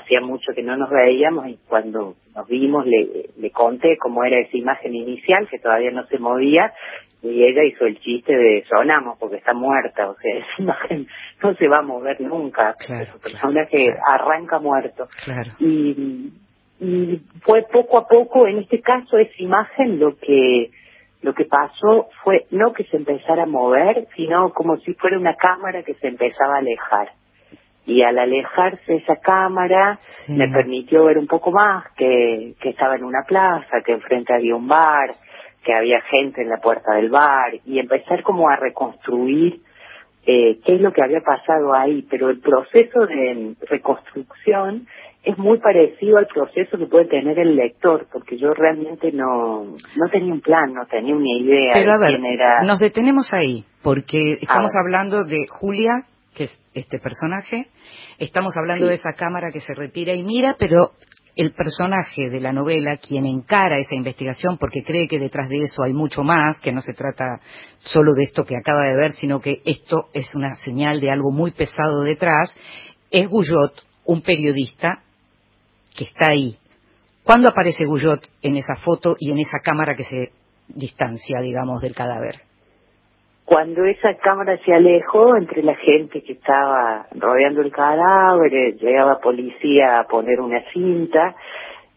Hacía 0.00 0.20
mucho 0.20 0.52
que 0.54 0.62
no 0.62 0.76
nos 0.76 0.90
veíamos 0.90 1.48
y 1.48 1.58
cuando 1.66 2.14
nos 2.34 2.48
vimos 2.48 2.86
le, 2.86 3.30
le 3.36 3.50
conté 3.50 3.96
cómo 3.96 4.24
era 4.24 4.38
esa 4.38 4.56
imagen 4.56 4.94
inicial, 4.94 5.48
que 5.48 5.58
todavía 5.58 5.90
no 5.90 6.06
se 6.06 6.18
movía, 6.18 6.72
y 7.22 7.42
ella 7.42 7.64
hizo 7.64 7.84
el 7.84 7.98
chiste 8.00 8.36
de 8.36 8.64
sonamos 8.68 9.18
porque 9.18 9.36
está 9.36 9.52
muerta, 9.52 10.10
o 10.10 10.16
sea, 10.16 10.34
esa 10.38 10.62
imagen 10.62 11.06
no 11.42 11.54
se 11.54 11.68
va 11.68 11.78
a 11.78 11.82
mover 11.82 12.20
nunca, 12.20 12.74
es 12.80 13.14
un 13.14 13.20
personaje 13.20 13.94
arranca 14.06 14.58
muerto. 14.58 15.08
Claro. 15.24 15.50
Y, 15.58 16.32
y 16.80 17.20
fue 17.40 17.64
poco 17.72 17.98
a 17.98 18.06
poco, 18.06 18.46
en 18.46 18.58
este 18.58 18.80
caso, 18.80 19.18
esa 19.18 19.42
imagen 19.42 19.98
lo 19.98 20.16
que 20.16 20.70
lo 21.22 21.34
que 21.34 21.44
pasó 21.44 22.08
fue 22.22 22.46
no 22.50 22.72
que 22.72 22.84
se 22.84 22.96
empezara 22.96 23.44
a 23.44 23.46
mover, 23.46 24.06
sino 24.14 24.50
como 24.50 24.76
si 24.78 24.94
fuera 24.94 25.18
una 25.18 25.34
cámara 25.34 25.82
que 25.82 25.94
se 25.94 26.08
empezaba 26.08 26.56
a 26.56 26.58
alejar. 26.58 27.10
Y 27.86 28.02
al 28.02 28.18
alejarse 28.18 28.96
esa 28.96 29.16
cámara 29.16 29.98
me 30.28 30.48
permitió 30.48 31.06
ver 31.06 31.16
un 31.16 31.26
poco 31.26 31.50
más 31.50 31.90
que, 31.96 32.54
que 32.60 32.70
estaba 32.70 32.96
en 32.96 33.04
una 33.04 33.22
plaza, 33.26 33.80
que 33.84 33.92
enfrente 33.92 34.34
había 34.34 34.54
un 34.54 34.68
bar, 34.68 35.10
que 35.64 35.74
había 35.74 36.00
gente 36.02 36.42
en 36.42 36.50
la 36.50 36.58
puerta 36.58 36.94
del 36.94 37.10
bar 37.10 37.54
y 37.64 37.78
empezar 37.78 38.22
como 38.22 38.48
a 38.48 38.56
reconstruir 38.56 39.60
eh, 40.26 40.58
qué 40.64 40.74
es 40.74 40.80
lo 40.82 40.92
que 40.92 41.02
había 41.02 41.20
pasado 41.20 41.74
ahí. 41.74 42.06
Pero 42.10 42.28
el 42.28 42.40
proceso 42.40 43.06
de 43.06 43.54
reconstrucción 43.68 44.86
es 45.28 45.36
muy 45.36 45.58
parecido 45.58 46.16
al 46.16 46.26
proceso 46.26 46.78
que 46.78 46.86
puede 46.86 47.04
tener 47.04 47.38
el 47.38 47.54
lector, 47.54 48.06
porque 48.10 48.38
yo 48.38 48.54
realmente 48.54 49.12
no, 49.12 49.64
no 49.64 50.08
tenía 50.10 50.32
un 50.32 50.40
plan, 50.40 50.72
no 50.72 50.86
tenía 50.86 51.14
una 51.14 51.38
idea 51.38 51.72
Pero 51.74 51.92
a 51.92 51.98
de 51.98 52.06
ver, 52.06 52.14
quién 52.14 52.24
era. 52.24 52.62
nos 52.62 52.78
detenemos 52.78 53.30
ahí, 53.34 53.62
porque 53.82 54.38
estamos 54.40 54.70
hablando 54.82 55.24
de 55.24 55.46
Julia, 55.50 56.06
que 56.34 56.44
es 56.44 56.62
este 56.72 56.98
personaje, 56.98 57.66
estamos 58.18 58.56
hablando 58.56 58.86
de 58.86 58.94
esa 58.94 59.12
cámara 59.12 59.50
que 59.52 59.60
se 59.60 59.74
retira 59.74 60.14
y 60.14 60.22
mira, 60.22 60.56
pero 60.58 60.92
el 61.36 61.52
personaje 61.52 62.30
de 62.30 62.40
la 62.40 62.54
novela, 62.54 62.96
quien 62.96 63.26
encara 63.26 63.78
esa 63.78 63.96
investigación 63.96 64.56
porque 64.56 64.82
cree 64.82 65.08
que 65.08 65.18
detrás 65.18 65.50
de 65.50 65.58
eso 65.58 65.82
hay 65.84 65.92
mucho 65.92 66.22
más, 66.22 66.58
que 66.60 66.72
no 66.72 66.80
se 66.80 66.94
trata 66.94 67.38
solo 67.80 68.14
de 68.14 68.22
esto 68.22 68.46
que 68.46 68.56
acaba 68.56 68.80
de 68.88 68.96
ver, 68.96 69.12
sino 69.12 69.40
que 69.40 69.60
esto 69.66 70.06
es 70.14 70.34
una 70.34 70.54
señal 70.54 71.00
de 71.00 71.10
algo 71.10 71.30
muy 71.30 71.50
pesado 71.50 72.02
detrás, 72.02 72.56
es 73.10 73.28
Guyot, 73.28 73.74
un 74.06 74.22
periodista 74.22 75.02
que 75.98 76.04
está 76.04 76.30
ahí. 76.30 76.56
¿Cuándo 77.24 77.48
aparece 77.50 77.84
Guyot 77.84 78.20
en 78.40 78.56
esa 78.56 78.76
foto 78.76 79.16
y 79.18 79.32
en 79.32 79.38
esa 79.38 79.58
cámara 79.62 79.94
que 79.96 80.04
se 80.04 80.30
distancia, 80.68 81.40
digamos, 81.40 81.82
del 81.82 81.94
cadáver? 81.94 82.36
Cuando 83.44 83.84
esa 83.84 84.14
cámara 84.14 84.58
se 84.64 84.72
alejó 84.72 85.36
entre 85.36 85.62
la 85.62 85.74
gente 85.74 86.22
que 86.22 86.34
estaba 86.34 87.06
rodeando 87.12 87.62
el 87.62 87.72
cadáver, 87.72 88.54
eh, 88.54 88.72
llegaba 88.80 89.20
policía 89.20 90.00
a 90.00 90.04
poner 90.04 90.40
una 90.40 90.62
cinta 90.72 91.34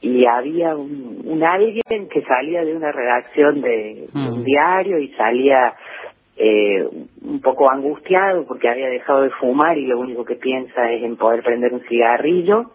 y 0.02 0.26
había 0.26 0.76
un, 0.76 1.22
un 1.26 1.44
alguien 1.44 2.10
que 2.10 2.22
salía 2.24 2.64
de 2.64 2.76
una 2.76 2.92
redacción 2.92 3.62
de, 3.62 4.08
de 4.14 4.30
un 4.30 4.44
diario 4.44 4.98
y 5.00 5.10
salía 5.10 5.76
eh, 6.38 6.88
un 7.22 7.42
poco 7.42 7.72
angustiado 7.72 8.46
porque 8.48 8.70
había 8.70 8.88
dejado 8.88 9.22
de 9.22 9.30
fumar 9.32 9.78
y 9.78 9.86
lo 9.86 10.00
único 10.00 10.26
que 10.26 10.36
piensa 10.36 10.90
es 10.92 11.04
en 11.04 11.18
poder 11.18 11.44
prender 11.44 11.74
un 11.74 11.82
cigarrillo 11.82 12.72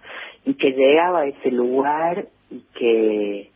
y 0.46 0.54
que 0.54 0.70
llegaba 0.70 1.20
a 1.20 1.26
ese 1.26 1.50
lugar 1.50 2.26
y 2.50 2.62
que 2.78 3.50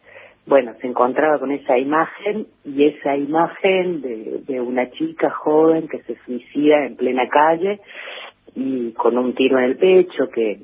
bueno, 0.46 0.74
se 0.80 0.88
encontraba 0.88 1.38
con 1.38 1.52
esa 1.52 1.78
imagen 1.78 2.46
y 2.64 2.84
esa 2.84 3.16
imagen 3.16 4.02
de, 4.02 4.40
de 4.46 4.60
una 4.60 4.90
chica 4.90 5.30
joven 5.30 5.86
que 5.86 6.02
se 6.02 6.16
suicida 6.24 6.84
en 6.86 6.96
plena 6.96 7.28
calle 7.28 7.80
y 8.56 8.90
con 8.92 9.16
un 9.16 9.34
tiro 9.34 9.58
en 9.58 9.64
el 9.64 9.76
pecho 9.76 10.28
que 10.28 10.58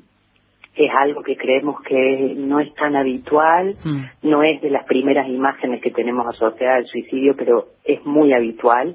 es 0.76 0.90
algo 0.94 1.22
que 1.22 1.36
creemos 1.36 1.80
que 1.80 2.34
no 2.36 2.60
es 2.60 2.72
tan 2.74 2.96
habitual, 2.96 3.74
no 4.22 4.42
es 4.42 4.60
de 4.60 4.68
las 4.68 4.84
primeras 4.84 5.26
imágenes 5.26 5.80
que 5.80 5.90
tenemos 5.90 6.26
asociadas 6.26 6.78
al 6.78 6.86
suicidio, 6.86 7.34
pero 7.34 7.68
es 7.82 8.04
muy 8.04 8.34
habitual. 8.34 8.94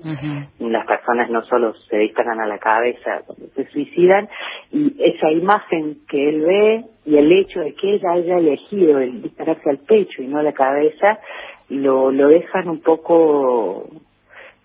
Las 0.59 0.85
personas 0.85 1.31
no 1.31 1.43
solo 1.43 1.73
se 1.89 1.97
disparan 1.97 2.39
a 2.39 2.45
la 2.45 2.59
cabeza 2.59 3.21
cuando 3.25 3.47
se 3.55 3.65
suicidan, 3.71 4.29
y 4.71 4.95
esa 4.99 5.31
imagen 5.31 5.97
que 6.07 6.29
él 6.29 6.41
ve 6.41 6.85
y 7.05 7.17
el 7.17 7.31
hecho 7.31 7.61
de 7.61 7.73
que 7.73 7.95
ella 7.95 8.11
haya 8.11 8.37
elegido 8.37 8.99
el 8.99 9.23
dispararse 9.23 9.69
al 9.69 9.79
pecho 9.79 10.21
y 10.21 10.27
no 10.27 10.37
a 10.37 10.43
la 10.43 10.53
cabeza, 10.53 11.17
lo, 11.69 12.11
lo 12.11 12.27
dejan 12.27 12.69
un 12.69 12.81
poco 12.81 13.89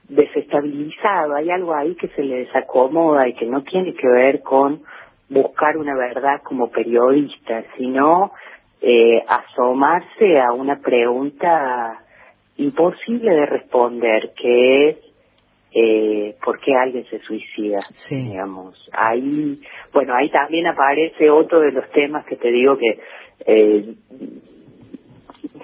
desestabilizado. 0.08 1.34
Hay 1.34 1.50
algo 1.50 1.74
ahí 1.74 1.94
que 1.94 2.08
se 2.08 2.22
le 2.22 2.40
desacomoda 2.40 3.26
y 3.26 3.34
que 3.34 3.46
no 3.46 3.62
tiene 3.62 3.94
que 3.94 4.06
ver 4.06 4.42
con 4.42 4.82
buscar 5.28 5.76
una 5.76 5.96
verdad 5.96 6.42
como 6.42 6.70
periodista, 6.70 7.64
sino 7.76 8.32
eh, 8.80 9.22
asomarse 9.26 10.38
a 10.40 10.52
una 10.52 10.80
pregunta 10.80 12.00
imposible 12.56 13.32
de 13.32 13.46
responder, 13.46 14.32
que 14.40 14.88
es 14.88 14.96
eh, 15.72 16.36
por 16.42 16.58
qué 16.60 16.74
alguien 16.74 17.04
se 17.06 17.18
suicida, 17.20 17.78
digamos. 18.08 18.76
Ahí, 18.92 19.60
bueno, 19.92 20.14
ahí 20.14 20.30
también 20.30 20.66
aparece 20.66 21.28
otro 21.30 21.60
de 21.60 21.72
los 21.72 21.90
temas 21.90 22.24
que 22.26 22.36
te 22.36 22.50
digo 22.50 22.78
que 22.78 22.98
eh, 23.46 23.94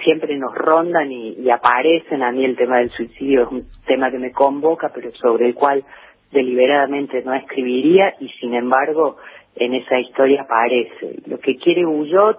siempre 0.05 0.37
nos 0.37 0.55
rondan 0.55 1.11
y, 1.11 1.35
y 1.41 1.51
aparecen 1.51 2.23
a 2.23 2.33
mí 2.33 2.45
el 2.45 2.57
tema 2.57 2.79
del 2.79 2.91
suicidio, 2.91 3.45
es 3.45 3.49
un 3.49 3.63
tema 3.87 4.11
que 4.11 4.19
me 4.19 4.33
convoca, 4.33 4.91
pero 4.95 5.13
sobre 5.15 5.47
el 5.47 5.55
cual 5.55 5.85
deliberadamente 6.33 7.23
no 7.23 7.35
escribiría 7.35 8.15
y 8.21 8.29
sin 8.41 8.55
embargo 8.55 9.17
en 9.55 9.75
esa 9.75 9.99
historia 9.99 10.43
aparece. 10.43 11.21
Lo 11.27 11.39
que 11.39 11.57
quiere 11.57 11.85
Bullot, 11.85 12.39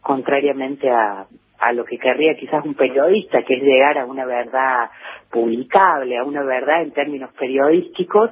contrariamente 0.00 0.88
a, 0.88 1.26
a 1.58 1.72
lo 1.72 1.84
que 1.84 1.98
querría 1.98 2.34
quizás 2.34 2.64
un 2.64 2.74
periodista, 2.74 3.42
que 3.42 3.54
es 3.54 3.62
llegar 3.62 3.98
a 3.98 4.06
una 4.06 4.24
verdad 4.24 4.90
publicable, 5.30 6.18
a 6.18 6.24
una 6.24 6.42
verdad 6.42 6.82
en 6.82 6.92
términos 6.92 7.32
periodísticos, 7.38 8.30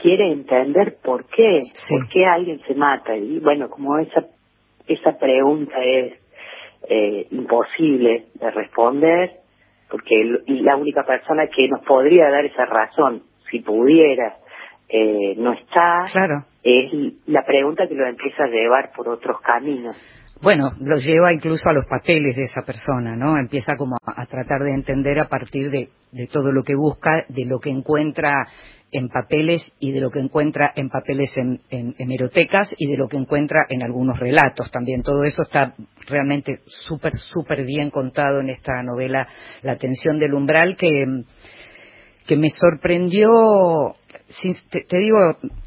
quiere 0.00 0.30
entender 0.30 0.96
por 1.02 1.26
qué, 1.26 1.60
por 1.88 2.08
qué 2.08 2.24
alguien 2.24 2.60
se 2.66 2.74
mata. 2.74 3.16
Y 3.16 3.40
bueno, 3.40 3.68
como 3.68 3.98
esa, 3.98 4.24
esa 4.86 5.18
pregunta 5.18 5.76
es 5.82 6.14
eh, 6.88 7.26
imposible 7.32 8.26
de 8.34 8.50
responder, 8.50 9.32
porque 9.90 10.14
la 10.46 10.76
única 10.76 11.02
persona 11.04 11.48
que 11.48 11.66
nos 11.68 11.84
podría 11.84 12.30
dar 12.30 12.44
esa 12.44 12.64
razón, 12.64 13.22
si 13.50 13.60
pudiera, 13.60 14.36
eh, 14.88 15.34
no 15.36 15.52
está, 15.52 16.06
claro. 16.12 16.44
es 16.62 16.92
la 17.26 17.44
pregunta 17.44 17.86
que 17.86 17.94
lo 17.94 18.06
empieza 18.06 18.44
a 18.44 18.48
llevar 18.48 18.90
por 18.96 19.08
otros 19.08 19.40
caminos. 19.40 19.96
Bueno, 20.40 20.70
lo 20.80 20.96
lleva 20.96 21.32
incluso 21.32 21.68
a 21.68 21.72
los 21.72 21.84
papeles 21.86 22.36
de 22.36 22.42
esa 22.42 22.62
persona, 22.62 23.16
¿no? 23.16 23.36
Empieza 23.38 23.76
como 23.76 23.96
a, 23.96 24.26
tratar 24.26 24.62
de 24.62 24.72
entender 24.72 25.18
a 25.18 25.28
partir 25.28 25.70
de, 25.70 25.88
de 26.12 26.26
todo 26.28 26.52
lo 26.52 26.62
que 26.62 26.76
busca, 26.76 27.24
de 27.28 27.44
lo 27.44 27.58
que 27.58 27.70
encuentra 27.70 28.46
en 28.90 29.08
papeles 29.08 29.62
y 29.80 29.92
de 29.92 30.00
lo 30.00 30.10
que 30.10 30.20
encuentra 30.20 30.72
en 30.74 30.88
papeles 30.88 31.36
en, 31.36 31.60
en, 31.70 31.94
hemerotecas 31.98 32.74
y 32.78 32.86
de 32.90 32.96
lo 32.96 33.08
que 33.08 33.16
encuentra 33.16 33.66
en 33.68 33.82
algunos 33.82 34.18
relatos 34.18 34.70
también. 34.70 35.02
Todo 35.02 35.24
eso 35.24 35.42
está 35.42 35.74
realmente 36.06 36.60
súper, 36.86 37.12
súper 37.12 37.64
bien 37.64 37.90
contado 37.90 38.40
en 38.40 38.48
esta 38.48 38.82
novela 38.82 39.26
La 39.62 39.76
tensión 39.76 40.18
del 40.18 40.34
umbral 40.34 40.76
que, 40.76 41.04
que 42.28 42.36
me 42.36 42.50
sorprendió, 42.50 43.30
te, 44.70 44.98
digo 44.98 45.16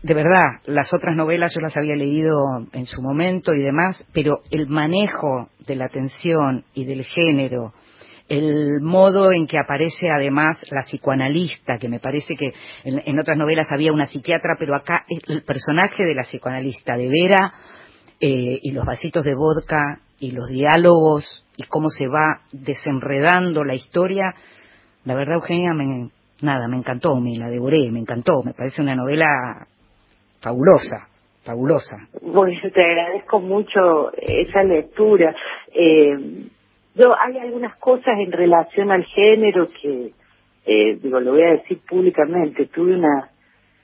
de 0.03 0.13
verdad, 0.13 0.61
las 0.67 0.93
otras 0.93 1.15
novelas 1.15 1.51
yo 1.55 1.59
las 1.59 1.75
había 1.75 1.95
leído 1.95 2.35
en 2.71 2.85
su 2.85 3.01
momento 3.01 3.55
y 3.55 3.63
demás, 3.63 4.05
pero 4.13 4.43
el 4.51 4.67
manejo 4.67 5.49
de 5.67 5.75
la 5.75 5.89
tensión 5.89 6.63
y 6.75 6.85
del 6.85 7.03
género 7.03 7.73
el 8.29 8.79
modo 8.79 9.33
en 9.33 9.45
que 9.45 9.57
aparece 9.59 10.07
además 10.15 10.63
la 10.71 10.83
psicoanalista, 10.83 11.77
que 11.77 11.89
me 11.89 11.99
parece 11.99 12.35
que 12.35 12.53
en, 12.85 13.19
otras 13.19 13.37
novelas 13.37 13.67
había 13.73 13.91
una 13.91 14.05
psiquiatra, 14.05 14.55
pero 14.57 14.73
acá 14.73 15.03
el 15.27 15.43
personaje 15.43 16.05
de 16.05 16.15
la 16.15 16.21
psicoanalista, 16.21 16.95
de 16.95 17.09
Vera, 17.09 17.53
eh, 18.21 18.57
y 18.61 18.71
los 18.71 18.85
vasitos 18.85 19.25
de 19.25 19.35
vodka, 19.35 19.99
y 20.17 20.31
los 20.31 20.47
diálogos, 20.47 21.45
y 21.57 21.63
cómo 21.63 21.89
se 21.89 22.07
va 22.07 22.43
desenredando 22.53 23.65
la 23.65 23.73
historia, 23.73 24.33
la 25.03 25.15
verdad, 25.15 25.35
Eugenia, 25.35 25.73
me, 25.73 26.09
nada, 26.43 26.67
me 26.67 26.77
encantó, 26.77 27.15
me 27.19 27.37
la 27.37 27.49
devoré, 27.49 27.89
me 27.91 27.99
encantó, 27.99 28.41
me 28.43 28.53
parece 28.53 28.81
una 28.81 28.95
novela 28.95 29.67
fabulosa 30.41 31.07
fabulosa. 31.43 31.97
Bueno, 32.21 32.55
te 32.71 32.83
agradezco 32.83 33.39
mucho 33.39 34.11
esa 34.13 34.61
lectura. 34.61 35.35
Eh, 35.73 36.15
yo 36.93 37.15
hay 37.19 37.39
algunas 37.39 37.75
cosas 37.77 38.19
en 38.19 38.31
relación 38.31 38.91
al 38.91 39.03
género 39.05 39.65
que, 39.81 40.11
eh, 40.67 40.99
digo, 41.01 41.19
lo 41.19 41.31
voy 41.31 41.41
a 41.41 41.53
decir 41.53 41.79
públicamente. 41.89 42.67
Tuve 42.67 42.95
una 42.95 43.31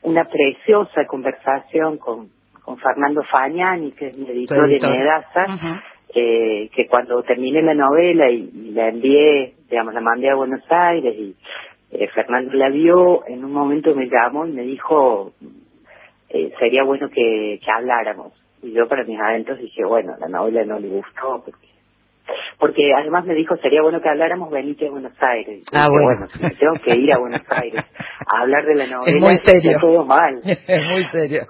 una 0.07 0.25
preciosa 0.25 1.05
conversación 1.05 1.97
con, 1.97 2.29
con 2.63 2.77
Fernando 2.77 3.23
Fagnani, 3.23 3.91
que 3.91 4.07
es 4.07 4.17
mi 4.17 4.29
editor, 4.29 4.67
de 4.67 4.79
Medaza, 4.79 5.81
eh, 6.13 6.69
que 6.73 6.87
cuando 6.87 7.21
terminé 7.23 7.61
la 7.61 7.73
novela 7.73 8.29
y, 8.29 8.71
la 8.71 8.89
envié, 8.89 9.55
digamos, 9.69 9.93
la 9.93 10.01
mandé 10.01 10.29
a 10.29 10.35
Buenos 10.35 10.63
Aires 10.69 11.15
y 11.17 11.35
eh, 11.91 12.07
Fernando 12.13 12.53
la 12.53 12.69
vio, 12.69 13.25
en 13.27 13.43
un 13.45 13.51
momento 13.53 13.95
me 13.95 14.07
llamó 14.07 14.45
y 14.45 14.51
me 14.51 14.63
dijo, 14.63 15.33
eh, 16.29 16.51
sería 16.59 16.83
bueno 16.83 17.09
que, 17.09 17.59
que 17.63 17.71
habláramos. 17.71 18.33
Y 18.61 18.73
yo 18.73 18.87
para 18.87 19.03
mis 19.03 19.19
adentros 19.19 19.59
dije, 19.59 19.85
bueno, 19.85 20.13
la 20.19 20.27
novela 20.27 20.63
no 20.65 20.79
le 20.79 20.89
gustó 20.89 21.43
porque 21.45 21.67
porque 22.59 22.91
además 22.93 23.25
me 23.25 23.35
dijo, 23.35 23.55
sería 23.57 23.81
bueno 23.81 24.01
que 24.01 24.09
habláramos, 24.09 24.51
venite 24.51 24.87
a 24.87 24.91
Buenos 24.91 25.13
Aires. 25.21 25.63
ah, 25.73 25.87
bueno. 25.89 26.25
tengo 26.59 26.73
que 26.83 26.99
ir 26.99 27.13
a 27.13 27.19
Buenos 27.19 27.45
Aires 27.49 27.85
a 28.25 28.41
hablar 28.41 28.65
de 28.65 28.75
la 28.75 28.87
novela. 28.91 29.05
Es 29.15 29.21
muy 29.21 29.37
serio. 29.45 29.77
todo 29.79 30.05
mal. 30.05 30.41
es 30.43 30.83
muy 30.89 31.05
serio. 31.11 31.43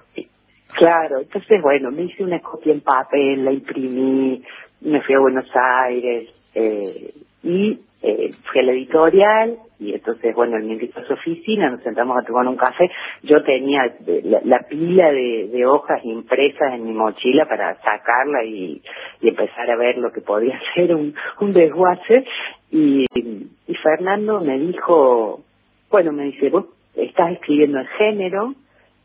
Claro, 0.76 1.22
entonces 1.22 1.62
bueno, 1.62 1.90
me 1.92 2.04
hice 2.04 2.24
una 2.24 2.40
copia 2.40 2.74
en 2.74 2.82
papel, 2.82 3.44
la 3.44 3.52
imprimí, 3.52 4.44
me 4.82 5.02
fui 5.02 5.16
a 5.16 5.20
Buenos 5.20 5.50
Aires 5.56 6.30
eh, 6.54 7.14
y 7.42 7.80
eh, 8.04 8.30
fui 8.52 8.60
a 8.60 8.64
la 8.64 8.72
editorial 8.74 9.58
y 9.80 9.94
entonces, 9.94 10.34
bueno, 10.34 10.58
él 10.58 10.64
me 10.64 10.74
invitó 10.74 11.00
a 11.00 11.06
su 11.06 11.14
oficina, 11.14 11.70
nos 11.70 11.84
sentamos 11.84 12.18
a 12.18 12.26
tomar 12.26 12.48
un 12.48 12.58
café. 12.58 12.90
Yo 13.24 13.44
tenía 13.44 13.96
la, 14.44 14.60
pila 14.68 15.12
de, 15.12 15.66
hojas 15.66 16.04
impresas 16.04 16.74
en 16.74 16.86
mi 16.86 16.94
mochila 16.94 17.48
para 17.48 17.76
sacarla 17.82 18.44
y, 18.44 18.82
empezar 19.22 19.70
a 19.70 19.76
ver 19.76 19.98
lo 19.98 20.12
que 20.12 20.22
podía 20.22 20.60
ser 20.76 20.96
un, 20.96 21.14
un 21.40 21.54
desguace. 21.54 22.26
Y, 22.72 23.06
y 23.14 23.76
Fernando 23.76 24.42
me 24.42 24.58
dijo, 24.58 25.42
bueno, 25.90 26.12
me 26.12 26.26
dice, 26.26 26.50
vos 26.50 26.66
estás 26.96 27.34
escribiendo 27.34 27.80
el 27.80 27.88
género 27.88 28.54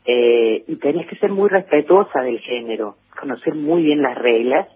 eh, 0.05 0.63
y 0.67 0.75
tenés 0.77 1.07
que 1.07 1.15
ser 1.15 1.31
muy 1.31 1.49
respetuosa 1.49 2.21
del 2.21 2.39
género, 2.39 2.95
conocer 3.19 3.55
muy 3.55 3.83
bien 3.83 4.01
las 4.01 4.17
reglas. 4.17 4.67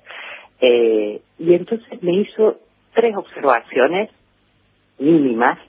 Eh, 0.62 1.22
y 1.38 1.54
entonces 1.54 2.02
me 2.02 2.14
hizo 2.14 2.58
tres 2.94 3.16
observaciones 3.16 4.10
mínimas, 5.00 5.60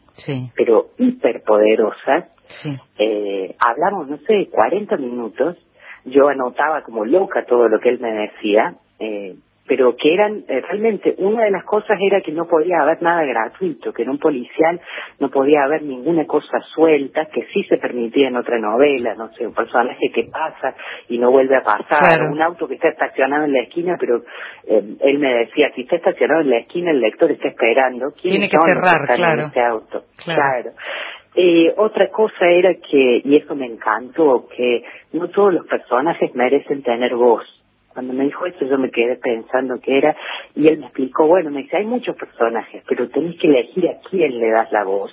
pero 0.55 0.91
hiperpoderosas. 0.99 2.27
Sí. 2.62 2.77
Eh, 2.99 3.55
hablamos, 3.59 4.09
no 4.09 4.19
sé, 4.19 4.49
40 4.51 4.97
minutos. 4.97 5.57
Yo 6.05 6.29
anotaba 6.29 6.83
como 6.83 7.05
loca 7.05 7.45
todo 7.45 7.69
lo 7.69 7.81
que 7.81 7.91
él 7.91 8.01
me 8.01 8.12
decía. 8.12 8.75
Eh, 8.99 9.37
pero 9.69 9.95
que 9.97 10.14
eran 10.14 10.45
eh, 10.49 10.62
realmente 10.62 11.14
una 11.19 11.45
de 11.45 11.51
las 11.51 11.64
cosas 11.64 11.99
era 12.01 12.23
que 12.23 12.33
no 12.33 12.47
podía 12.47 12.81
haber 12.81 13.03
nada 13.03 13.23
gratuito, 13.25 13.93
que 13.93 14.03
en 14.03 14.11
un 14.11 14.19
policial 14.19 14.81
no 15.21 15.29
podía 15.29 15.62
haber 15.64 15.83
ninguna 15.83 16.27
cosa 16.27 16.59
suelta, 16.75 17.27
que 17.27 17.47
sí 17.53 17.62
se 17.64 17.77
permitía 17.77 18.29
en 18.29 18.37
otra 18.37 18.59
novela, 18.59 19.14
no 19.14 19.29
sé, 19.35 19.47
un 19.47 19.55
personaje 19.55 20.11
que 20.12 20.25
pasa 20.25 20.75
y 21.09 21.19
no 21.19 21.31
vuelve 21.31 21.57
a 21.57 21.62
pasar, 21.62 22.23
un 22.23 22.41
auto 22.41 22.66
que 22.66 22.75
está 22.75 22.89
estacionado 22.89 23.45
en 23.45 23.53
la 23.53 23.61
esquina, 23.61 23.97
pero 24.01 24.23
eh, 24.66 24.83
él 25.01 25.19
me 25.19 25.35
decía, 25.35 25.71
si 25.75 25.83
está 25.83 25.97
estacionado 25.97 26.41
en 26.41 26.51
la 26.51 26.59
esquina 26.59 26.91
el 26.91 27.01
lector 27.01 27.31
está 27.31 27.49
esperando, 27.49 28.12
¿quién 28.21 28.33
tiene 28.33 28.49
que 28.49 28.59
cerrar, 28.64 29.07
claro. 29.14 29.41
En 29.43 29.47
este 29.47 29.61
auto? 29.61 30.05
Claro. 30.25 30.71
Eh, 31.35 31.73
otra 31.77 32.09
cosa 32.09 32.47
era 32.47 32.75
que, 32.75 33.21
y 33.23 33.37
eso 33.37 33.55
me 33.55 33.66
encantó, 33.66 34.49
que 34.49 34.83
no 35.12 35.29
todos 35.29 35.53
los 35.53 35.66
personajes 35.66 36.35
merecen 36.35 36.83
tener 36.83 37.14
voz 37.14 37.45
cuando 37.99 38.14
me 38.14 38.26
dijo 38.26 38.46
eso 38.46 38.64
yo 38.64 38.78
me 38.78 38.92
quedé 38.92 39.16
pensando 39.16 39.80
que 39.80 39.99
era, 39.99 40.16
y 40.55 40.68
él 40.68 40.78
me 40.78 40.84
explicó, 40.84 41.26
bueno, 41.26 41.51
me 41.51 41.62
dice, 41.62 41.78
hay 41.78 41.84
muchos 41.84 42.14
personajes, 42.14 42.84
pero 42.88 43.09
tenés 43.09 43.36
que 43.40 43.49
elegir 43.49 43.88
a 43.88 43.99
quién 44.09 44.38
le 44.38 44.53
das 44.53 44.70
la 44.70 44.84
voz. 44.84 45.11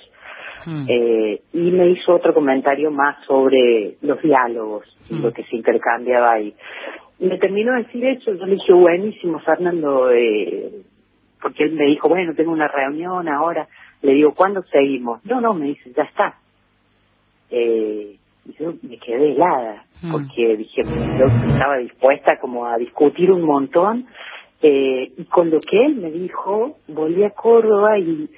Hmm. 0.64 0.84
Eh, 0.88 1.40
y 1.52 1.72
me 1.72 1.88
hizo 1.88 2.14
otro 2.14 2.32
comentario 2.32 2.92
más 2.92 3.16
sobre 3.26 3.96
los 4.02 4.22
diálogos 4.22 4.84
y 5.10 5.14
hmm. 5.14 5.22
lo 5.24 5.32
que 5.32 5.42
se 5.42 5.56
intercambiaba 5.56 6.30
ahí. 6.30 6.54
Y 7.18 7.26
me 7.26 7.38
terminó 7.38 7.72
de 7.72 7.82
decir 7.82 8.04
eso, 8.04 8.32
yo 8.34 8.46
le 8.46 8.54
dije, 8.54 8.72
buenísimo, 8.72 9.40
Fernando, 9.40 10.12
eh, 10.12 10.70
porque 11.42 11.64
él 11.64 11.72
me 11.72 11.86
dijo, 11.86 12.08
bueno, 12.08 12.34
tengo 12.36 12.52
una 12.52 12.68
reunión 12.68 13.28
ahora. 13.28 13.66
Le 14.02 14.12
digo, 14.12 14.32
¿cuándo 14.32 14.62
seguimos? 14.62 15.24
No, 15.24 15.40
no, 15.40 15.54
me 15.54 15.66
dice, 15.66 15.90
ya 15.92 16.04
está. 16.04 16.36
Eh, 17.50 18.14
y 18.48 18.52
yo 18.62 18.74
me 18.82 18.98
quedé 18.98 19.32
helada, 19.32 19.84
mm. 20.02 20.12
porque 20.12 20.56
dije, 20.56 20.82
yo 20.84 21.26
estaba 21.52 21.78
dispuesta 21.78 22.38
como 22.38 22.66
a 22.66 22.76
discutir 22.76 23.30
un 23.30 23.42
montón, 23.42 24.06
eh, 24.62 25.12
y 25.16 25.24
con 25.24 25.50
lo 25.50 25.60
que 25.60 25.84
él 25.84 25.96
me 25.96 26.10
dijo, 26.10 26.78
volví 26.88 27.24
a 27.24 27.30
Córdoba 27.30 27.98
y 27.98 28.28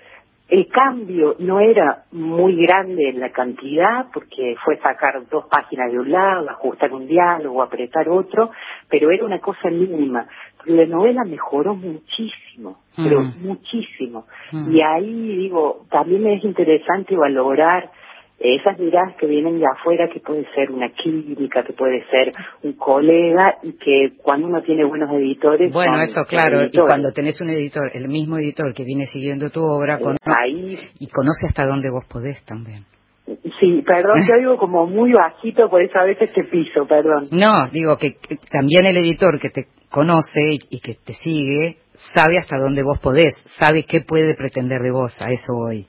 el 0.48 0.66
cambio 0.68 1.36
no 1.38 1.60
era 1.60 2.04
muy 2.10 2.56
grande 2.56 3.10
en 3.10 3.20
la 3.20 3.30
cantidad, 3.30 4.06
porque 4.12 4.56
fue 4.64 4.78
sacar 4.78 5.22
dos 5.30 5.44
páginas 5.46 5.92
de 5.92 5.98
un 5.98 6.10
lado, 6.10 6.48
ajustar 6.48 6.92
un 6.92 7.06
diálogo, 7.06 7.62
apretar 7.62 8.08
otro, 8.08 8.50
pero 8.88 9.10
era 9.10 9.26
una 9.26 9.40
cosa 9.40 9.68
mínima. 9.68 10.26
la 10.64 10.86
novela 10.86 11.24
mejoró 11.24 11.74
muchísimo, 11.74 12.78
pero 12.96 13.20
mm. 13.20 13.32
muchísimo. 13.42 14.26
Mm. 14.52 14.74
Y 14.74 14.80
ahí, 14.80 15.36
digo, 15.36 15.84
también 15.90 16.26
es 16.26 16.42
interesante 16.42 17.14
valorar 17.14 17.90
esas 18.38 18.78
miradas 18.78 19.16
que 19.16 19.26
vienen 19.26 19.58
de 19.58 19.66
afuera, 19.66 20.08
que 20.12 20.20
puede 20.20 20.46
ser 20.54 20.70
una 20.70 20.90
clínica, 20.90 21.64
que 21.64 21.72
puede 21.72 22.04
ser 22.08 22.32
un 22.62 22.74
colega, 22.74 23.56
y 23.62 23.72
que 23.72 24.16
cuando 24.22 24.46
uno 24.46 24.62
tiene 24.62 24.84
buenos 24.84 25.10
editores. 25.12 25.72
Bueno, 25.72 26.00
eso 26.00 26.24
claro, 26.24 26.64
y 26.64 26.70
cuando 26.70 27.12
tenés 27.12 27.40
un 27.40 27.50
editor, 27.50 27.90
el 27.94 28.08
mismo 28.08 28.38
editor 28.38 28.72
que 28.72 28.84
viene 28.84 29.06
siguiendo 29.06 29.50
tu 29.50 29.64
obra, 29.64 29.98
ahí, 30.24 30.78
y 31.00 31.08
conoce 31.08 31.48
hasta 31.48 31.66
dónde 31.66 31.90
vos 31.90 32.04
podés 32.08 32.44
también. 32.44 32.84
Sí, 33.26 33.82
perdón, 33.84 34.22
yo 34.26 34.34
digo 34.38 34.56
como 34.56 34.86
muy 34.86 35.12
bajito, 35.12 35.68
por 35.68 35.82
eso 35.82 35.98
a 35.98 36.04
veces 36.04 36.32
te 36.32 36.44
piso, 36.44 36.86
perdón. 36.86 37.28
No, 37.32 37.68
digo 37.68 37.98
que, 37.98 38.16
también 38.50 38.86
el 38.86 38.96
editor 38.98 39.38
que 39.40 39.50
te 39.50 39.66
conoce 39.90 40.40
y, 40.52 40.76
y 40.76 40.80
que 40.80 40.94
te 40.94 41.14
sigue, 41.14 41.78
sabe 42.14 42.38
hasta 42.38 42.56
dónde 42.56 42.82
vos 42.82 42.98
podés, 43.00 43.34
sabe 43.58 43.84
qué 43.84 44.02
puede 44.02 44.34
pretender 44.36 44.80
de 44.80 44.92
vos, 44.92 45.20
a 45.20 45.30
eso 45.30 45.52
hoy. 45.52 45.86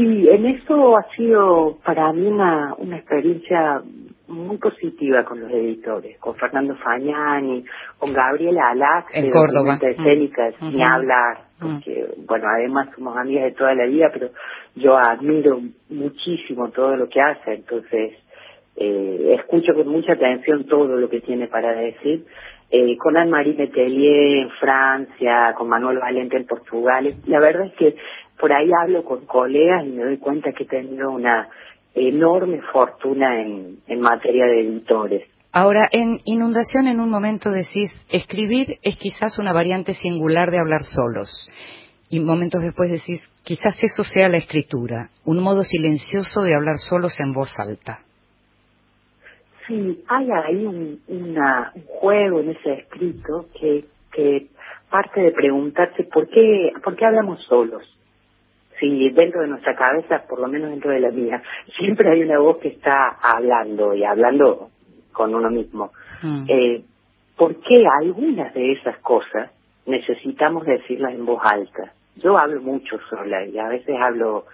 Sí, 0.00 0.28
en 0.30 0.46
eso 0.46 0.96
ha 0.96 1.02
sido 1.14 1.78
para 1.84 2.10
mí 2.14 2.26
una, 2.26 2.74
una 2.78 2.96
experiencia 2.96 3.82
muy 4.28 4.56
positiva 4.56 5.24
con 5.24 5.40
los 5.40 5.50
editores, 5.50 6.16
con 6.18 6.36
Fernando 6.36 6.74
Fagnani, 6.76 7.64
con 7.98 8.12
Gabriela 8.12 8.70
Alac, 8.70 9.08
En 9.12 9.24
de 9.26 9.30
Córdoba. 9.30 9.76
Documenta 9.78 9.88
Escénicas, 9.90 10.54
Mm. 10.60 10.68
ni 10.74 10.82
hablar, 10.82 11.38
porque, 11.60 12.06
bueno, 12.26 12.46
además 12.48 12.88
somos 12.94 13.14
amigas 13.16 13.44
de 13.44 13.52
toda 13.52 13.74
la 13.74 13.84
vida, 13.86 14.08
pero 14.12 14.30
yo 14.76 14.96
admiro 14.96 15.60
muchísimo 15.90 16.70
todo 16.70 16.96
lo 16.96 17.08
que 17.08 17.20
hace, 17.20 17.54
entonces 17.54 18.14
eh, 18.76 19.34
escucho 19.38 19.74
con 19.74 19.88
mucha 19.88 20.12
atención 20.14 20.64
todo 20.64 20.96
lo 20.96 21.10
que 21.10 21.20
tiene 21.20 21.48
para 21.48 21.72
decir. 21.74 22.24
Eh, 22.72 22.96
con 22.98 23.16
Anne-Marie 23.16 23.54
Metelier 23.54 24.42
en 24.44 24.50
Francia, 24.50 25.54
con 25.58 25.68
Manuel 25.68 25.98
Valente 25.98 26.36
en 26.36 26.46
Portugal. 26.46 27.14
La 27.26 27.40
verdad 27.40 27.66
es 27.66 27.72
que 27.74 27.96
por 28.40 28.52
ahí 28.52 28.70
hablo 28.82 29.04
con 29.04 29.26
colegas 29.26 29.84
y 29.84 29.90
me 29.90 30.04
doy 30.04 30.16
cuenta 30.18 30.52
que 30.52 30.64
he 30.64 30.66
tenido 30.66 31.10
una 31.10 31.48
enorme 31.94 32.60
fortuna 32.72 33.42
en, 33.42 33.78
en 33.86 34.00
materia 34.00 34.46
de 34.46 34.60
editores. 34.60 35.28
Ahora, 35.52 35.88
en 35.90 36.20
Inundación 36.24 36.86
en 36.86 37.00
un 37.00 37.10
momento 37.10 37.50
decís, 37.50 37.90
escribir 38.08 38.78
es 38.82 38.96
quizás 38.96 39.38
una 39.38 39.52
variante 39.52 39.94
singular 39.94 40.50
de 40.50 40.58
hablar 40.60 40.82
solos. 40.84 41.28
Y 42.08 42.20
momentos 42.20 42.62
después 42.62 42.90
decís, 42.90 43.20
quizás 43.44 43.76
eso 43.82 44.04
sea 44.04 44.28
la 44.28 44.36
escritura, 44.36 45.10
un 45.24 45.40
modo 45.42 45.62
silencioso 45.62 46.42
de 46.42 46.54
hablar 46.54 46.76
solos 46.76 47.18
en 47.20 47.32
voz 47.32 47.52
alta. 47.58 47.98
Sí, 49.66 50.02
hay 50.08 50.28
ahí 50.30 50.64
un, 50.66 51.00
una- 51.08 51.72
un 51.74 51.82
juego 51.84 52.40
en 52.40 52.50
ese 52.50 52.72
escrito 52.72 53.46
que, 53.60 53.84
que 54.12 54.46
parte 54.90 55.20
de 55.20 55.32
preguntarse 55.32 56.04
por 56.04 56.28
qué, 56.28 56.72
por 56.82 56.96
qué 56.96 57.06
hablamos 57.06 57.42
solos. 57.44 57.82
Si 58.80 59.10
dentro 59.10 59.42
de 59.42 59.48
nuestra 59.48 59.76
cabeza, 59.76 60.16
por 60.28 60.40
lo 60.40 60.48
menos 60.48 60.70
dentro 60.70 60.90
de 60.90 61.00
la 61.00 61.10
mía, 61.10 61.42
siempre 61.78 62.10
hay 62.10 62.22
una 62.22 62.38
voz 62.38 62.58
que 62.58 62.68
está 62.68 63.18
hablando 63.22 63.94
y 63.94 64.04
hablando 64.04 64.70
con 65.12 65.34
uno 65.34 65.50
mismo. 65.50 65.92
Mm. 66.22 66.44
Eh, 66.48 66.82
¿Por 67.36 67.56
qué 67.60 67.84
algunas 68.00 68.52
de 68.54 68.72
esas 68.72 68.98
cosas 68.98 69.50
necesitamos 69.86 70.66
decirlas 70.66 71.14
en 71.14 71.24
voz 71.24 71.40
alta? 71.44 71.92
Yo 72.16 72.38
hablo 72.38 72.60
mucho 72.60 72.98
sola 73.08 73.46
y 73.46 73.58
a 73.58 73.68
veces 73.68 73.96
hablo 73.98 74.44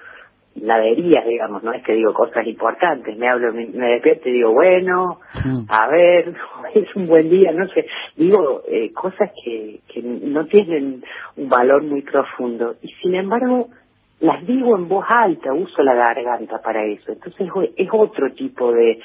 naderías, 0.61 1.27
digamos, 1.27 1.62
no 1.62 1.72
es 1.72 1.83
que 1.83 1.93
digo 1.93 2.12
cosas 2.14 2.47
importantes, 2.47 3.16
me 3.16 3.29
hablo, 3.29 3.53
me, 3.53 3.66
me 3.66 3.93
despierto 3.93 4.29
y 4.29 4.33
digo, 4.33 4.53
bueno, 4.53 5.20
a 5.68 5.89
ver, 5.89 6.35
es 6.74 6.97
un 6.97 7.07
buen 7.07 7.29
día, 7.29 7.53
no 7.53 7.66
sé, 7.68 7.87
digo 8.16 8.62
eh, 8.68 8.93
cosas 8.93 9.31
que, 9.45 9.81
que 9.93 10.03
no 10.03 10.47
tienen 10.47 11.03
un 11.37 11.49
valor 11.49 11.83
muy 11.83 12.03
profundo 12.03 12.77
y 12.83 12.89
sin 13.03 13.14
embargo 13.14 13.68
las 14.20 14.46
digo 14.46 14.76
en 14.76 14.88
voz 14.88 15.04
alta, 15.08 15.52
uso 15.52 15.82
la 15.82 15.94
garganta 15.94 16.60
para 16.62 16.84
eso, 16.84 17.12
entonces 17.12 17.48
es 17.76 17.88
otro 17.92 18.32
tipo 18.32 18.72
de, 18.72 18.98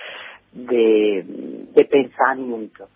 de, 0.53 1.25
de 1.73 1.85
pensamiento. 1.85 2.87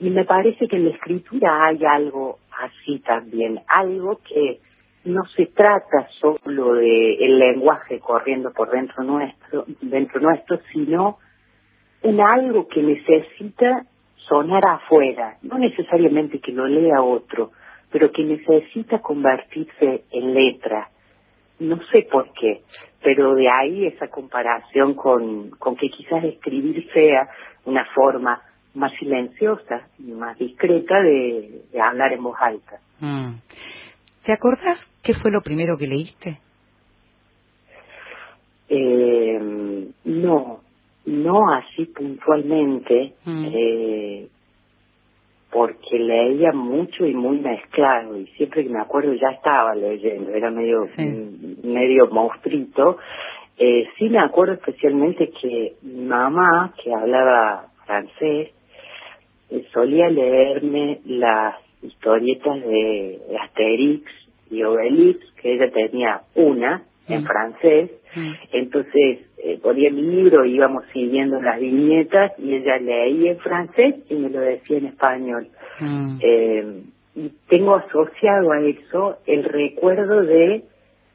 Y 0.00 0.10
me 0.10 0.24
parece 0.24 0.68
que 0.68 0.76
en 0.76 0.84
la 0.84 0.94
escritura 0.94 1.66
hay 1.66 1.84
algo 1.84 2.38
así 2.58 3.00
también, 3.00 3.60
algo 3.68 4.20
que 4.28 4.60
no 5.04 5.24
se 5.36 5.46
trata 5.46 6.08
solo 6.20 6.74
de 6.74 7.14
el 7.14 7.38
lenguaje 7.38 7.98
corriendo 7.98 8.52
por 8.52 8.70
dentro 8.70 9.02
nuestro, 9.02 9.64
dentro 9.80 10.20
nuestro, 10.20 10.60
sino 10.72 11.18
un 12.02 12.20
algo 12.20 12.68
que 12.68 12.82
necesita 12.82 13.84
sonar 14.16 14.62
afuera, 14.66 15.38
no 15.42 15.58
necesariamente 15.58 16.38
que 16.40 16.52
lo 16.52 16.66
lea 16.66 17.02
otro, 17.02 17.52
pero 17.90 18.12
que 18.12 18.22
necesita 18.22 19.00
convertirse 19.00 20.04
en 20.10 20.34
letra. 20.34 20.88
No 21.60 21.78
sé 21.90 22.06
por 22.10 22.32
qué, 22.32 22.62
pero 23.02 23.34
de 23.34 23.48
ahí 23.48 23.86
esa 23.86 24.08
comparación 24.08 24.94
con, 24.94 25.50
con 25.50 25.76
que 25.76 25.88
quizás 25.88 26.22
escribir 26.24 26.88
sea 26.92 27.28
una 27.64 27.84
forma 27.94 28.40
más 28.74 28.92
silenciosa 28.98 29.88
y 29.98 30.12
más 30.12 30.38
discreta 30.38 31.00
de, 31.02 31.62
de 31.72 31.80
hablar 31.80 32.12
en 32.12 32.22
voz 32.22 32.36
alta. 32.40 32.78
Mm. 33.00 33.34
¿Te 34.24 34.32
acordás 34.32 34.80
qué 35.02 35.14
fue 35.14 35.30
lo 35.30 35.40
primero 35.40 35.76
que 35.76 35.86
leíste? 35.86 36.38
Eh, 38.68 39.88
no, 40.04 40.60
no 41.06 41.52
así 41.52 41.86
puntualmente, 41.86 43.14
eh, 43.26 44.28
porque 45.58 45.98
leía 45.98 46.52
mucho 46.52 47.04
y 47.04 47.14
muy 47.14 47.40
mezclado 47.40 48.16
y 48.16 48.26
siempre 48.36 48.62
que 48.62 48.70
me 48.70 48.80
acuerdo 48.80 49.12
ya 49.14 49.30
estaba 49.30 49.74
leyendo, 49.74 50.30
era 50.30 50.52
medio 50.52 50.82
mm, 50.96 51.66
medio 51.66 52.06
monstruito. 52.12 52.98
Eh, 53.58 53.88
sí 53.98 54.08
me 54.08 54.20
acuerdo 54.20 54.52
especialmente 54.54 55.30
que 55.30 55.72
mi 55.82 56.04
mamá, 56.04 56.72
que 56.80 56.94
hablaba 56.94 57.72
francés, 57.84 58.50
eh, 59.50 59.66
solía 59.72 60.08
leerme 60.08 61.00
las 61.06 61.56
historietas 61.82 62.60
de 62.60 63.18
Asterix 63.42 64.04
y 64.52 64.62
Obelix, 64.62 65.18
que 65.42 65.54
ella 65.54 65.72
tenía 65.72 66.20
una 66.36 66.84
en 67.08 67.24
francés, 67.24 67.90
entonces 68.52 69.20
eh, 69.44 69.58
ponía 69.62 69.90
mi 69.90 70.02
libro, 70.02 70.44
íbamos 70.44 70.84
siguiendo 70.92 71.40
las 71.40 71.60
viñetas 71.60 72.32
y 72.38 72.54
ella 72.54 72.78
leía 72.78 73.32
en 73.32 73.38
francés 73.38 73.94
y 74.08 74.14
me 74.14 74.30
lo 74.30 74.40
decía 74.40 74.78
en 74.78 74.86
español. 74.86 75.48
Eh, 76.20 76.82
y 77.14 77.30
tengo 77.48 77.74
asociado 77.76 78.52
a 78.52 78.60
eso 78.60 79.18
el 79.26 79.44
recuerdo 79.44 80.22
de 80.22 80.62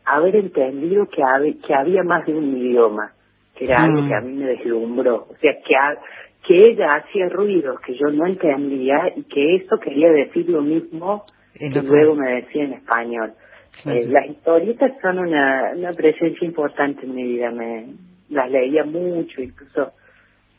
haber 0.06 0.36
entendido 0.36 1.08
que, 1.08 1.22
hab- 1.22 1.62
que 1.66 1.74
había 1.74 2.04
más 2.04 2.26
de 2.26 2.34
un 2.34 2.58
idioma, 2.58 3.14
que 3.56 3.66
era 3.66 3.84
algo 3.84 4.02
Mm. 4.02 4.08
que 4.08 4.16
a 4.16 4.22
mí 4.22 4.34
me 4.34 4.46
deslumbró. 4.48 5.28
O 5.30 5.36
sea, 5.40 5.54
que, 5.66 5.76
ha- 5.76 5.98
que 6.46 6.58
ella 6.68 6.96
hacía 6.96 7.30
ruidos 7.30 7.80
que 7.82 7.96
yo 7.96 8.08
no 8.08 8.26
entendía 8.26 9.14
y 9.16 9.24
que 9.24 9.56
eso 9.56 9.78
quería 9.80 10.12
decir 10.12 10.50
lo 10.50 10.62
mismo 10.62 11.24
que 11.54 11.70
luego 11.88 12.16
me 12.16 12.32
decía 12.36 12.64
en 12.66 12.74
español. 12.74 13.34
Claro. 13.82 14.00
Eh, 14.00 14.08
las 14.08 14.30
historietas 14.30 14.92
son 15.02 15.20
una, 15.20 15.72
una 15.76 15.94
presencia 15.94 16.46
importante 16.46 17.06
en 17.06 17.16
mi 17.16 17.24
vida. 17.24 17.52
Me, 17.52 17.88
las 18.30 18.50
leía 18.50 18.84
mucho, 18.84 19.42
incluso 19.42 19.92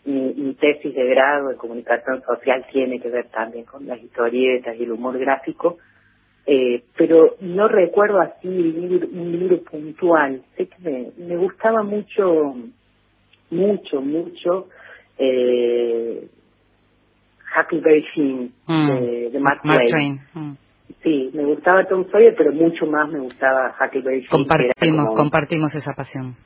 mi, 0.04 0.34
mi 0.34 0.54
tesis 0.54 0.94
de 0.94 1.04
grado 1.06 1.50
en 1.50 1.56
comunicación 1.56 2.22
social 2.22 2.64
tiene 2.72 3.00
que 3.00 3.08
ver 3.08 3.26
también 3.30 3.64
con 3.64 3.86
las 3.86 4.02
historietas 4.02 4.76
y 4.78 4.82
el 4.84 4.92
humor 4.92 5.18
gráfico. 5.18 5.78
Eh, 6.46 6.82
pero 6.96 7.36
no 7.40 7.68
recuerdo 7.68 8.20
así 8.20 8.46
un 8.48 8.62
libro, 8.88 9.08
un 9.10 9.32
libro 9.32 9.62
puntual. 9.62 10.42
Sé 10.56 10.66
que 10.66 10.76
me, 10.82 11.10
me 11.16 11.36
gustaba 11.36 11.82
mucho, 11.82 12.54
mucho, 13.50 14.00
mucho 14.02 14.68
eh, 15.16 16.28
Huckleberry 17.56 18.04
Finn 18.14 18.52
Mm. 18.66 18.88
de, 18.88 19.30
de 19.30 19.40
Mark, 19.40 19.60
Mark 19.64 19.78
Twain. 19.88 20.20
Twain. 20.32 20.44
Mm. 20.48 20.56
Sí, 21.02 21.30
me 21.34 21.44
gustaba 21.44 21.84
Tom 21.86 22.04
Sawyer, 22.10 22.34
pero 22.36 22.52
mucho 22.52 22.86
más 22.86 23.08
me 23.10 23.18
gustaba 23.20 23.74
Huckleberry 23.80 24.20
Finn. 24.20 24.28
Compartimos, 24.30 25.06
como- 25.06 25.16
compartimos 25.16 25.74
esa 25.74 25.92
pasión. 25.94 26.36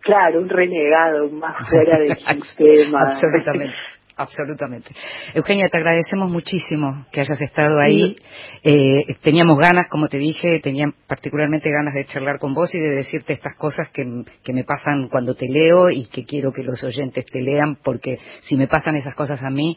Claro, 0.00 0.40
un 0.40 0.48
renegado, 0.48 1.28
más 1.30 1.54
fuera 1.70 1.98
del 1.98 2.16
sistema. 2.16 3.00
Absolutamente. 3.02 3.74
Absolutamente. 4.18 4.90
Eugenia, 5.34 5.68
te 5.68 5.76
agradecemos 5.76 6.30
muchísimo 6.30 7.04
que 7.12 7.20
hayas 7.20 7.38
estado 7.38 7.78
ahí. 7.78 8.16
Eh, 8.62 9.04
teníamos 9.22 9.58
ganas, 9.58 9.88
como 9.88 10.08
te 10.08 10.16
dije, 10.16 10.58
tenía 10.60 10.86
particularmente 11.06 11.68
ganas 11.70 11.92
de 11.92 12.04
charlar 12.06 12.38
con 12.38 12.54
vos 12.54 12.74
y 12.74 12.80
de 12.80 12.94
decirte 12.94 13.34
estas 13.34 13.54
cosas 13.56 13.90
que, 13.90 14.02
que 14.42 14.54
me 14.54 14.64
pasan 14.64 15.08
cuando 15.10 15.34
te 15.34 15.44
leo 15.46 15.90
y 15.90 16.06
que 16.06 16.24
quiero 16.24 16.50
que 16.50 16.62
los 16.62 16.82
oyentes 16.82 17.26
te 17.26 17.42
lean, 17.42 17.76
porque 17.84 18.18
si 18.40 18.56
me 18.56 18.68
pasan 18.68 18.96
esas 18.96 19.14
cosas 19.14 19.42
a 19.42 19.50
mí, 19.50 19.76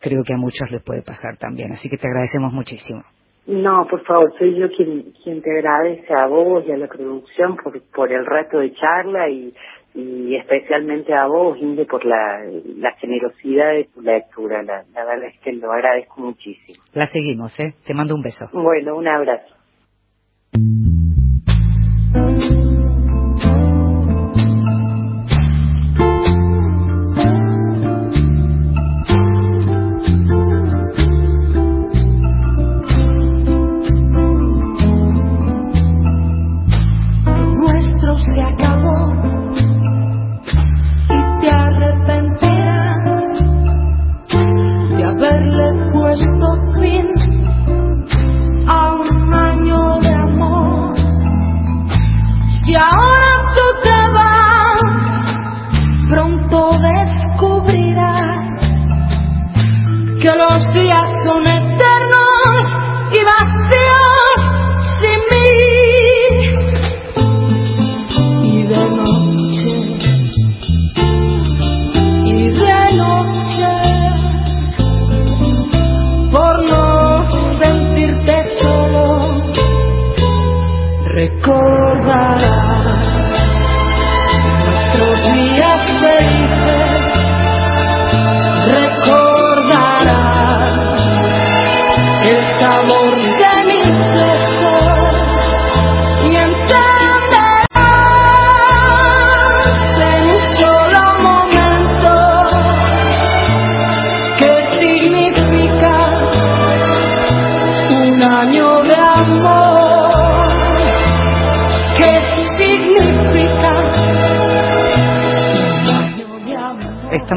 creo 0.00 0.22
que 0.22 0.34
a 0.34 0.36
muchos 0.36 0.70
les 0.70 0.82
puede 0.82 1.00
pasar 1.02 1.38
también. 1.38 1.72
Así 1.72 1.88
que 1.88 1.96
te 1.96 2.08
agradecemos 2.08 2.52
muchísimo. 2.52 3.02
No, 3.48 3.86
por 3.88 4.04
favor, 4.04 4.30
soy 4.38 4.58
yo 4.58 4.68
quien, 4.70 5.12
quien 5.24 5.40
te 5.40 5.50
agradece 5.50 6.12
a 6.12 6.26
vos 6.26 6.64
y 6.66 6.70
a 6.72 6.76
la 6.76 6.86
producción 6.86 7.56
por, 7.56 7.80
por 7.94 8.12
el 8.12 8.26
rato 8.26 8.58
de 8.58 8.74
charla 8.74 9.30
y, 9.30 9.54
y 9.94 10.36
especialmente 10.36 11.14
a 11.14 11.26
vos, 11.26 11.56
Inde, 11.58 11.86
por 11.86 12.04
la, 12.04 12.44
la 12.76 12.92
generosidad 12.96 13.72
de 13.72 13.84
tu 13.84 14.02
lectura. 14.02 14.62
La, 14.62 14.84
la 14.92 15.04
verdad 15.06 15.30
es 15.34 15.40
que 15.40 15.54
lo 15.54 15.72
agradezco 15.72 16.20
muchísimo. 16.20 16.78
La 16.92 17.06
seguimos, 17.06 17.58
¿eh? 17.58 17.72
Te 17.86 17.94
mando 17.94 18.14
un 18.14 18.20
beso. 18.20 18.50
Bueno, 18.52 18.96
un 18.96 19.08
abrazo. 19.08 19.57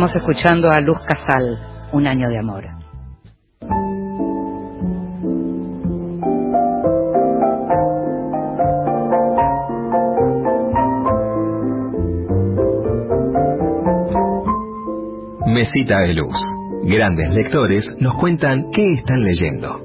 Estamos 0.02 0.16
escuchando 0.16 0.72
a 0.72 0.82
Luz 0.82 0.98
Casal, 1.06 1.60
Un 1.94 2.08
año 2.08 2.28
de 2.28 2.40
amor. 2.40 2.64
Mesita 15.46 16.00
de 16.00 16.16
Luz. 16.16 16.36
Grandes 16.82 17.30
lectores 17.30 17.96
nos 18.00 18.16
cuentan 18.16 18.72
qué 18.72 18.94
están 18.96 19.24
leyendo. 19.24 19.82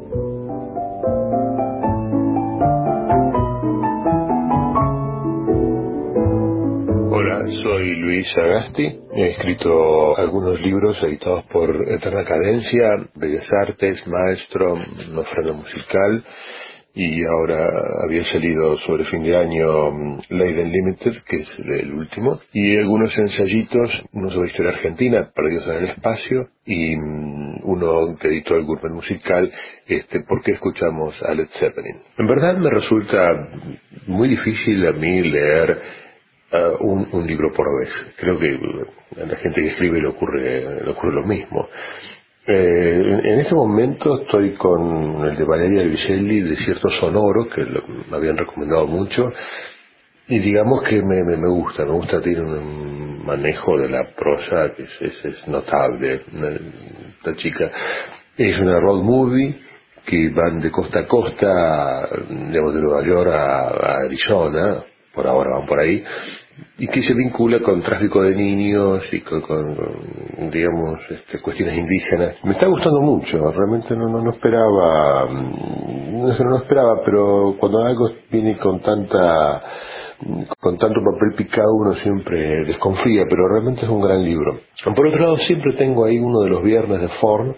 Hola, 7.11 7.45
soy 7.63 7.97
Luis 7.97 8.35
Agasti. 8.39 9.06
He 9.19 9.29
escrito 9.29 10.15
algunos 10.19 10.61
libros 10.61 11.03
editados 11.03 11.45
por 11.45 11.71
Eterna 11.89 12.23
Cadencia, 12.23 12.87
Bellas 13.15 13.51
Artes, 13.67 14.07
Maestro, 14.07 14.75
Ofrenda 14.75 15.55
Musical 15.55 16.23
y 16.93 17.25
ahora 17.25 17.67
había 18.07 18.25
salido 18.25 18.77
sobre 18.79 19.05
fin 19.05 19.23
de 19.23 19.35
año 19.35 19.91
mm, 19.91 20.19
Leiden 20.29 20.71
Limited, 20.71 21.15
que 21.27 21.37
es 21.37 21.49
el 21.59 21.95
último, 21.95 22.41
y 22.53 22.77
algunos 22.77 23.17
ensayitos, 23.17 23.91
uno 24.13 24.31
sobre 24.31 24.49
historia 24.49 24.73
argentina, 24.73 25.31
Perdidos 25.35 25.67
en 25.67 25.85
el 25.85 25.91
Espacio, 25.93 26.49
y 26.67 26.97
mm, 26.97 27.61
uno 27.65 28.17
que 28.21 28.29
editó 28.29 28.55
el 28.57 28.65
Gourmet 28.65 28.93
Musical, 28.93 29.51
este, 29.87 30.25
¿Por 30.29 30.43
qué 30.43 30.53
escuchamos 30.53 31.15
a 31.23 31.33
Led 31.33 31.49
Zeppelin? 31.59 32.03
En 32.19 32.27
verdad 32.27 32.57
me 32.59 32.71
resulta 32.71 33.19
muy 34.07 34.29
difícil 34.29 34.87
a 34.87 34.93
mí 34.93 35.23
leer 35.23 36.06
uh, 36.53 36.85
un, 36.85 37.09
un 37.13 37.27
libro 37.27 37.53
por 37.53 37.67
vez. 37.81 37.91
Creo 38.17 38.39
que 38.39 38.59
a 39.23 39.27
la 39.27 39.37
gente 39.37 39.63
que 39.63 39.69
escribe 39.69 40.01
le 40.01 40.09
ocurre, 40.09 40.85
le 40.85 40.91
ocurre 40.91 41.15
lo 41.15 41.25
mismo. 41.25 41.69
Eh, 42.49 43.21
en, 43.25 43.41
este 43.41 43.57
momento 43.57 44.23
estoy 44.23 44.53
con 44.53 45.27
el 45.27 45.37
de 45.37 45.45
Valeria 45.45 45.83
Luiselli, 45.83 46.43
Desierto 46.43 46.89
Sonoro, 47.01 47.49
que 47.49 47.63
lo, 47.63 47.83
me 48.09 48.17
habían 48.17 48.37
recomendado 48.37 48.87
mucho, 48.87 49.33
y 50.29 50.39
digamos 50.39 50.83
que 50.85 51.03
me, 51.03 51.25
me, 51.25 51.37
me 51.37 51.49
gusta, 51.49 51.85
me 51.85 51.91
gusta, 51.91 52.21
tiene 52.21 52.43
un 52.43 53.27
manejo 53.27 53.77
de 53.79 53.89
la 53.89 54.11
prosa 54.17 54.73
que 54.77 54.85
es, 54.85 55.25
es, 55.25 55.49
notable. 55.49 56.23
Esta 57.19 57.35
chica 57.35 57.69
es 58.37 58.57
una 58.61 58.79
road 58.79 59.03
movie 59.03 59.61
que 60.05 60.31
van 60.31 60.61
de 60.61 60.71
costa 60.71 61.01
a 61.01 61.07
costa, 61.09 62.09
digamos, 62.29 62.75
de 62.75 62.81
Nueva 62.81 63.03
York 63.03 63.31
a 63.33 63.97
Arizona, 64.05 64.85
por 65.17 65.27
ahora 65.27 65.59
van 65.59 65.67
por 65.67 65.81
ahí, 65.81 66.05
y 66.79 66.87
que 66.87 67.03
se 67.03 67.15
vincula 67.15 67.61
con 67.61 67.83
tráfico 67.83 68.23
de 68.23 68.35
niños 68.35 69.03
y 69.11 69.21
con, 69.23 69.43
digamos, 70.53 71.01
este, 71.11 71.41
cuestiones 71.41 71.77
indígenas. 71.77 72.45
Me 72.45 72.53
está 72.53 72.67
gustando 72.67 73.01
mucho, 73.01 73.51
realmente 73.51 73.97
no, 73.97 74.09
no, 74.09 74.31
esperaba, 74.31 75.27
no, 75.29 76.29
no 76.29 76.57
esperaba, 76.59 77.01
pero 77.05 77.57
cuando 77.59 77.83
algo 77.83 78.11
viene 78.31 78.57
con 78.59 78.81
tanta 78.81 79.63
con 80.59 80.79
tanto 80.79 81.01
papel 81.01 81.35
picado 81.37 81.75
uno 81.75 81.95
siempre 81.97 82.65
desconfía, 82.65 83.25
pero 83.29 83.49
realmente 83.49 83.83
es 83.85 83.89
un 83.91 84.01
gran 84.01 84.25
libro. 84.25 84.61
Por 84.95 85.07
otro 85.09 85.21
lado, 85.21 85.37
siempre 85.39 85.75
tengo 85.75 86.07
ahí 86.07 86.19
uno 86.19 86.41
de 86.41 86.51
los 86.51 86.63
viernes 86.63 87.03
de 87.03 87.09
Forn, 87.21 87.55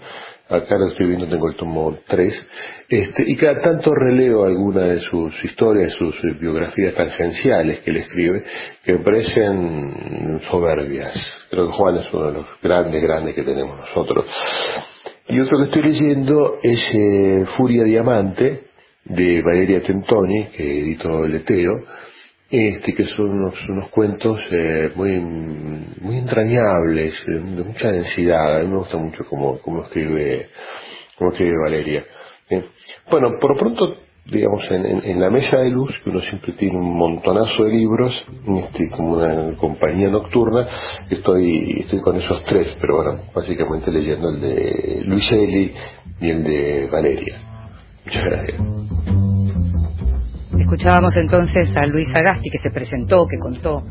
acá 0.48 0.78
lo 0.78 0.88
estoy 0.88 1.08
viendo, 1.08 1.26
tengo 1.26 1.48
el 1.48 1.56
tomo 1.56 1.98
3, 2.08 2.46
este, 2.88 3.22
y 3.26 3.36
cada 3.36 3.60
tanto 3.60 3.92
releo 3.94 4.44
alguna 4.44 4.84
de 4.84 5.00
sus 5.00 5.32
historias, 5.44 5.92
sus 5.92 6.14
biografías 6.40 6.94
tangenciales 6.94 7.80
que 7.80 7.90
él 7.90 7.96
escribe, 7.98 8.44
que 8.84 8.92
me 8.94 8.98
parecen 9.00 10.40
soberbias. 10.50 11.14
Creo 11.50 11.66
que 11.68 11.72
Juan 11.74 11.96
es 11.96 12.12
uno 12.12 12.26
de 12.26 12.32
los 12.32 12.46
grandes, 12.62 13.02
grandes 13.02 13.34
que 13.34 13.42
tenemos 13.42 13.76
nosotros. 13.78 14.26
Y 15.28 15.40
otro 15.40 15.58
que 15.58 15.64
estoy 15.64 15.82
leyendo 15.82 16.56
es 16.62 16.88
eh, 16.92 17.44
Furia 17.56 17.84
Diamante, 17.84 18.68
de 19.04 19.42
Valeria 19.42 19.80
Tentoni, 19.80 20.48
que 20.48 20.80
editó 20.80 21.26
Leteo, 21.26 21.72
este, 22.50 22.94
que 22.94 23.04
son 23.04 23.30
unos, 23.30 23.68
unos 23.68 23.90
cuentos 23.90 24.38
eh, 24.50 24.90
muy, 24.94 25.20
muy 25.20 26.18
entrañables, 26.18 27.14
de, 27.26 27.40
mucha 27.40 27.92
densidad. 27.92 28.56
A 28.56 28.60
mí 28.60 28.68
me 28.68 28.78
gusta 28.78 28.96
mucho 28.96 29.24
cómo, 29.28 29.58
cómo 29.58 29.82
escribe, 29.84 30.46
cómo 31.18 31.30
escribe 31.30 31.52
Valeria. 31.62 32.04
Bueno, 33.10 33.32
por 33.38 33.50
lo 33.50 33.58
pronto, 33.58 33.96
digamos, 34.24 34.64
en, 34.70 34.86
en, 34.86 35.04
en, 35.04 35.20
la 35.20 35.28
mesa 35.28 35.58
de 35.58 35.70
luz, 35.70 35.90
que 36.02 36.08
uno 36.08 36.22
siempre 36.22 36.54
tiene 36.54 36.78
un 36.78 36.96
montonazo 36.96 37.64
de 37.64 37.72
libros, 37.72 38.14
este, 38.64 38.90
como 38.90 39.16
una 39.16 39.54
compañía 39.58 40.08
nocturna, 40.08 40.66
estoy, 41.10 41.80
estoy 41.80 42.00
con 42.00 42.16
esos 42.16 42.42
tres, 42.44 42.74
pero 42.80 42.96
bueno, 42.96 43.20
básicamente 43.34 43.90
leyendo 43.90 44.30
el 44.30 44.40
de 44.40 45.02
Luis 45.04 45.30
Eli 45.30 45.74
y 46.20 46.30
el 46.30 46.42
de 46.44 46.88
Valeria. 46.90 47.40
Muchas 48.06 48.24
gracias. 48.24 48.97
Escuchábamos 50.68 51.16
entonces 51.16 51.74
a 51.78 51.86
Luis 51.86 52.14
Agasti 52.14 52.50
que 52.50 52.58
se 52.58 52.68
presentó, 52.68 53.26
que 53.26 53.38
contó, 53.38 53.84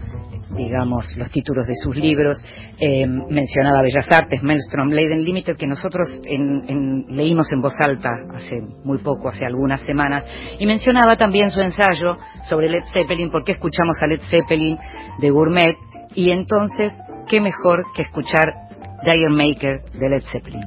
digamos, 0.56 1.08
los 1.18 1.32
títulos 1.32 1.66
de 1.66 1.74
sus 1.74 1.96
libros, 1.96 2.38
eh, 2.80 3.04
mencionaba 3.08 3.82
Bellas 3.82 4.06
Artes, 4.12 4.44
Maelstrom, 4.44 4.90
Leiden 4.90 5.24
Limited, 5.24 5.58
que 5.58 5.66
nosotros 5.66 6.22
en, 6.24 7.08
leímos 7.10 7.52
en 7.52 7.62
voz 7.62 7.74
alta 7.84 8.12
hace 8.32 8.62
muy 8.84 9.00
poco, 9.00 9.30
hace 9.30 9.44
algunas 9.44 9.82
semanas, 9.88 10.24
y 10.60 10.68
mencionaba 10.68 11.18
también 11.18 11.50
su 11.50 11.62
ensayo 11.62 12.16
sobre 12.48 12.70
Led 12.70 12.84
Zeppelin, 12.94 13.32
por 13.32 13.44
qué 13.44 13.54
escuchamos 13.54 13.98
a 14.00 14.06
Led 14.06 14.22
Zeppelin 14.30 14.78
de 15.20 15.32
Gourmet, 15.32 15.76
y 16.14 16.30
entonces, 16.30 16.94
qué 17.28 17.42
mejor 17.42 17.86
que 17.96 18.04
escuchar 18.04 18.54
Dire 19.04 19.30
Maker 19.32 19.82
de 20.00 20.10
Led 20.10 20.22
Zeppelin. 20.32 20.62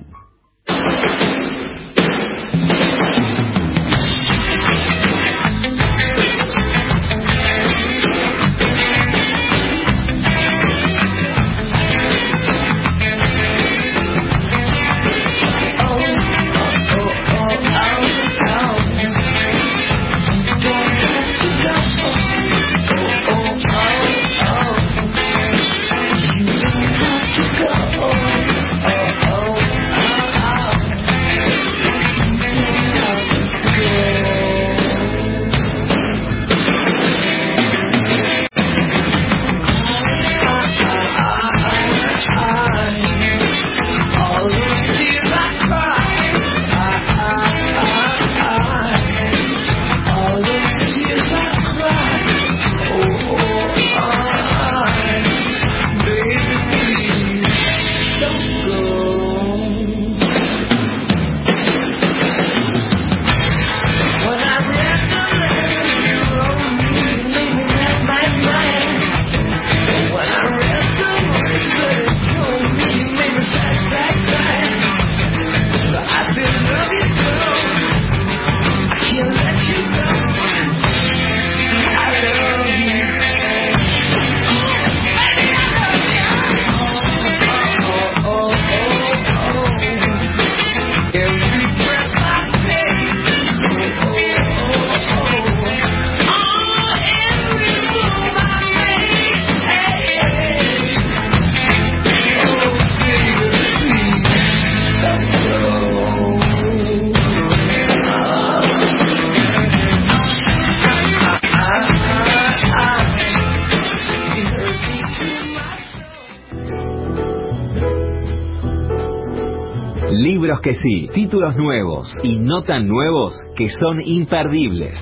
Que 120.63 120.73
sí, 120.73 121.09
títulos 121.15 121.57
nuevos 121.57 122.15
y 122.23 122.39
no 122.39 122.63
tan 122.63 122.87
nuevos 122.87 123.35
que 123.57 123.71
son 123.71 123.99
imperdibles. 124.03 125.01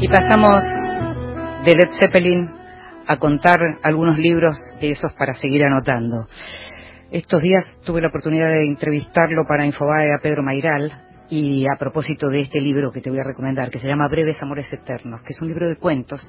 Y 0.00 0.08
pasamos 0.08 0.62
de 1.66 1.74
Led 1.74 1.90
Zeppelin 2.00 2.48
a 3.06 3.18
contar 3.18 3.60
algunos 3.82 4.18
libros 4.18 4.56
de 4.80 4.92
esos 4.92 5.12
para 5.12 5.34
seguir 5.34 5.62
anotando. 5.64 6.26
Estos 7.10 7.42
días 7.42 7.68
tuve 7.84 8.00
la 8.00 8.08
oportunidad 8.08 8.48
de 8.48 8.66
entrevistarlo 8.66 9.44
para 9.46 9.66
Infobae 9.66 10.14
a 10.14 10.22
Pedro 10.22 10.42
Mairal 10.42 11.07
y 11.30 11.64
a 11.66 11.78
propósito 11.78 12.28
de 12.28 12.42
este 12.42 12.60
libro 12.60 12.90
que 12.90 13.00
te 13.00 13.10
voy 13.10 13.18
a 13.18 13.24
recomendar, 13.24 13.70
que 13.70 13.80
se 13.80 13.86
llama 13.86 14.08
Breves 14.08 14.42
Amores 14.42 14.72
Eternos, 14.72 15.22
que 15.22 15.32
es 15.32 15.40
un 15.40 15.48
libro 15.48 15.68
de 15.68 15.76
cuentos 15.76 16.20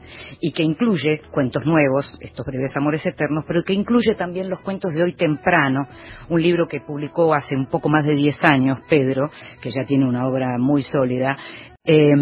y 0.41 0.51
que 0.51 0.63
incluye 0.63 1.21
cuentos 1.31 1.65
nuevos, 1.65 2.11
estos 2.19 2.45
Breves 2.45 2.75
Amores 2.75 3.05
Eternos, 3.05 3.45
pero 3.47 3.63
que 3.63 3.73
incluye 3.73 4.15
también 4.15 4.49
los 4.49 4.59
cuentos 4.61 4.91
de 4.93 5.03
hoy 5.03 5.13
temprano, 5.13 5.87
un 6.29 6.41
libro 6.41 6.67
que 6.67 6.81
publicó 6.81 7.33
hace 7.33 7.55
un 7.55 7.67
poco 7.67 7.89
más 7.89 8.05
de 8.05 8.15
10 8.15 8.37
años 8.41 8.79
Pedro, 8.89 9.29
que 9.61 9.69
ya 9.69 9.85
tiene 9.87 10.07
una 10.07 10.27
obra 10.27 10.57
muy 10.57 10.83
sólida. 10.83 11.37
Eh, 11.85 12.13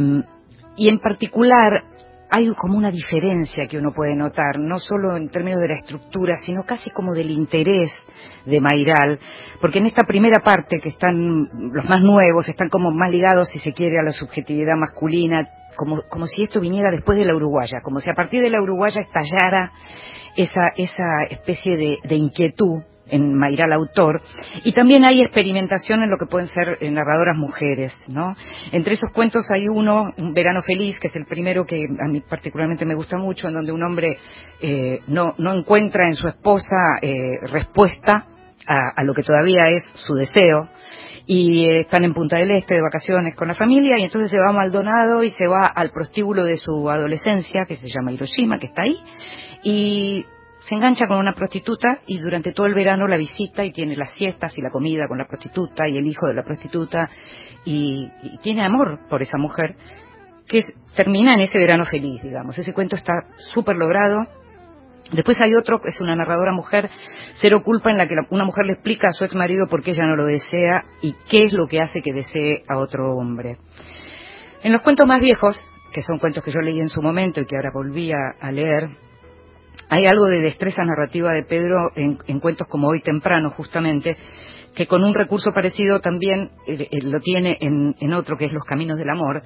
y 0.78 0.90
en 0.90 1.00
particular 1.00 1.84
hay 2.30 2.54
como 2.56 2.78
una 2.78 2.92
diferencia 2.92 3.68
que 3.68 3.78
uno 3.78 3.94
puede 3.94 4.16
notar, 4.16 4.60
no 4.60 4.80
solo 4.80 5.16
en 5.16 5.30
términos 5.30 5.62
de 5.62 5.70
la 5.70 5.76
estructura, 5.76 6.36
sino 6.46 6.64
casi 6.64 6.90
como 6.92 7.14
del 7.14 7.32
interés 7.32 7.92
de 8.46 8.60
Mairal, 8.60 9.20
porque 9.62 9.80
en 9.80 9.88
esta 9.88 10.06
primera 10.06 10.42
parte, 10.44 10.80
que 10.82 10.90
están 10.90 11.48
los 11.72 11.86
más 11.86 12.02
nuevos, 12.02 12.48
están 12.50 12.70
como 12.70 12.92
más 12.92 13.12
ligados, 13.12 13.50
si 13.50 13.60
se 13.60 13.74
quiere, 13.74 14.00
a 14.00 14.04
la 14.04 14.12
subjetividad 14.12 14.76
masculina, 14.76 15.48
como, 15.78 16.02
como 16.10 16.26
si 16.26 16.44
esto 16.44 16.60
viniera 16.60 16.92
después 16.92 17.18
de 17.18 17.26
la 17.26 17.36
Uruguaya, 17.36 17.80
como 17.84 18.00
si 18.00 18.10
a 18.10 18.14
partir 18.14 18.42
de 18.42 18.50
la 18.50 18.62
Uruguaya 18.62 19.02
estallara 19.02 19.72
esa, 20.36 20.70
esa 20.76 21.24
especie 21.30 21.78
de, 21.78 21.98
de 22.04 22.16
inquietud 22.16 22.84
en 23.10 23.34
Mayral 23.34 23.74
Autor, 23.74 24.22
y 24.64 24.72
también 24.74 25.04
hay 25.06 25.22
experimentación 25.22 26.04
en 26.04 26.10
lo 26.10 26.18
que 26.18 26.26
pueden 26.26 26.48
ser 26.48 26.78
eh, 26.80 26.92
narradoras 26.92 27.38
mujeres, 27.38 27.98
¿no? 28.08 28.36
Entre 28.72 28.94
esos 28.94 29.12
cuentos 29.14 29.46
hay 29.54 29.68
uno, 29.68 30.14
Un 30.18 30.34
verano 30.34 30.62
feliz, 30.62 31.00
que 31.00 31.08
es 31.08 31.16
el 31.16 31.26
primero 31.26 31.66
que 31.66 31.86
a 31.86 32.08
mí 32.08 32.22
particularmente 32.22 32.86
me 32.86 32.96
gusta 32.96 33.18
mucho, 33.18 33.48
en 33.48 33.54
donde 33.54 33.72
un 33.72 33.84
hombre 33.84 34.18
eh, 34.62 35.02
no, 35.08 35.34
no 35.38 35.54
encuentra 35.54 36.08
en 36.08 36.16
su 36.16 36.28
esposa 36.28 36.98
eh, 37.02 37.40
respuesta 37.52 38.26
a, 38.68 38.90
a, 38.96 39.04
lo 39.04 39.14
que 39.14 39.24
todavía 39.24 39.70
es 39.70 39.84
su 39.94 40.14
deseo, 40.16 40.70
y 41.26 41.66
eh, 41.66 41.82
están 41.82 42.04
en 42.06 42.14
Punta 42.14 42.38
del 42.38 42.52
Este 42.52 42.74
de 42.74 42.82
vacaciones 42.82 43.36
con 43.36 43.48
la 43.48 43.54
familia, 43.54 44.00
y 44.00 44.04
entonces 44.04 44.32
se 44.32 44.38
va 44.38 44.50
a 44.50 44.54
Maldonado 44.54 45.24
y 45.24 45.32
se 45.32 45.48
va 45.48 45.68
al 45.68 45.92
prostíbulo 45.92 46.44
de 46.46 46.58
su 46.58 46.90
adolescencia, 46.90 47.66
que 47.68 47.76
se 47.76 47.88
llama 47.88 48.14
Hiroshima, 48.14 48.60
que 48.60 48.68
está 48.68 48.84
ahí, 48.84 48.98
y 49.64 50.26
se 50.68 50.76
engancha 50.76 51.08
con 51.08 51.18
una 51.18 51.34
prostituta 51.34 52.00
y 52.08 52.20
durante 52.20 52.52
todo 52.52 52.68
el 52.68 52.74
verano 52.74 53.08
la 53.08 53.16
visita 53.16 53.64
y 53.64 53.72
tiene 53.72 53.96
las 53.96 54.12
siestas 54.14 54.58
y 54.58 54.62
la 54.62 54.70
comida 54.70 55.08
con 55.08 55.18
la 55.18 55.26
prostituta 55.26 55.88
y 55.88 55.98
el 55.98 56.06
hijo 56.06 56.28
de 56.28 56.34
la 56.34 56.44
prostituta 56.44 57.10
y, 57.64 58.10
tiene 58.42 58.66
amor 58.66 59.00
por 59.10 59.22
esa 59.22 59.38
mujer 59.38 59.78
que 60.46 60.62
termina 60.96 61.36
en 61.36 61.42
ese 61.42 61.58
verano 61.58 61.86
feliz, 61.86 62.22
digamos. 62.22 62.58
Ese 62.58 62.74
cuento 62.74 62.98
está 62.98 63.14
súper 63.54 63.78
logrado. 63.78 64.28
Después 65.14 65.40
hay 65.40 65.56
otro, 65.56 65.80
es 65.86 66.02
una 66.02 66.18
narradora 66.18 66.52
mujer, 66.52 66.90
Cero 67.36 67.64
Culpa, 67.64 67.92
en 67.92 67.98
la 67.98 68.08
que 68.08 68.16
una 68.30 68.44
mujer 68.44 68.66
le 68.66 68.74
explica 68.74 69.08
a 69.08 69.12
su 69.12 69.24
ex 69.24 69.36
marido 69.36 69.68
por 69.68 69.82
qué 69.82 69.92
ella 69.92 70.06
no 70.06 70.18
lo 70.18 70.26
desea 70.26 70.84
y 71.02 71.16
qué 71.30 71.46
es 71.46 71.54
lo 71.54 71.68
que 71.68 71.80
hace 71.80 72.02
que 72.02 72.12
desee 72.12 72.64
a 72.68 72.78
otro 72.78 73.16
hombre. 73.16 73.58
En 74.64 74.74
los 74.74 74.82
cuentos 74.82 75.08
más 75.08 75.22
viejos, 75.22 75.56
que 75.94 76.02
son 76.02 76.20
cuentos 76.20 76.44
que 76.44 76.52
yo 76.52 76.60
leí 76.60 76.82
en 76.82 76.90
su 76.90 77.02
momento 77.02 77.40
y 77.40 77.46
que 77.46 77.56
ahora 77.56 77.72
volví 77.74 78.12
a 78.12 78.52
leer, 78.52 79.07
hay 79.90 80.06
algo 80.06 80.26
de 80.26 80.42
destreza 80.42 80.84
narrativa 80.84 81.32
de 81.32 81.44
Pedro 81.44 81.92
en, 81.96 82.18
en, 82.28 82.40
cuentos 82.40 82.68
como 82.68 82.90
Hoy 82.90 83.02
Temprano, 83.02 83.50
justamente, 83.52 84.18
que 84.76 84.86
con 84.86 85.04
un 85.04 85.14
recurso 85.14 85.52
parecido 85.54 86.00
también 86.00 86.52
eh, 86.68 86.88
eh, 86.92 87.02
lo 87.02 87.20
tiene 87.20 87.58
en, 87.62 87.96
en, 88.00 88.14
otro 88.14 88.38
que 88.38 88.46
es 88.46 88.54
Los 88.54 88.66
Caminos 88.66 88.98
del 88.98 89.10
Amor, 89.10 89.42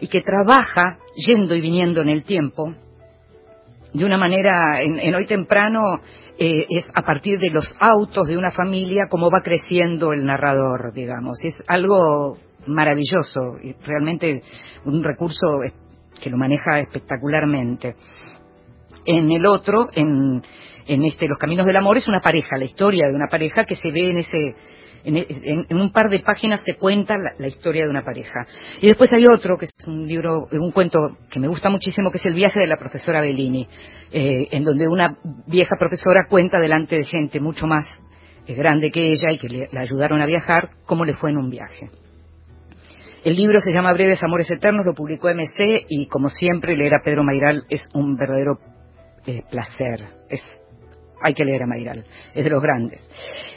y 0.00 0.08
que 0.08 0.20
trabaja 0.20 0.98
yendo 1.26 1.54
y 1.54 1.60
viniendo 1.60 2.00
en 2.00 2.08
el 2.08 2.24
tiempo 2.24 2.74
de 3.92 4.04
una 4.04 4.18
manera, 4.18 4.82
en, 4.82 4.98
en 4.98 5.14
Hoy 5.14 5.26
Temprano, 5.26 6.00
eh, 6.36 6.66
es 6.68 6.88
a 6.92 7.02
partir 7.02 7.38
de 7.38 7.50
los 7.50 7.76
autos 7.78 8.26
de 8.26 8.36
una 8.36 8.50
familia 8.50 9.04
como 9.08 9.30
va 9.30 9.40
creciendo 9.40 10.12
el 10.12 10.24
narrador, 10.26 10.92
digamos. 10.92 11.38
Es 11.44 11.62
algo 11.68 12.36
maravilloso 12.66 13.58
y 13.62 13.72
realmente 13.86 14.42
un 14.84 15.04
recurso 15.04 15.46
que 16.20 16.30
lo 16.30 16.36
maneja 16.36 16.80
espectacularmente 16.80 17.94
en 19.04 19.30
el 19.30 19.46
otro, 19.46 19.88
en, 19.94 20.42
en 20.86 21.04
este 21.04 21.28
Los 21.28 21.38
Caminos 21.38 21.66
del 21.66 21.76
Amor, 21.76 21.96
es 21.96 22.08
una 22.08 22.20
pareja, 22.20 22.56
la 22.56 22.64
historia 22.64 23.06
de 23.08 23.14
una 23.14 23.28
pareja 23.30 23.64
que 23.64 23.74
se 23.74 23.90
ve 23.90 24.08
en 24.08 24.18
ese, 24.18 24.54
en, 25.04 25.76
un 25.76 25.92
par 25.92 26.08
de 26.10 26.20
páginas 26.20 26.62
se 26.64 26.76
cuenta 26.76 27.14
la, 27.16 27.32
la, 27.38 27.48
historia 27.48 27.84
de 27.84 27.90
una 27.90 28.04
pareja. 28.04 28.46
Y 28.80 28.86
después 28.88 29.10
hay 29.12 29.24
otro, 29.26 29.56
que 29.56 29.66
es 29.66 29.72
un 29.86 30.06
libro, 30.06 30.48
un 30.50 30.72
cuento 30.72 31.16
que 31.30 31.40
me 31.40 31.48
gusta 31.48 31.68
muchísimo, 31.70 32.10
que 32.10 32.18
es 32.18 32.26
El 32.26 32.34
viaje 32.34 32.60
de 32.60 32.66
la 32.66 32.76
profesora 32.76 33.20
Bellini, 33.20 33.66
eh, 34.12 34.48
en 34.50 34.64
donde 34.64 34.88
una 34.88 35.16
vieja 35.46 35.76
profesora 35.78 36.26
cuenta 36.28 36.58
delante 36.58 36.96
de 36.96 37.04
gente 37.04 37.40
mucho 37.40 37.66
más 37.66 37.84
eh, 38.46 38.54
grande 38.54 38.90
que 38.90 39.06
ella 39.06 39.30
y 39.30 39.38
que 39.38 39.48
le, 39.48 39.68
le 39.70 39.80
ayudaron 39.80 40.20
a 40.20 40.26
viajar, 40.26 40.70
cómo 40.86 41.04
le 41.04 41.14
fue 41.14 41.30
en 41.30 41.38
un 41.38 41.50
viaje. 41.50 41.90
El 43.24 43.36
libro 43.36 43.58
se 43.60 43.72
llama 43.72 43.94
Breves 43.94 44.22
Amores 44.22 44.50
Eternos, 44.50 44.84
lo 44.84 44.92
publicó 44.92 45.28
MC 45.30 45.86
y 45.88 46.08
como 46.08 46.28
siempre 46.28 46.76
leer 46.76 46.94
a 46.94 47.02
Pedro 47.02 47.24
Mairal 47.24 47.64
es 47.70 47.88
un 47.94 48.16
verdadero 48.16 48.58
eh, 49.26 49.42
placer. 49.50 50.04
Es, 50.28 50.42
hay 51.22 51.34
que 51.34 51.44
leer 51.44 51.62
a 51.62 51.66
Mairal, 51.66 52.04
es 52.34 52.44
de 52.44 52.50
los 52.50 52.62
grandes. 52.62 53.08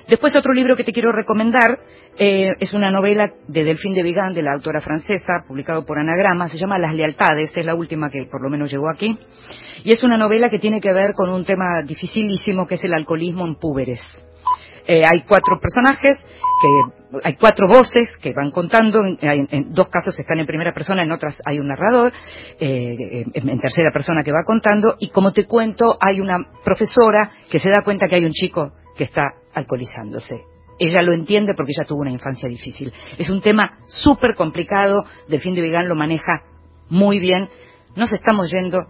Después 0.08 0.36
otro 0.38 0.54
libro 0.54 0.78
que 0.78 0.86
te 0.86 0.94
quiero 0.94 1.12
recomendar 1.12 1.80
eh, 2.18 2.52
es 2.60 2.74
una 2.74 2.90
novela 2.92 3.30
de 3.48 3.66
Delphine 3.66 3.96
de 3.96 4.04
Vigan, 4.04 4.34
de 4.34 4.42
la 4.42 4.54
autora 4.54 4.80
francesa, 4.80 5.44
publicado 5.46 5.86
por 5.86 6.00
Anagrama, 6.00 6.48
se 6.48 6.58
llama 6.58 6.80
Las 6.80 6.96
Lealtades, 6.96 7.52
es 7.56 7.66
la 7.66 7.76
última 7.76 8.10
que 8.10 8.26
por 8.26 8.42
lo 8.42 8.50
menos 8.50 8.72
llegó 8.72 8.90
aquí, 8.90 9.20
y 9.84 9.92
es 9.92 10.02
una 10.04 10.18
novela 10.18 10.50
que 10.50 10.60
tiene 10.60 10.80
que 10.80 10.94
ver 10.94 11.12
con 11.14 11.30
un 11.30 11.44
tema 11.44 11.82
dificilísimo 11.86 12.66
que 12.66 12.76
es 12.76 12.84
el 12.86 12.94
alcoholismo 12.94 13.46
en 13.46 13.56
púberes. 13.56 14.00
Eh, 14.88 15.04
hay 15.06 15.24
cuatro 15.24 15.60
personajes 15.60 16.18
que 16.62 16.98
hay 17.24 17.36
cuatro 17.36 17.68
voces 17.68 18.10
que 18.22 18.34
van 18.34 18.52
contando, 18.52 19.04
en, 19.06 19.48
en, 19.50 19.74
dos 19.74 19.90
casos 19.90 20.18
están 20.20 20.40
en 20.40 20.46
primera 20.46 20.74
persona, 20.74 21.04
en 21.04 21.12
otras 21.12 21.38
hay 21.46 21.60
un 21.60 21.68
narrador, 21.68 22.12
eh, 22.60 23.26
en, 23.34 23.60
tercera 23.60 23.92
persona 23.92 24.24
que 24.24 24.32
va 24.32 24.44
contando, 24.46 24.96
y 25.00 25.10
como 25.10 25.32
te 25.32 25.46
cuento, 25.46 25.98
hay 26.00 26.20
una 26.20 26.38
profesora 26.64 27.32
que 27.50 27.60
se 27.60 27.70
da 27.70 27.82
cuenta 27.82 28.08
que 28.08 28.16
hay 28.16 28.26
un 28.26 28.32
chico 28.32 28.74
que 28.98 29.06
está 29.06 29.36
alcoholizándose. 29.54 30.42
Ella 30.80 31.02
lo 31.02 31.14
entiende 31.14 31.54
porque 31.56 31.72
ella 31.76 31.88
tuvo 31.88 32.02
una 32.02 32.12
infancia 32.12 32.48
difícil. 32.48 32.94
Es 33.18 33.30
un 33.30 33.42
tema 33.42 33.80
súper 33.86 34.36
complicado, 34.36 35.06
Delfín 35.28 35.56
de 35.56 35.62
Vigán 35.62 35.88
lo 35.88 35.96
maneja 35.96 36.44
muy 36.90 37.20
bien. 37.20 37.50
Nos 37.96 38.14
estamos 38.14 38.52
yendo, 38.52 38.86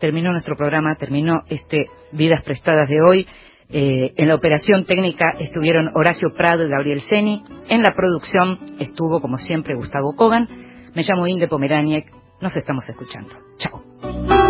terminó 0.00 0.32
nuestro 0.32 0.56
programa, 0.56 0.96
terminó 0.96 1.42
este 1.48 1.86
Vidas 2.10 2.42
Prestadas 2.42 2.88
de 2.88 3.00
hoy. 3.00 3.28
Eh, 3.70 4.12
en 4.16 4.28
la 4.28 4.34
operación 4.34 4.84
técnica 4.84 5.34
estuvieron 5.38 5.90
Horacio 5.94 6.34
Prado 6.36 6.66
y 6.66 6.70
Gabriel 6.70 7.00
Seni. 7.00 7.42
En 7.68 7.82
la 7.82 7.94
producción 7.94 8.58
estuvo, 8.78 9.20
como 9.20 9.36
siempre, 9.36 9.74
Gustavo 9.74 10.14
Kogan. 10.16 10.48
Me 10.94 11.02
llamo 11.02 11.26
Inde 11.26 11.48
Pomeraniec. 11.48 12.06
Nos 12.40 12.56
estamos 12.56 12.88
escuchando. 12.88 13.34
Chao. 13.58 13.82